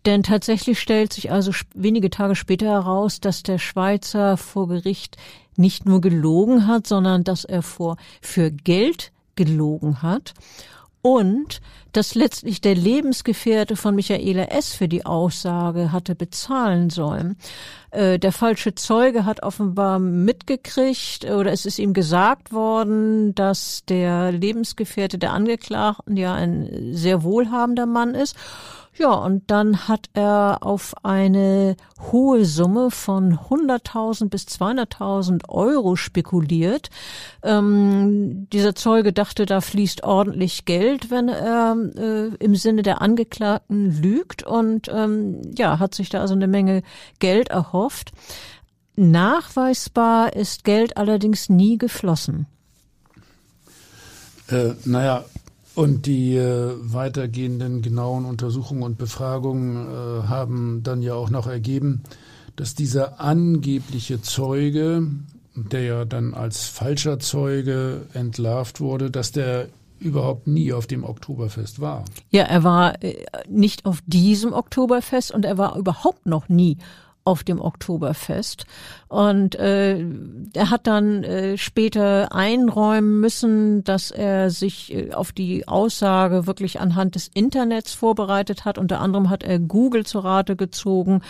Denn 0.06 0.24
tatsächlich 0.24 0.80
stellt 0.80 1.14
sich 1.14 1.32
also 1.32 1.52
wenige 1.76 2.10
Tage 2.10 2.36
später 2.36 2.68
heraus, 2.68 3.20
dass 3.20 3.44
der 3.44 3.60
Schweizer 3.60 4.38
vor 4.38 4.68
Gericht 4.68 5.18
nicht 5.56 5.86
nur 5.86 6.02
gelogen 6.02 6.68
hat, 6.68 6.88
sondern 6.88 7.24
dass 7.24 7.46
er 7.46 7.62
vor 7.62 7.98
für 8.22 8.52
Geld 8.52 9.12
gelogen 9.36 10.02
hat 10.02 10.34
und 11.02 11.62
dass 11.94 12.16
letztlich 12.16 12.62
der 12.62 12.76
Lebensgefährte 12.76 13.76
von 13.76 13.96
Michaela 13.96 14.46
S. 14.46 14.74
für 14.74 14.88
die 14.88 15.06
Aussage 15.06 15.92
hatte 15.92 16.16
bezahlen 16.16 16.90
sollen. 16.90 17.38
Äh, 17.90 18.18
der 18.18 18.32
falsche 18.32 18.76
Zeuge 18.76 19.26
hat 19.26 19.44
offenbar 19.44 20.00
mitgekriegt 20.00 21.26
oder 21.26 21.52
es 21.52 21.66
ist 21.66 21.80
ihm 21.80 21.94
gesagt 21.94 22.54
worden, 22.54 23.36
dass 23.36 23.84
der 23.86 24.32
Lebensgefährte 24.32 25.18
der 25.18 25.34
Angeklagten 25.34 26.16
ja 26.16 26.34
ein 26.34 26.94
sehr 26.94 27.24
wohlhabender 27.24 27.86
Mann 27.86 28.16
ist 28.16 28.36
Ja, 28.98 29.14
und 29.14 29.50
dann 29.50 29.88
hat 29.88 30.10
er 30.14 30.60
auf 30.62 30.94
eine 31.04 31.78
hohe 32.12 32.44
Summe 32.44 32.92
von 32.92 33.38
100.000 33.38 34.30
bis 34.30 34.44
200.000 34.48 35.48
Euro 35.48 35.96
spekuliert. 35.96 36.90
Ähm, 37.42 38.48
dieser 38.52 38.76
Zeuge 38.76 39.14
dachte, 39.14 39.46
da 39.46 39.62
fließt 39.62 40.04
ordentlich 40.04 40.66
Geld, 40.66 41.10
wenn 41.10 41.30
er 41.30 41.78
äh, 41.96 42.36
im 42.44 42.56
Sinne 42.56 42.82
der 42.82 43.02
Angeklagten 43.02 44.02
lügt 44.02 44.44
und 44.44 44.90
ähm, 44.94 45.42
ja, 45.58 45.80
hat 45.80 45.96
sich 45.96 46.10
da 46.10 46.20
also 46.20 46.34
eine 46.34 46.48
Menge 46.48 46.84
Geld 47.20 47.50
erhofft. 47.50 48.12
Nachweisbar 48.98 50.36
ist 50.36 50.66
Geld 50.66 50.98
allerdings 50.98 51.48
nie 51.48 51.78
geflossen. 51.78 52.46
Äh, 54.50 54.74
naja, 54.84 55.24
und 55.76 56.06
die 56.06 56.36
äh, 56.36 56.74
weitergehenden 56.80 57.82
genauen 57.82 58.26
Untersuchungen 58.26 58.84
und 58.84 58.98
Befragungen 58.98 59.88
äh, 59.88 60.28
haben 60.28 60.82
dann 60.84 61.02
ja 61.02 61.14
auch 61.14 61.30
noch 61.30 61.48
ergeben, 61.48 62.04
dass 62.56 62.76
dieser 62.76 63.22
angebliche 63.22 64.22
Zeuge, 64.22 65.08
der 65.56 65.84
ja 65.84 66.06
dann 66.06 66.34
als 66.34 66.66
falscher 66.66 67.20
Zeuge 67.20 68.08
entlarvt 68.14 68.82
wurde, 68.82 69.10
dass 69.10 69.32
der 69.32 69.68
überhaupt 70.00 70.48
nie 70.48 70.74
auf 70.74 70.88
dem 70.88 71.04
Oktoberfest 71.04 71.80
war. 71.80 72.04
Ja, 72.32 72.44
er 72.44 72.64
war 72.64 73.04
äh, 73.04 73.24
nicht 73.48 73.86
auf 73.86 74.00
diesem 74.06 74.52
Oktoberfest 74.52 75.32
und 75.32 75.46
er 75.46 75.58
war 75.58 75.78
überhaupt 75.78 76.26
noch 76.26 76.50
nie 76.50 76.78
auf 77.24 77.44
dem 77.44 77.62
Oktoberfest. 77.62 78.66
Und 79.08 79.56
äh, 79.56 80.04
er 80.54 80.70
hat 80.70 80.88
dann 80.88 81.24
äh, 81.24 81.58
später 81.58 82.34
einräumen 82.34 83.20
müssen, 83.20 83.84
dass 83.84 84.12
er 84.12 84.50
sich 84.50 84.94
äh, 84.94 85.14
auf 85.14 85.32
die 85.32 85.68
Aussage 85.68 86.48
wirklich 86.48 86.80
anhand 86.80 87.16
des 87.16 87.28
Internets 87.34 87.94
vorbereitet 87.94 88.66
hat. 88.66 88.78
Unter 88.78 89.00
anderem 89.02 89.30
hat 89.30 89.44
er 89.44 89.60
Google 89.60 90.06
zur 90.06 90.24
Rate 90.24 90.56
gezogen 90.56 91.22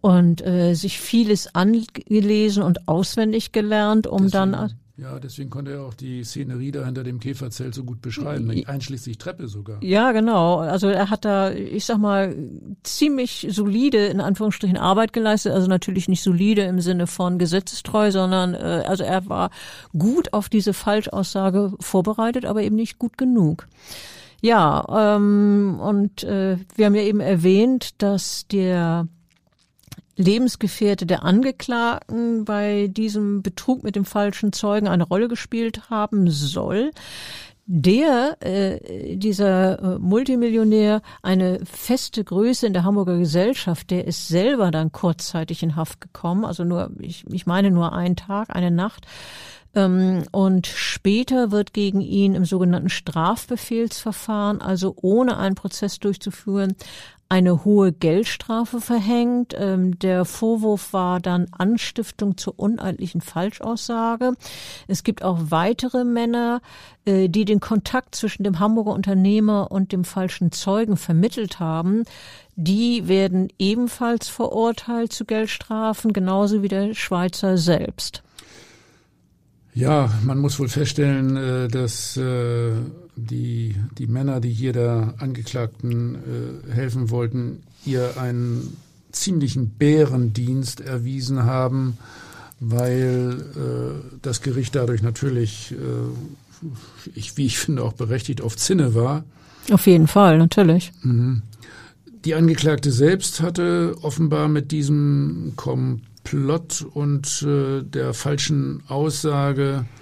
und 0.00 0.44
äh, 0.44 0.74
sich 0.74 1.00
vieles 1.00 1.54
angelesen 1.54 2.62
und 2.62 2.88
auswendig 2.88 3.52
gelernt, 3.52 4.06
um 4.06 4.24
Deswegen. 4.24 4.52
dann 4.52 4.79
Ja, 4.96 5.18
deswegen 5.18 5.48
konnte 5.48 5.72
er 5.72 5.82
auch 5.82 5.94
die 5.94 6.24
Szenerie 6.24 6.72
da 6.72 6.84
hinter 6.84 7.04
dem 7.04 7.20
Käferzelt 7.20 7.74
so 7.74 7.84
gut 7.84 8.02
beschreiben, 8.02 8.50
einschließlich 8.66 9.16
Treppe 9.16 9.48
sogar. 9.48 9.82
Ja, 9.82 10.12
genau. 10.12 10.58
Also 10.58 10.88
er 10.88 11.08
hat 11.08 11.24
da, 11.24 11.52
ich 11.52 11.86
sag 11.86 11.98
mal, 11.98 12.36
ziemlich 12.82 13.46
solide, 13.50 14.06
in 14.06 14.20
Anführungsstrichen, 14.20 14.76
Arbeit 14.76 15.12
geleistet. 15.12 15.52
Also 15.52 15.68
natürlich 15.68 16.08
nicht 16.08 16.22
solide 16.22 16.62
im 16.62 16.80
Sinne 16.80 17.06
von 17.06 17.38
gesetzestreu, 17.38 18.10
sondern 18.10 18.54
äh, 18.54 18.84
also 18.86 19.04
er 19.04 19.26
war 19.28 19.50
gut 19.96 20.32
auf 20.34 20.48
diese 20.48 20.74
Falschaussage 20.74 21.72
vorbereitet, 21.80 22.44
aber 22.44 22.62
eben 22.62 22.76
nicht 22.76 22.98
gut 22.98 23.16
genug. 23.16 23.68
Ja, 24.42 25.16
ähm, 25.16 25.78
und 25.80 26.24
äh, 26.24 26.58
wir 26.74 26.86
haben 26.86 26.94
ja 26.94 27.02
eben 27.02 27.20
erwähnt, 27.20 28.02
dass 28.02 28.46
der 28.48 29.06
Lebensgefährte 30.20 31.06
der 31.06 31.24
Angeklagten 31.24 32.44
bei 32.44 32.88
diesem 32.88 33.42
Betrug 33.42 33.82
mit 33.82 33.96
dem 33.96 34.04
falschen 34.04 34.52
Zeugen 34.52 34.88
eine 34.88 35.04
Rolle 35.04 35.28
gespielt 35.28 35.90
haben 35.90 36.30
soll. 36.30 36.90
Der, 37.72 38.36
äh, 38.40 39.16
dieser 39.16 39.78
äh, 39.78 39.98
Multimillionär, 40.00 41.02
eine 41.22 41.60
feste 41.64 42.24
Größe 42.24 42.66
in 42.66 42.72
der 42.72 42.82
Hamburger 42.82 43.16
Gesellschaft, 43.16 43.90
der 43.90 44.08
ist 44.08 44.26
selber 44.26 44.72
dann 44.72 44.90
kurzzeitig 44.90 45.62
in 45.62 45.76
Haft 45.76 46.00
gekommen, 46.00 46.44
also 46.44 46.64
nur, 46.64 46.90
ich, 46.98 47.24
ich 47.30 47.46
meine 47.46 47.70
nur 47.70 47.92
einen 47.92 48.16
Tag, 48.16 48.48
eine 48.50 48.72
Nacht. 48.72 49.06
Ähm, 49.74 50.24
und 50.32 50.66
später 50.66 51.52
wird 51.52 51.72
gegen 51.72 52.00
ihn 52.00 52.34
im 52.34 52.44
sogenannten 52.44 52.88
Strafbefehlsverfahren, 52.88 54.60
also 54.60 54.96
ohne 55.00 55.36
einen 55.36 55.54
Prozess 55.54 56.00
durchzuführen, 56.00 56.74
eine 57.30 57.64
hohe 57.64 57.92
Geldstrafe 57.92 58.80
verhängt. 58.80 59.54
Ähm, 59.56 59.98
der 60.00 60.24
Vorwurf 60.24 60.92
war 60.92 61.20
dann 61.20 61.46
Anstiftung 61.52 62.36
zur 62.36 62.58
uneidlichen 62.58 63.20
Falschaussage. 63.20 64.32
Es 64.88 65.04
gibt 65.04 65.22
auch 65.22 65.38
weitere 65.48 66.04
Männer, 66.04 66.60
äh, 67.04 67.28
die 67.28 67.44
den 67.44 67.60
Kontakt 67.60 68.16
zwischen 68.16 68.42
dem 68.42 68.58
Hamburger 68.58 68.92
Unternehmer 68.92 69.70
und 69.70 69.92
dem 69.92 70.04
falschen 70.04 70.50
Zeugen 70.50 70.96
vermittelt 70.96 71.60
haben. 71.60 72.02
Die 72.56 73.06
werden 73.06 73.48
ebenfalls 73.58 74.28
verurteilt 74.28 75.12
zu 75.12 75.24
Geldstrafen, 75.24 76.12
genauso 76.12 76.64
wie 76.64 76.68
der 76.68 76.94
Schweizer 76.94 77.56
selbst. 77.56 78.24
Ja, 79.72 80.10
man 80.24 80.38
muss 80.38 80.58
wohl 80.58 80.68
feststellen, 80.68 81.36
äh, 81.36 81.68
dass 81.68 82.16
äh, 82.16 82.72
die, 83.20 83.74
die 83.98 84.06
Männer, 84.06 84.40
die 84.40 84.50
hier 84.50 84.72
der 84.72 85.14
Angeklagten 85.18 86.14
äh, 86.14 86.72
helfen 86.72 87.10
wollten, 87.10 87.62
ihr 87.84 88.18
einen 88.20 88.76
ziemlichen 89.12 89.70
Bärendienst 89.70 90.80
erwiesen 90.80 91.44
haben, 91.44 91.98
weil 92.60 93.42
das 94.22 94.40
Gericht 94.42 94.76
dadurch 94.76 95.02
natürlich, 95.02 95.74
ich, 97.14 97.36
wie 97.36 97.46
ich 97.46 97.58
finde, 97.58 97.82
auch 97.82 97.94
berechtigt 97.94 98.40
auf 98.40 98.56
Zinne 98.56 98.94
war. 98.94 99.24
Auf 99.72 99.86
jeden 99.86 100.06
Fall, 100.06 100.38
natürlich. 100.38 100.92
Mhm. 101.02 101.42
Die 102.24 102.34
Angeklagte 102.34 102.92
selbst 102.92 103.40
hatte 103.40 103.96
offenbar 104.02 104.48
mit 104.48 104.70
diesem 104.72 105.54
Kom 105.56 106.02
Plot 106.22 106.86
und 106.92 107.42
äh, 107.42 107.82
der 107.82 108.12
falschen 108.12 108.82
Aussage 108.88 109.86
äh, 109.86 109.99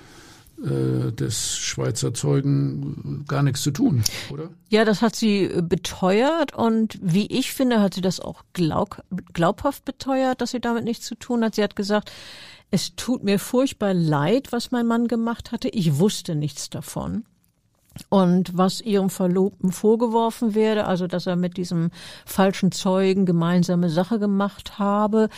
des 0.60 1.56
Schweizer 1.56 2.12
Zeugen 2.12 3.24
gar 3.28 3.42
nichts 3.42 3.62
zu 3.62 3.70
tun, 3.70 4.02
oder? 4.30 4.50
Ja, 4.68 4.84
das 4.84 5.02
hat 5.02 5.14
sie 5.14 5.44
äh, 5.44 5.62
beteuert 5.62 6.54
und 6.54 6.98
wie 7.00 7.26
ich 7.26 7.52
finde, 7.52 7.80
hat 7.80 7.94
sie 7.94 8.00
das 8.00 8.18
auch 8.18 8.42
glaub, 8.54 9.02
glaubhaft 9.32 9.84
beteuert, 9.84 10.40
dass 10.40 10.50
sie 10.50 10.60
damit 10.60 10.84
nichts 10.84 11.06
zu 11.06 11.14
tun 11.14 11.44
hat. 11.44 11.54
Sie 11.54 11.62
hat 11.62 11.76
gesagt, 11.76 12.10
es 12.70 12.96
tut 12.96 13.22
mir 13.22 13.38
furchtbar 13.38 13.94
leid, 13.94 14.50
was 14.50 14.70
mein 14.70 14.86
Mann 14.86 15.08
gemacht 15.08 15.52
hatte. 15.52 15.68
Ich 15.68 15.98
wusste 15.98 16.34
nichts 16.34 16.68
davon. 16.70 17.24
Und 18.08 18.56
was 18.56 18.80
ihrem 18.80 19.10
Verlobten 19.10 19.72
vorgeworfen 19.72 20.54
werde, 20.54 20.86
also 20.86 21.06
dass 21.06 21.26
er 21.26 21.36
mit 21.36 21.56
diesem 21.56 21.90
falschen 22.24 22.72
Zeugen 22.72 23.26
gemeinsame 23.26 23.90
Sache 23.90 24.18
gemacht 24.18 24.78
habe, 24.78 25.28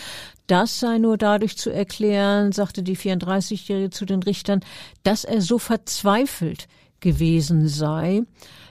das 0.46 0.80
sei 0.80 0.98
nur 0.98 1.16
dadurch 1.16 1.56
zu 1.56 1.70
erklären, 1.70 2.52
sagte 2.52 2.82
die 2.82 2.96
34-Jährige 2.96 3.90
zu 3.90 4.04
den 4.04 4.22
Richtern, 4.22 4.60
dass 5.02 5.24
er 5.24 5.40
so 5.40 5.58
verzweifelt 5.58 6.68
gewesen 7.00 7.68
sei. 7.68 8.22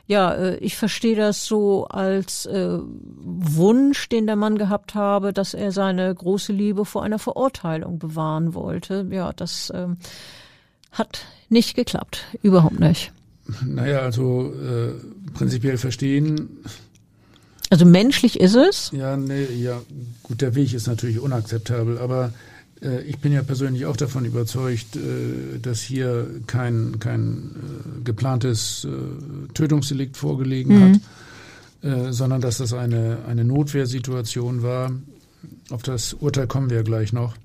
Ja, 0.09 0.33
äh, 0.33 0.57
ich 0.57 0.75
verstehe 0.75 1.15
das 1.15 1.45
so 1.45 1.85
als 1.85 2.47
äh, 2.47 2.79
Wunsch, 2.81 4.09
den 4.09 4.25
der 4.25 4.35
Mann 4.35 4.57
gehabt 4.57 4.95
habe, 4.95 5.33
dass 5.33 5.53
er 5.53 5.71
seine 5.71 6.13
große 6.13 6.51
Liebe 6.51 6.83
vor 6.83 7.03
einer 7.03 7.19
Verurteilung 7.19 7.99
bewahren 7.99 8.55
wollte. 8.55 9.07
Ja, 9.11 9.33
das 9.33 9.69
äh, 9.69 9.87
hat 10.91 11.25
nicht 11.49 11.75
geklappt, 11.75 12.25
überhaupt 12.41 12.79
nicht. 12.79 13.13
Naja, 13.65 13.99
also 13.99 14.53
äh, 14.53 14.93
prinzipiell 15.33 15.77
verstehen. 15.77 16.49
Also 17.69 17.85
menschlich 17.85 18.39
ist 18.39 18.55
es? 18.55 18.91
Ja, 18.91 19.15
nee, 19.15 19.45
ja, 19.45 19.79
gut, 20.23 20.41
der 20.41 20.55
Weg 20.55 20.73
ist 20.73 20.87
natürlich 20.87 21.19
unakzeptabel, 21.19 21.99
aber 21.99 22.33
äh, 22.81 23.01
ich 23.03 23.19
bin 23.19 23.31
ja 23.31 23.43
persönlich 23.43 23.85
auch 23.85 23.97
davon 23.97 24.25
überzeugt, 24.25 24.95
äh, 24.95 25.59
dass 25.61 25.81
hier 25.81 26.27
kein, 26.47 26.97
kein 26.99 27.51
äh, 27.55 28.03
geplantes 28.03 28.85
äh, 28.85 29.53
Tötungsdelikt 29.53 30.17
vorgelegen 30.17 30.75
mhm. 30.75 30.93
hat, 30.93 32.09
äh, 32.09 32.11
sondern 32.11 32.41
dass 32.41 32.57
das 32.57 32.73
eine, 32.73 33.19
eine 33.27 33.43
Notwehrsituation 33.43 34.63
war. 34.63 34.91
Auf 35.69 35.83
das 35.83 36.13
Urteil 36.13 36.47
kommen 36.47 36.69
wir 36.69 36.83
gleich 36.83 37.13
noch. 37.13 37.35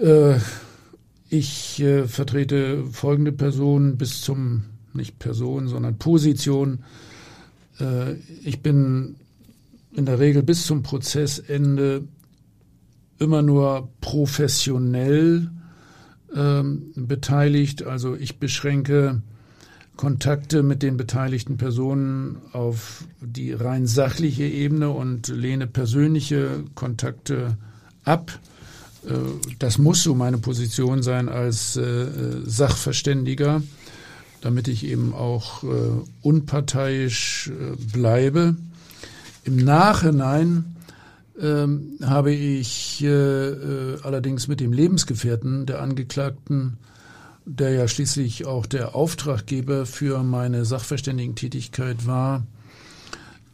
Äh, 0.00 0.38
ich 1.30 1.80
äh, 1.80 2.08
vertrete 2.08 2.84
folgende 2.84 3.32
Person 3.32 3.96
bis 3.96 4.20
zum, 4.20 4.64
nicht 4.92 5.18
Person, 5.20 5.68
sondern 5.68 5.96
Position. 5.96 6.80
Äh, 7.78 8.14
ich 8.44 8.62
bin 8.62 9.14
in 9.92 10.06
der 10.06 10.18
Regel 10.18 10.42
bis 10.42 10.66
zum 10.66 10.82
Prozessende 10.82 12.02
immer 13.18 13.42
nur 13.42 13.90
professionell 14.00 15.50
ähm, 16.34 16.92
beteiligt. 16.96 17.84
Also 17.84 18.16
ich 18.16 18.38
beschränke 18.38 19.22
Kontakte 19.96 20.62
mit 20.64 20.82
den 20.82 20.96
beteiligten 20.96 21.58
Personen 21.58 22.38
auf 22.52 23.04
die 23.20 23.52
rein 23.52 23.86
sachliche 23.86 24.44
Ebene 24.44 24.90
und 24.90 25.28
lehne 25.28 25.68
persönliche 25.68 26.64
Kontakte 26.74 27.56
ab. 28.04 28.40
Äh, 29.06 29.12
das 29.58 29.78
muss 29.78 30.02
so 30.02 30.14
meine 30.14 30.38
Position 30.38 31.02
sein 31.02 31.28
als 31.28 31.76
äh, 31.76 32.06
Sachverständiger, 32.44 33.62
damit 34.40 34.68
ich 34.68 34.84
eben 34.84 35.14
auch 35.14 35.62
äh, 35.64 35.66
unparteiisch 36.22 37.50
bleibe. 37.92 38.56
Im 39.44 39.56
Nachhinein 39.56 40.76
ähm, 41.40 41.98
habe 42.02 42.32
ich 42.32 43.04
allerdings 44.02 44.46
mit 44.48 44.60
dem 44.60 44.72
Lebensgefährten 44.72 45.64
der 45.64 45.80
Angeklagten, 45.80 46.76
der 47.46 47.70
ja 47.70 47.88
schließlich 47.88 48.46
auch 48.46 48.66
der 48.66 48.94
Auftraggeber 48.94 49.86
für 49.86 50.22
meine 50.22 50.66
Sachverständigentätigkeit 50.66 52.06
war, 52.06 52.42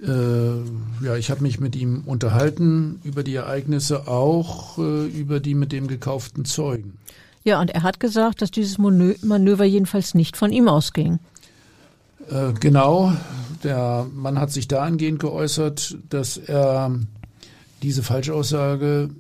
ja, 0.05 1.17
ich 1.17 1.31
habe 1.31 1.43
mich 1.43 1.59
mit 1.59 1.75
ihm 1.75 2.03
unterhalten 2.05 3.01
über 3.03 3.23
die 3.23 3.35
Ereignisse, 3.35 4.09
auch 4.09 4.79
äh, 4.79 5.07
über 5.07 5.41
die 5.41 5.55
mit 5.55 5.73
dem 5.73 5.89
gekauften 5.89 6.45
Zeugen. 6.45 6.99
Ja, 7.45 7.61
und 7.61 7.71
er 7.71 7.83
hat 7.83 8.01
gesagt, 8.01 8.43
dass 8.43 8.51
dieses 8.51 8.77
Manöver 8.79 9.65
jedenfalls 9.65 10.15
nicht 10.15 10.37
von 10.37 10.53
ihm 10.53 10.69
ausging. 10.69 11.21
Äh, 12.29 12.53
genau, 12.59 13.13
der 13.63 14.07
Mann 14.13 14.39
hat 14.39 14.51
sich 14.51 14.69
dahingehend 14.69 15.21
geäußert, 15.21 15.97
dass 16.11 16.37
er 16.37 16.99
diese 17.83 18.03
Falschaussage 18.03 19.11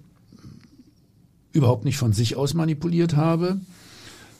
überhaupt 1.52 1.84
nicht 1.84 1.98
von 1.98 2.12
sich 2.12 2.36
aus 2.36 2.54
manipuliert 2.54 3.16
habe, 3.16 3.60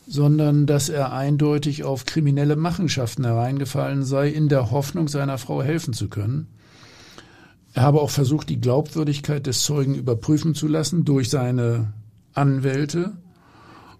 sondern 0.06 0.66
dass 0.66 0.88
er 0.88 1.12
eindeutig 1.12 1.84
auf 1.84 2.04
kriminelle 2.04 2.56
Machenschaften 2.56 3.24
hereingefallen 3.24 4.04
sei, 4.04 4.28
in 4.28 4.48
der 4.48 4.70
Hoffnung, 4.70 5.08
seiner 5.08 5.38
Frau 5.38 5.62
helfen 5.62 5.92
zu 5.92 6.08
können. 6.08 6.48
Er 7.74 7.82
habe 7.82 8.00
auch 8.00 8.10
versucht, 8.10 8.48
die 8.48 8.60
Glaubwürdigkeit 8.60 9.46
des 9.46 9.64
Zeugen 9.64 9.94
überprüfen 9.94 10.54
zu 10.54 10.68
lassen 10.68 11.04
durch 11.04 11.28
seine 11.28 11.92
Anwälte. 12.32 13.12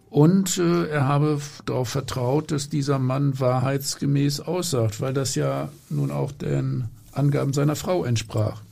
Und 0.09 0.57
äh, 0.57 0.87
er 0.87 1.07
habe 1.09 1.41
darauf 1.67 1.91
vertraut, 1.91 2.53
dass 2.53 2.71
dieser 2.71 2.99
Mann 2.99 3.39
wahrheitsgemäß 3.39 4.41
aussagt, 4.41 5.01
weil 5.01 5.13
das 5.13 5.35
ja 5.35 5.69
nun 5.91 6.11
auch 6.11 6.33
den 6.33 6.85
Angaben 7.13 7.53
seiner 7.53 7.77
Frau 7.77 8.05
entsprach. 8.05 8.63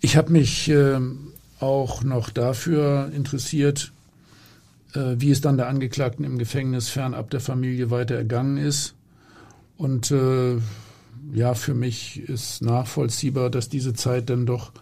Ich 0.00 0.16
habe 0.16 0.32
mich 0.32 0.70
äh, 0.70 0.98
auch 1.60 2.04
noch 2.04 2.30
dafür 2.30 3.10
interessiert, 3.14 3.92
wie 4.94 5.30
es 5.30 5.40
dann 5.40 5.56
der 5.56 5.68
Angeklagten 5.68 6.24
im 6.24 6.38
Gefängnis 6.38 6.88
fernab 6.88 7.30
der 7.30 7.40
Familie 7.40 7.90
weiter 7.90 8.14
ergangen 8.14 8.56
ist. 8.56 8.94
Und 9.76 10.10
äh, 10.10 10.56
ja, 11.32 11.54
für 11.54 11.74
mich 11.74 12.20
ist 12.20 12.62
nachvollziehbar, 12.62 13.50
dass 13.50 13.68
diese 13.68 13.94
Zeit 13.94 14.30
dann 14.30 14.46
doch 14.46 14.72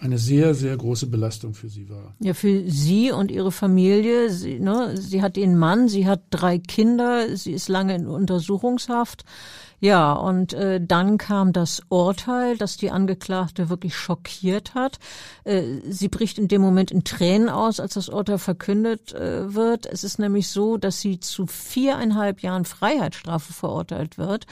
eine 0.00 0.18
sehr, 0.18 0.54
sehr 0.54 0.76
große 0.76 1.06
Belastung 1.06 1.54
für 1.54 1.70
sie 1.70 1.88
war. 1.88 2.14
Ja, 2.20 2.34
für 2.34 2.70
sie 2.70 3.10
und 3.10 3.30
ihre 3.30 3.52
Familie. 3.52 4.28
Sie, 4.30 4.58
ne, 4.58 4.96
sie 4.96 5.22
hat 5.22 5.36
den 5.36 5.56
Mann, 5.56 5.88
sie 5.88 6.06
hat 6.06 6.20
drei 6.30 6.58
Kinder, 6.58 7.34
sie 7.36 7.52
ist 7.52 7.68
lange 7.68 7.94
in 7.94 8.06
Untersuchungshaft. 8.06 9.24
Ja, 9.80 10.12
und 10.12 10.52
äh, 10.54 10.80
dann 10.80 11.18
kam 11.18 11.52
das 11.52 11.82
Urteil, 11.88 12.56
das 12.56 12.76
die 12.76 12.90
Angeklagte 12.90 13.68
wirklich 13.68 13.94
schockiert 13.96 14.74
hat. 14.74 14.98
Äh, 15.44 15.80
sie 15.88 16.08
bricht 16.08 16.38
in 16.38 16.48
dem 16.48 16.62
Moment 16.62 16.90
in 16.90 17.04
Tränen 17.04 17.48
aus, 17.48 17.80
als 17.80 17.94
das 17.94 18.08
Urteil 18.08 18.38
verkündet 18.38 19.12
äh, 19.12 19.54
wird. 19.54 19.86
Es 19.86 20.04
ist 20.04 20.18
nämlich 20.18 20.48
so, 20.48 20.76
dass 20.76 21.00
sie 21.00 21.20
zu 21.20 21.46
viereinhalb 21.46 22.40
Jahren 22.40 22.64
Freiheitsstrafe 22.64 23.52
verurteilt 23.52 24.16
wird. 24.16 24.46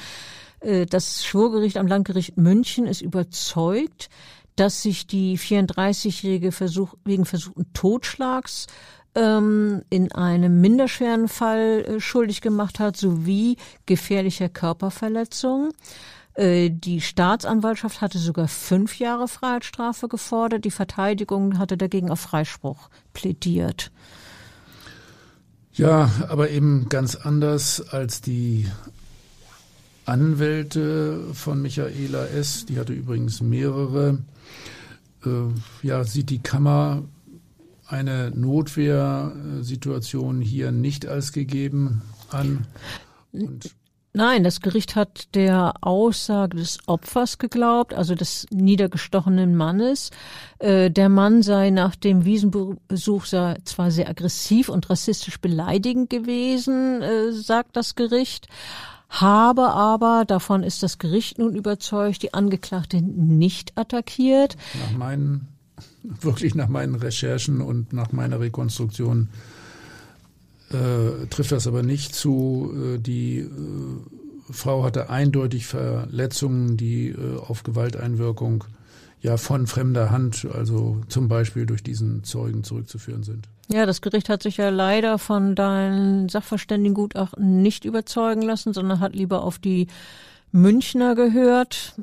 Äh, 0.61 0.87
das 0.87 1.25
Schwurgericht 1.25 1.77
am 1.77 1.87
Landgericht 1.87 2.37
München 2.37 2.87
ist 2.87 3.01
überzeugt, 3.01 4.11
dass 4.57 4.83
sich 4.83 5.07
die 5.07 5.39
34-jährige 5.39 6.53
Versuch, 6.53 6.95
wegen 7.05 7.25
versuchten 7.25 7.73
Totschlags 7.73 8.67
ähm, 9.15 9.83
in 9.91 10.13
einem 10.13 10.61
minderschweren 10.61 11.29
Fall 11.29 11.85
äh, 11.85 12.01
schuldig 12.01 12.41
gemacht 12.41 12.81
hat, 12.81 12.97
sowie 12.97 13.57
gefährlicher 13.87 14.49
Körperverletzung. 14.49 15.73
Äh, 16.35 16.71
die 16.71 17.01
Staatsanwaltschaft 17.01 18.01
hatte 18.01 18.19
sogar 18.19 18.49
fünf 18.49 18.99
Jahre 18.99 19.29
Freiheitsstrafe 19.29 20.09
gefordert. 20.09 20.65
Die 20.65 20.71
Verteidigung 20.71 21.59
hatte 21.59 21.77
dagegen 21.77 22.11
auf 22.11 22.21
Freispruch 22.21 22.89
plädiert. 23.13 23.91
Ja, 25.75 26.11
aber 26.29 26.51
eben 26.51 26.89
ganz 26.89 27.15
anders 27.15 27.81
als 27.81 28.21
die 28.21 28.67
Anwälte 30.05 31.33
von 31.33 31.63
Michaela 31.63 32.27
S., 32.27 32.67
die 32.67 32.79
hatte 32.79 32.93
übrigens 32.93 33.41
mehrere, 33.41 34.19
äh, 35.25 35.87
ja, 35.87 36.05
sieht 36.05 36.31
die 36.31 36.41
Kammer 36.41 37.05
eine 37.93 38.31
Notwehrsituation 38.31 40.41
hier 40.41 40.73
nicht 40.73 41.07
als 41.07 41.33
gegeben 41.33 42.01
an. 42.31 42.67
Und 43.33 43.71
Nein, 44.15 44.45
das 44.45 44.61
Gericht 44.61 44.95
hat 44.95 45.35
der 45.35 45.73
Aussage 45.81 46.59
des 46.59 46.81
Opfers 46.87 47.39
geglaubt, 47.39 47.95
also 47.95 48.15
des 48.15 48.47
niedergestochenen 48.51 49.57
Mannes. 49.57 50.11
Äh, 50.59 50.91
der 50.91 51.09
Mann 51.09 51.43
sei 51.43 51.71
nach 51.71 51.97
dem 51.97 52.27
Wiesenbesuch 52.27 53.25
zwar 53.25 53.91
sehr 53.91 54.11
aggressiv 54.11 54.69
und 54.69 54.91
rassistisch 54.91 55.41
beleidigend 55.41 56.11
gewesen, 56.11 57.01
äh, 57.01 57.33
sagt 57.33 57.75
das 57.75 57.95
Gericht, 57.95 58.49
habe 59.09 59.71
aber, 59.71 60.25
davon 60.27 60.63
ist 60.63 60.83
das 60.83 60.99
Gericht 60.99 61.39
nun 61.39 61.55
überzeugt, 61.55 62.23
die 62.23 62.35
Angeklagte 62.35 63.01
nicht 63.01 63.79
attackiert. 63.79 64.59
Nach 64.91 64.99
meinen, 64.99 65.49
wirklich 66.21 66.55
nach 66.55 66.69
meinen 66.69 66.95
Recherchen 66.95 67.61
und 67.61 67.93
nach 67.93 68.13
meiner 68.13 68.41
Rekonstruktion 68.41 69.29
äh, 70.71 71.27
trifft 71.29 71.53
das 71.53 71.67
aber 71.67 71.83
nicht 71.83 72.15
zu. 72.15 72.73
Äh, 72.75 72.99
die 72.99 73.39
äh, 73.39 73.49
Frau 74.51 74.85
hatte 74.85 75.11
eindeutig 75.11 75.67
Verletzungen, 75.67 76.77
die 76.77 77.09
äh, 77.09 77.39
auf 77.39 77.63
Gewalteinwirkung 77.63 78.65
ja 79.21 79.37
von 79.37 79.67
fremder 79.67 80.11
Hand, 80.11 80.49
also 80.53 81.01
zum 81.09 81.29
Beispiel 81.29 81.65
durch 81.65 81.83
diesen 81.83 82.25
Zeugen 82.25 82.65
zurückzuführen 82.65 83.23
sind. 83.23 83.49
Ja, 83.69 83.87
das 83.87 84.01
Gericht 84.01 84.29
hat 84.29 84.43
sich 84.43 84.57
ja 84.57 84.69
leider 84.69 85.19
von 85.19 85.55
deinen 85.55 86.29
Sachverständigengutachten 86.29 87.63
nicht 87.63 87.85
überzeugen 87.85 88.43
lassen, 88.43 88.73
sondern 88.73 88.99
hat 88.99 89.15
lieber 89.15 89.45
auf 89.45 89.59
die 89.59 89.87
Münchner 90.51 91.15
gehört. 91.15 91.95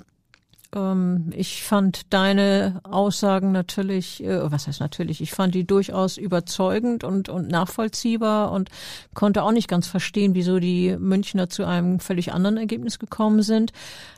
Ähm, 0.75 1.31
ich 1.35 1.63
fand 1.63 2.13
deine 2.13 2.81
Aussagen 2.83 3.51
natürlich, 3.51 4.23
äh, 4.23 4.51
was 4.51 4.67
heißt 4.67 4.79
natürlich, 4.79 5.21
ich 5.21 5.31
fand 5.31 5.55
die 5.55 5.65
durchaus 5.65 6.17
überzeugend 6.17 7.03
und, 7.03 7.29
und 7.29 7.49
nachvollziehbar 7.49 8.51
und 8.51 8.69
konnte 9.13 9.43
auch 9.43 9.51
nicht 9.51 9.67
ganz 9.67 9.87
verstehen, 9.87 10.35
wieso 10.35 10.59
die 10.59 10.95
Münchner 10.97 11.49
zu 11.49 11.65
einem 11.65 11.99
völlig 11.99 12.33
anderen 12.33 12.57
Ergebnis 12.57 12.99
gekommen 12.99 13.41
sind. 13.41 13.71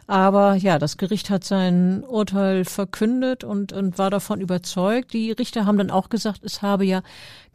Aber 0.08 0.56
ja, 0.56 0.78
das 0.78 0.97
Gericht 0.97 1.30
hat 1.30 1.43
sein 1.43 2.04
Urteil 2.04 2.66
verkündet 2.66 3.43
und, 3.43 3.72
und 3.72 3.97
war 3.97 4.10
davon 4.10 4.41
überzeugt. 4.41 5.14
Die 5.14 5.32
Richter 5.32 5.66
haben 5.66 5.78
dann 5.78 5.91
auch 5.91 6.10
gesagt, 6.10 6.43
es 6.43 6.62
habe 6.62 6.86
ja 6.86 7.02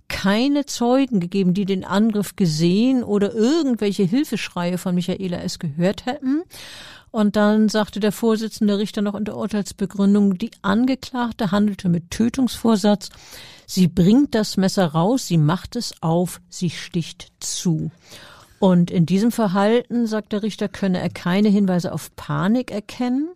keine 0.09 0.67
Zeugen 0.67 1.21
gegeben, 1.21 1.53
die 1.53 1.65
den 1.65 1.85
Angriff 1.85 2.37
gesehen 2.37 3.03
oder 3.03 3.35
irgendwelche 3.35 4.05
Hilfeschreie 4.05 4.79
von 4.79 4.95
Michaela 4.95 5.39
S. 5.39 5.59
gehört 5.59 6.07
hätten. 6.07 6.43
Und 7.17 7.35
dann 7.35 7.71
sagte 7.71 7.99
der 7.99 8.13
Vorsitzende 8.13 8.77
Richter 8.77 9.01
noch 9.01 9.15
in 9.15 9.25
der 9.25 9.39
Urteilsbegründung, 9.39 10.37
die 10.37 10.51
Angeklagte 10.61 11.51
handelte 11.51 11.89
mit 11.89 12.11
Tötungsvorsatz. 12.11 13.09
Sie 13.67 13.89
bringt 13.89 14.35
das 14.35 14.59
Messer 14.59 14.89
raus, 14.89 15.27
sie 15.27 15.39
macht 15.39 15.77
es 15.77 15.95
auf, 16.03 16.43
sie 16.51 16.69
sticht 16.69 17.33
zu. 17.41 17.91
Und 18.59 18.91
in 18.91 19.07
diesem 19.07 19.33
Verhalten, 19.33 20.07
sagt 20.07 20.35
der 20.35 20.43
Richter, 20.43 20.69
könne 20.69 21.01
er 21.01 21.09
keine 21.09 21.49
Hinweise 21.49 21.91
auf 21.91 22.15
Panik 22.17 22.71
erkennen. 22.71 23.31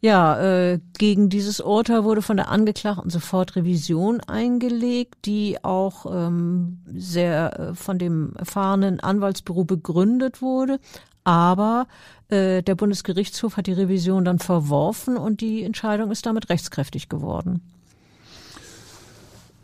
Ja, 0.00 0.40
äh, 0.40 0.80
gegen 0.96 1.28
dieses 1.28 1.60
Urteil 1.60 2.04
wurde 2.04 2.22
von 2.22 2.38
der 2.38 2.48
Angeklagten 2.48 3.10
sofort 3.10 3.54
Revision 3.54 4.20
eingelegt, 4.20 5.26
die 5.26 5.62
auch 5.62 6.06
ähm, 6.10 6.78
sehr 6.92 7.60
äh, 7.60 7.74
von 7.74 7.98
dem 7.98 8.32
erfahrenen 8.34 8.98
Anwaltsbüro 8.98 9.64
begründet 9.64 10.40
wurde. 10.40 10.80
Aber 11.24 11.86
äh, 12.28 12.62
der 12.62 12.74
Bundesgerichtshof 12.74 13.56
hat 13.56 13.66
die 13.66 13.72
Revision 13.72 14.24
dann 14.24 14.38
verworfen 14.38 15.16
und 15.16 15.40
die 15.40 15.62
Entscheidung 15.62 16.10
ist 16.10 16.26
damit 16.26 16.48
rechtskräftig 16.48 17.08
geworden. 17.08 17.60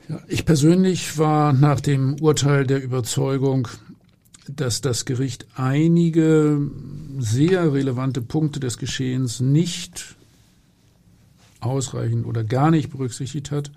Ja, 0.09 0.21
ich 0.29 0.45
persönlich 0.45 1.19
war 1.19 1.53
nach 1.53 1.81
dem 1.81 2.17
Urteil 2.21 2.67
der 2.67 2.83
Überzeugung, 2.83 3.69
dass 4.49 4.81
das 4.81 5.05
Gericht 5.05 5.47
einige 5.55 6.59
sehr 7.19 7.73
relevante 7.73 8.23
Punkte 8.23 8.61
des 8.61 8.79
Geschehens 8.79 9.41
nicht 9.41 10.17
ausreichend 11.61 12.25
oder 12.25 12.45
gar 12.45 12.71
nicht 12.71 12.91
berücksichtigt 12.91 13.51
hat. 13.51 13.71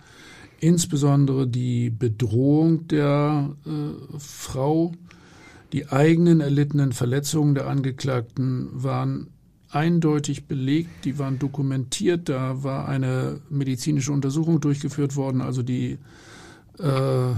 Insbesondere 0.59 1.47
die 1.47 1.89
Bedrohung 1.89 2.87
der 2.87 3.55
äh, 3.65 4.19
Frau 4.19 4.93
die 5.73 5.89
eigenen 5.89 6.41
erlittenen 6.41 6.91
Verletzungen 6.91 7.55
der 7.55 7.67
Angeklagten 7.67 8.69
waren 8.73 9.27
eindeutig 9.69 10.47
belegt, 10.47 11.05
die 11.05 11.17
waren 11.17 11.39
dokumentiert, 11.39 12.27
da 12.27 12.63
war 12.63 12.87
eine 12.87 13.39
medizinische 13.49 14.11
Untersuchung 14.11 14.59
durchgeführt 14.59 15.15
worden, 15.15 15.41
also 15.41 15.63
die 15.63 15.97
äh, 16.79 17.33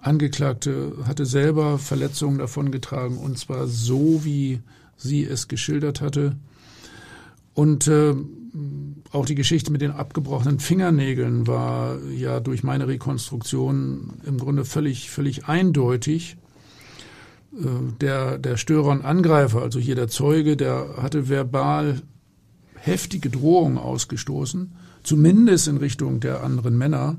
Angeklagte 0.00 0.94
hatte 1.04 1.26
selber 1.26 1.78
Verletzungen 1.78 2.38
davongetragen 2.38 3.18
und 3.18 3.38
zwar 3.38 3.66
so, 3.66 4.24
wie 4.24 4.60
sie 4.96 5.24
es 5.24 5.46
geschildert 5.46 6.00
hatte. 6.00 6.36
Und 7.54 7.86
äh, 7.86 8.14
auch 9.12 9.26
die 9.26 9.34
Geschichte 9.34 9.70
mit 9.70 9.80
den 9.80 9.90
abgebrochenen 9.92 10.58
Fingernägeln 10.58 11.46
war 11.46 11.98
ja 12.08 12.40
durch 12.40 12.62
meine 12.62 12.88
Rekonstruktion 12.88 14.14
im 14.24 14.38
Grunde 14.38 14.64
völlig, 14.64 15.10
völlig 15.10 15.46
eindeutig. 15.46 16.36
Äh, 17.52 17.92
der, 18.00 18.38
der 18.38 18.56
Störer 18.56 18.90
und 18.90 19.04
Angreifer, 19.04 19.62
also 19.62 19.78
hier 19.78 19.94
der 19.94 20.08
Zeuge, 20.08 20.56
der 20.56 20.96
hatte 21.00 21.28
verbal 21.28 22.02
heftige 22.74 23.30
Drohungen 23.30 23.78
ausgestoßen, 23.78 24.72
zumindest 25.02 25.68
in 25.68 25.76
Richtung 25.76 26.20
der 26.20 26.42
anderen 26.42 26.78
Männer. 26.78 27.16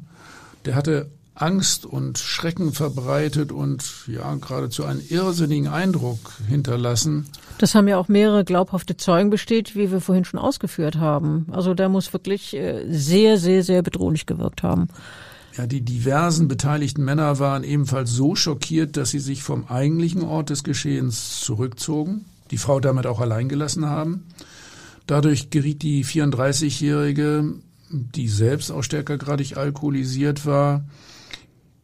Der 0.66 0.76
hatte 0.76 1.10
Angst 1.36 1.86
und 1.86 2.18
Schrecken 2.18 2.72
verbreitet 2.72 3.52
und 3.52 4.08
ja 4.08 4.36
geradezu 4.36 4.86
einen 4.86 5.02
irrsinnigen 5.08 5.68
Eindruck 5.68 6.20
hinterlassen. 6.48 7.26
Das 7.58 7.74
haben 7.74 7.88
ja 7.88 7.98
auch 7.98 8.08
mehrere 8.08 8.44
glaubhafte 8.44 8.98
Zeugen 8.98 9.30
bestätigt, 9.30 9.76
wie 9.76 9.92
wir 9.92 10.02
vorhin 10.02 10.26
schon 10.26 10.40
ausgeführt 10.40 10.98
haben. 10.98 11.48
Also 11.52 11.74
der 11.74 11.90
muss 11.90 12.14
wirklich 12.14 12.56
äh, 12.56 12.86
sehr, 12.90 13.38
sehr, 13.38 13.64
sehr 13.64 13.82
bedrohlich 13.82 14.26
gewirkt 14.26 14.64
haben. 14.64 14.88
Ja, 15.62 15.68
die 15.68 15.82
diversen 15.82 16.47
beteiligten 16.47 17.05
Männer 17.05 17.38
waren 17.38 17.64
ebenfalls 17.64 18.09
so 18.09 18.36
schockiert, 18.36 18.97
dass 18.97 19.12
sie 19.12 19.20
sich 19.20 19.43
vom 19.43 19.68
eigentlichen 19.68 20.24
Ort 20.24 20.49
des 20.49 20.64
Geschehens 20.64 21.39
zurückzogen, 21.41 22.26
die 22.49 22.57
Frau 22.57 22.80
damit 22.80 23.05
auch 23.05 23.20
allein 23.20 23.47
gelassen 23.47 23.86
haben. 23.86 24.24
Dadurch 25.05 25.51
geriet 25.51 25.84
die 25.84 26.03
34-Jährige, 26.03 27.53
die 27.91 28.28
selbst 28.28 28.72
auch 28.72 28.82
stärkergradig 28.82 29.55
alkoholisiert 29.55 30.47
war, 30.47 30.84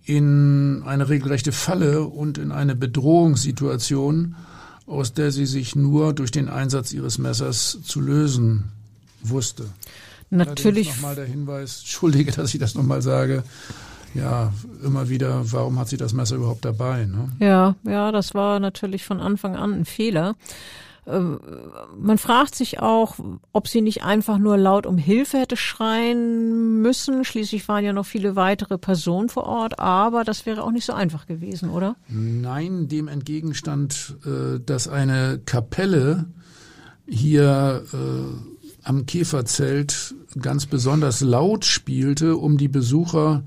in 0.06 0.82
eine 0.84 1.08
regelrechte 1.08 1.52
Falle 1.52 2.02
und 2.02 2.40
in 2.40 2.52
eine 2.52 2.76
Bedrohungssituation, 2.76 4.36
aus 4.88 5.14
der 5.14 5.32
sie 5.32 5.46
sich 5.46 5.76
nur 5.76 6.14
durch 6.14 6.32
den 6.32 6.50
Einsatz 6.50 6.94
ihres 6.94 7.20
Messers 7.20 7.78
zu 7.84 8.02
lösen 8.02 8.72
wusste. 9.22 9.66
Natürlich. 10.30 10.90
Nochmal 10.90 11.16
der 11.16 11.26
Hinweis, 11.26 11.80
entschuldige, 11.82 12.32
dass 12.32 12.54
ich 12.54 12.60
das 12.60 12.76
nochmal 12.76 13.02
sage. 13.02 13.44
Ja, 14.14 14.52
immer 14.84 15.10
wieder, 15.10 15.52
warum 15.52 15.78
hat 15.78 15.90
sie 15.90 15.98
das 15.98 16.14
Messer 16.14 16.38
überhaupt 16.38 16.66
dabei? 16.66 17.06
Ne? 17.06 17.30
Ja, 17.40 17.76
ja, 17.84 18.12
das 18.12 18.34
war 18.34 18.60
natürlich 18.60 19.06
von 19.06 19.20
Anfang 19.20 19.56
an 19.56 19.74
ein 19.74 19.86
Fehler. 19.86 20.36
Ähm, 21.08 21.40
man 21.98 22.18
fragt 22.18 22.56
sich 22.56 22.80
auch, 22.80 23.16
ob 23.54 23.68
sie 23.68 23.82
nicht 23.82 24.04
einfach 24.04 24.38
nur 24.38 24.58
laut 24.58 24.86
um 24.86 24.98
Hilfe 24.98 25.38
hätte 25.38 25.56
schreien 25.56 26.82
müssen. 26.82 27.24
Schließlich 27.24 27.68
waren 27.68 27.84
ja 27.84 27.94
noch 27.94 28.06
viele 28.06 28.36
weitere 28.36 28.78
Personen 28.78 29.30
vor 29.30 29.44
Ort, 29.44 29.80
aber 29.80 30.24
das 30.24 30.46
wäre 30.46 30.64
auch 30.64 30.72
nicht 30.72 30.86
so 30.86 30.94
einfach 30.94 31.26
gewesen, 31.26 31.70
oder? 31.70 31.96
Nein, 32.10 32.88
dem 32.88 33.08
entgegenstand, 33.08 34.18
äh, 34.26 34.60
dass 34.60 34.88
eine 34.88 35.40
Kapelle 35.46 36.26
hier 37.08 37.84
äh, 37.94 38.57
am 38.88 39.06
Käferzelt 39.06 40.16
ganz 40.40 40.66
besonders 40.66 41.20
laut 41.20 41.66
spielte, 41.66 42.38
um 42.38 42.58
die 42.58 42.70
Besucher 42.70 43.44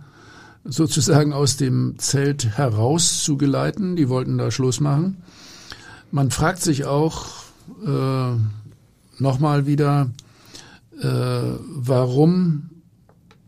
sozusagen 0.65 1.33
aus 1.33 1.57
dem 1.57 1.95
Zelt 1.97 2.59
herauszugeleiten. 2.59 3.97
Die 3.97 4.11
wollten 4.11 4.37
da 4.37 4.51
Schluss 4.51 4.81
machen. 4.81 5.23
Man 6.11 6.31
fragt 6.31 6.61
sich 6.61 6.85
auch, 6.85 7.27
äh, 7.87 8.37
nochmal 9.19 9.65
wieder, 9.67 10.11
äh, 11.01 11.07
warum 11.07 12.69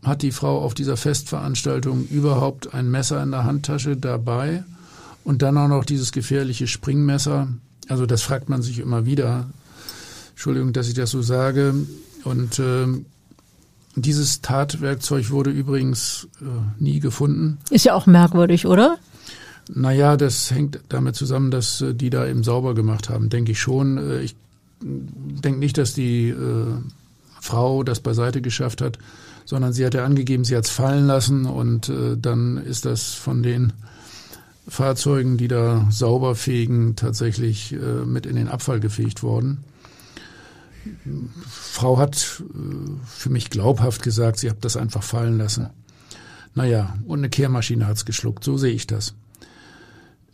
hat 0.01 0.23
die 0.23 0.31
Frau 0.31 0.63
auf 0.63 0.73
dieser 0.73 0.97
Festveranstaltung 0.97 2.07
überhaupt 2.07 2.73
ein 2.73 2.89
Messer 2.89 3.21
in 3.21 3.29
der 3.29 3.43
Handtasche 3.43 3.97
dabei 3.97 4.63
und 5.23 5.43
dann 5.43 5.59
auch 5.59 5.67
noch 5.67 5.85
dieses 5.85 6.11
gefährliche 6.11 6.65
Springmesser? 6.65 7.49
Also 7.87 8.07
das 8.07 8.23
fragt 8.23 8.49
man 8.49 8.63
sich 8.63 8.79
immer 8.79 9.05
wieder. 9.05 9.45
Entschuldigung, 10.33 10.73
dass 10.73 10.87
ich 10.87 10.93
das 10.93 11.11
so 11.11 11.21
sage. 11.21 11.73
Und 12.23 12.59
äh, 12.59 12.87
dieses 13.95 14.41
Tatwerkzeug 14.41 15.29
wurde 15.29 15.51
übrigens 15.51 16.27
äh, 16.41 16.45
nie 16.83 16.99
gefunden. 16.99 17.59
Ist 17.69 17.85
ja 17.85 17.93
auch 17.93 18.05
merkwürdig, 18.05 18.65
oder? 18.65 18.97
Naja, 19.73 20.17
das 20.17 20.51
hängt 20.51 20.79
damit 20.89 21.15
zusammen, 21.15 21.51
dass 21.51 21.81
äh, 21.81 21.93
die 21.93 22.09
da 22.09 22.27
eben 22.27 22.43
sauber 22.43 22.73
gemacht 22.73 23.09
haben, 23.09 23.29
denke 23.29 23.51
ich 23.51 23.59
schon. 23.59 23.97
Äh, 23.97 24.21
ich 24.21 24.35
denke 24.81 25.59
nicht, 25.59 25.77
dass 25.77 25.93
die 25.93 26.29
äh, 26.29 26.65
Frau 27.39 27.83
das 27.83 27.99
beiseite 27.99 28.41
geschafft 28.41 28.81
hat, 28.81 28.97
sondern 29.45 29.73
sie 29.73 29.85
hat 29.85 29.93
ja 29.93 30.05
angegeben, 30.05 30.43
sie 30.43 30.55
hat 30.55 30.65
es 30.65 30.71
fallen 30.71 31.05
lassen 31.05 31.45
und 31.45 31.89
äh, 31.89 32.17
dann 32.17 32.57
ist 32.57 32.85
das 32.85 33.13
von 33.13 33.43
den 33.43 33.73
Fahrzeugen, 34.67 35.37
die 35.37 35.49
da 35.49 35.87
sauber 35.91 36.35
fegen, 36.35 36.95
tatsächlich 36.95 37.73
äh, 37.73 38.05
mit 38.05 38.25
in 38.25 38.35
den 38.35 38.47
Abfall 38.47 38.79
gefegt 38.79 39.23
worden. 39.23 39.63
Frau 41.47 41.97
hat 41.97 42.41
äh, 42.41 42.55
für 43.05 43.29
mich 43.29 43.49
glaubhaft 43.49 44.03
gesagt, 44.03 44.39
sie 44.39 44.49
hat 44.49 44.63
das 44.65 44.77
einfach 44.77 45.03
fallen 45.03 45.37
lassen. 45.37 45.69
Naja, 46.55 46.95
und 47.05 47.19
eine 47.19 47.29
Kehrmaschine 47.29 47.87
hat's 47.87 48.05
geschluckt, 48.05 48.43
so 48.43 48.57
sehe 48.57 48.73
ich 48.73 48.85
das. 48.87 49.15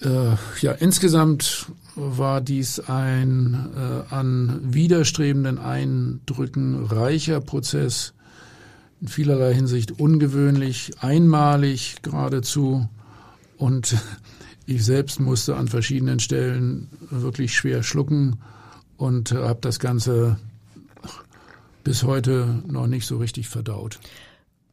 Äh, 0.02 0.36
ja, 0.62 0.72
insgesamt 0.74 1.68
war 1.96 2.42
dies 2.42 2.80
ein 2.80 3.70
äh, 3.76 4.14
an 4.14 4.60
widerstrebenden 4.64 5.58
Eindrücken 5.58 6.86
reicher 6.86 7.42
Prozess, 7.42 8.14
in 9.02 9.08
vielerlei 9.08 9.54
Hinsicht 9.54 10.00
ungewöhnlich, 10.00 10.92
einmalig 11.00 11.98
geradezu. 12.02 12.90
Und 13.58 13.96
ich 14.66 14.84
selbst 14.84 15.20
musste 15.20 15.56
an 15.56 15.68
verschiedenen 15.68 16.20
Stellen 16.20 16.90
wirklich 17.10 17.56
schwer 17.56 17.84
schlucken 17.84 18.38
und 19.00 19.32
habe 19.32 19.60
das 19.62 19.80
Ganze 19.80 20.38
bis 21.84 22.04
heute 22.04 22.62
noch 22.68 22.86
nicht 22.86 23.08
so 23.08 23.18
richtig 23.18 23.48
verdaut. 23.48 24.00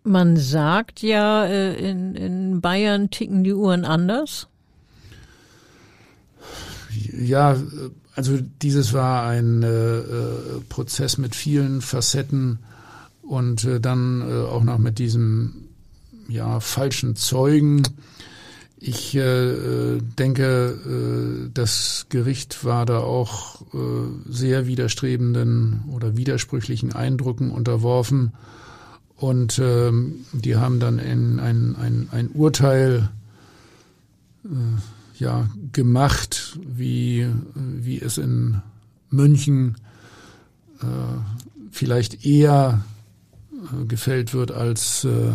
Man 0.03 0.37
sagt 0.37 1.01
ja, 1.01 1.47
äh, 1.47 1.75
in, 1.91 2.15
in 2.15 2.61
Bayern 2.61 3.11
ticken 3.11 3.45
die 3.45 3.55
Uhren 3.55 3.85
anders. 3.85 4.49
Ja, 7.13 7.57
also 8.15 8.39
dieses 8.63 8.93
war 8.93 9.29
ein 9.29 9.63
äh, 9.63 9.99
äh, 9.99 10.61
Prozess 10.69 11.19
mit 11.19 11.35
vielen 11.35 11.81
Facetten 11.81 12.59
und 13.23 13.65
äh, 13.65 13.81
dann 13.81 14.23
äh, 14.23 14.47
auch 14.47 14.65
noch 14.65 14.79
mit 14.79 14.99
diesem 14.99 15.69
ja 16.29 16.61
falschen 16.61 17.15
Zeugen. 17.15 17.83
Ich 18.89 19.17
äh, 19.17 19.99
denke, 19.99 21.47
äh, 21.47 21.51
das 21.53 22.07
Gericht 22.09 22.65
war 22.65 22.87
da 22.87 23.01
auch 23.01 23.63
äh, 23.75 23.77
sehr 24.29 24.69
widerstrebenden 24.69 25.87
oder 25.91 26.17
widersprüchlichen 26.17 26.93
Eindrücken 26.93 27.51
unterworfen 27.51 28.33
und 29.17 29.59
ähm, 29.59 30.25
die 30.33 30.55
haben 30.55 30.79
dann 30.79 31.01
in 31.01 31.41
ein, 31.41 31.75
ein, 31.75 32.09
ein 32.13 32.29
Urteil 32.29 33.09
äh, 34.45 34.49
ja, 35.19 35.51
gemacht, 35.73 36.57
wie, 36.65 37.29
wie 37.55 38.01
es 38.01 38.19
in 38.19 38.63
München 39.11 39.79
äh, 40.81 40.87
vielleicht 41.73 42.25
eher 42.25 42.85
äh, 43.51 43.85
gefällt 43.87 44.33
wird 44.33 44.53
als 44.53 45.03
äh, 45.03 45.33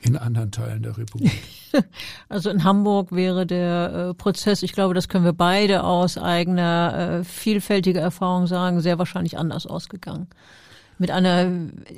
in 0.00 0.16
anderen 0.16 0.52
Teilen 0.52 0.84
der 0.84 0.96
Republik. 0.96 1.32
Also 2.28 2.50
in 2.50 2.64
Hamburg 2.64 3.12
wäre 3.12 3.46
der 3.46 4.10
äh, 4.10 4.14
Prozess, 4.14 4.62
ich 4.62 4.72
glaube, 4.72 4.94
das 4.94 5.08
können 5.08 5.24
wir 5.24 5.32
beide 5.32 5.84
aus 5.84 6.18
eigener 6.18 7.20
äh, 7.20 7.24
vielfältiger 7.24 8.00
Erfahrung 8.00 8.46
sagen, 8.46 8.80
sehr 8.80 8.98
wahrscheinlich 8.98 9.38
anders 9.38 9.66
ausgegangen. 9.66 10.26
Mit 10.98 11.10
einer 11.10 11.50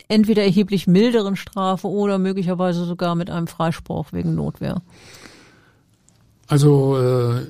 entweder 0.09 0.43
erheblich 0.44 0.86
milderen 0.86 1.36
Strafe 1.36 1.89
oder 1.89 2.19
möglicherweise 2.19 2.85
sogar 2.85 3.15
mit 3.15 3.28
einem 3.28 3.47
Freispruch 3.47 4.12
wegen 4.12 4.35
Notwehr. 4.35 4.82
Also 6.47 6.98
äh, 6.98 7.47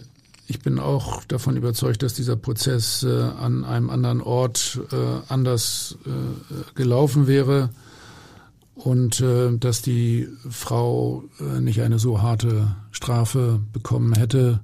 ich 0.47 0.61
bin 0.61 0.79
auch 0.79 1.25
davon 1.25 1.57
überzeugt, 1.57 2.03
dass 2.03 2.15
dieser 2.15 2.37
Prozess 2.37 3.03
an 3.05 3.65
einem 3.65 3.89
anderen 3.89 4.21
Ort 4.21 4.79
anders 5.29 5.97
gelaufen 6.75 7.27
wäre 7.27 7.71
und 8.75 9.21
äh, 9.21 9.57
dass 9.57 9.83
die 9.83 10.29
Frau 10.51 11.25
äh, 11.41 11.61
nicht 11.61 11.83
eine 11.83 11.99
so 11.99 12.23
harte 12.23 12.75
Strafe 12.91 13.61
bekommen 13.73 14.15
hätte 14.15 14.61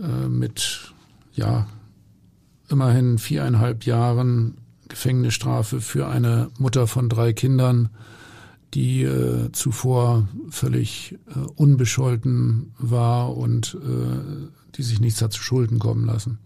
äh, 0.00 0.28
mit 0.28 0.92
ja 1.32 1.66
immerhin 2.68 3.18
viereinhalb 3.18 3.84
Jahren 3.84 4.58
Gefängnisstrafe 4.88 5.80
für 5.80 6.06
eine 6.06 6.50
Mutter 6.58 6.86
von 6.86 7.08
drei 7.08 7.32
Kindern 7.32 7.90
die 8.74 9.04
äh, 9.04 9.50
zuvor 9.52 10.28
völlig 10.50 11.16
äh, 11.28 11.38
unbescholten 11.56 12.74
war 12.78 13.36
und 13.36 13.76
äh, 13.82 14.48
die 14.76 14.82
sich 14.82 15.00
nichts 15.00 15.22
hat 15.22 15.32
zu 15.32 15.42
Schulden 15.42 15.78
kommen 15.78 16.04
lassen. 16.04 16.38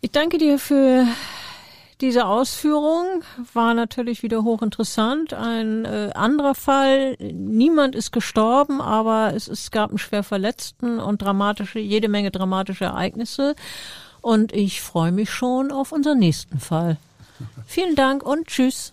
Ich 0.00 0.12
danke 0.12 0.38
dir 0.38 0.58
für 0.58 1.06
diese 2.02 2.26
Ausführung. 2.26 3.22
War 3.54 3.72
natürlich 3.72 4.22
wieder 4.22 4.42
hochinteressant. 4.42 5.32
Ein 5.32 5.84
äh, 5.84 6.10
anderer 6.14 6.54
Fall. 6.54 7.16
Niemand 7.18 7.94
ist 7.94 8.12
gestorben, 8.12 8.80
aber 8.80 9.32
es, 9.34 9.48
es 9.48 9.70
gab 9.70 9.90
einen 9.90 9.98
schwer 9.98 10.22
Verletzten 10.22 10.98
und 10.98 11.22
dramatische, 11.22 11.78
jede 11.78 12.08
Menge 12.08 12.30
dramatische 12.30 12.84
Ereignisse. 12.84 13.54
Und 14.20 14.52
ich 14.52 14.82
freue 14.82 15.12
mich 15.12 15.30
schon 15.30 15.72
auf 15.72 15.92
unseren 15.92 16.18
nächsten 16.18 16.58
Fall. 16.58 16.98
Vielen 17.66 17.94
Dank 17.94 18.22
und 18.22 18.46
tschüss. 18.46 18.92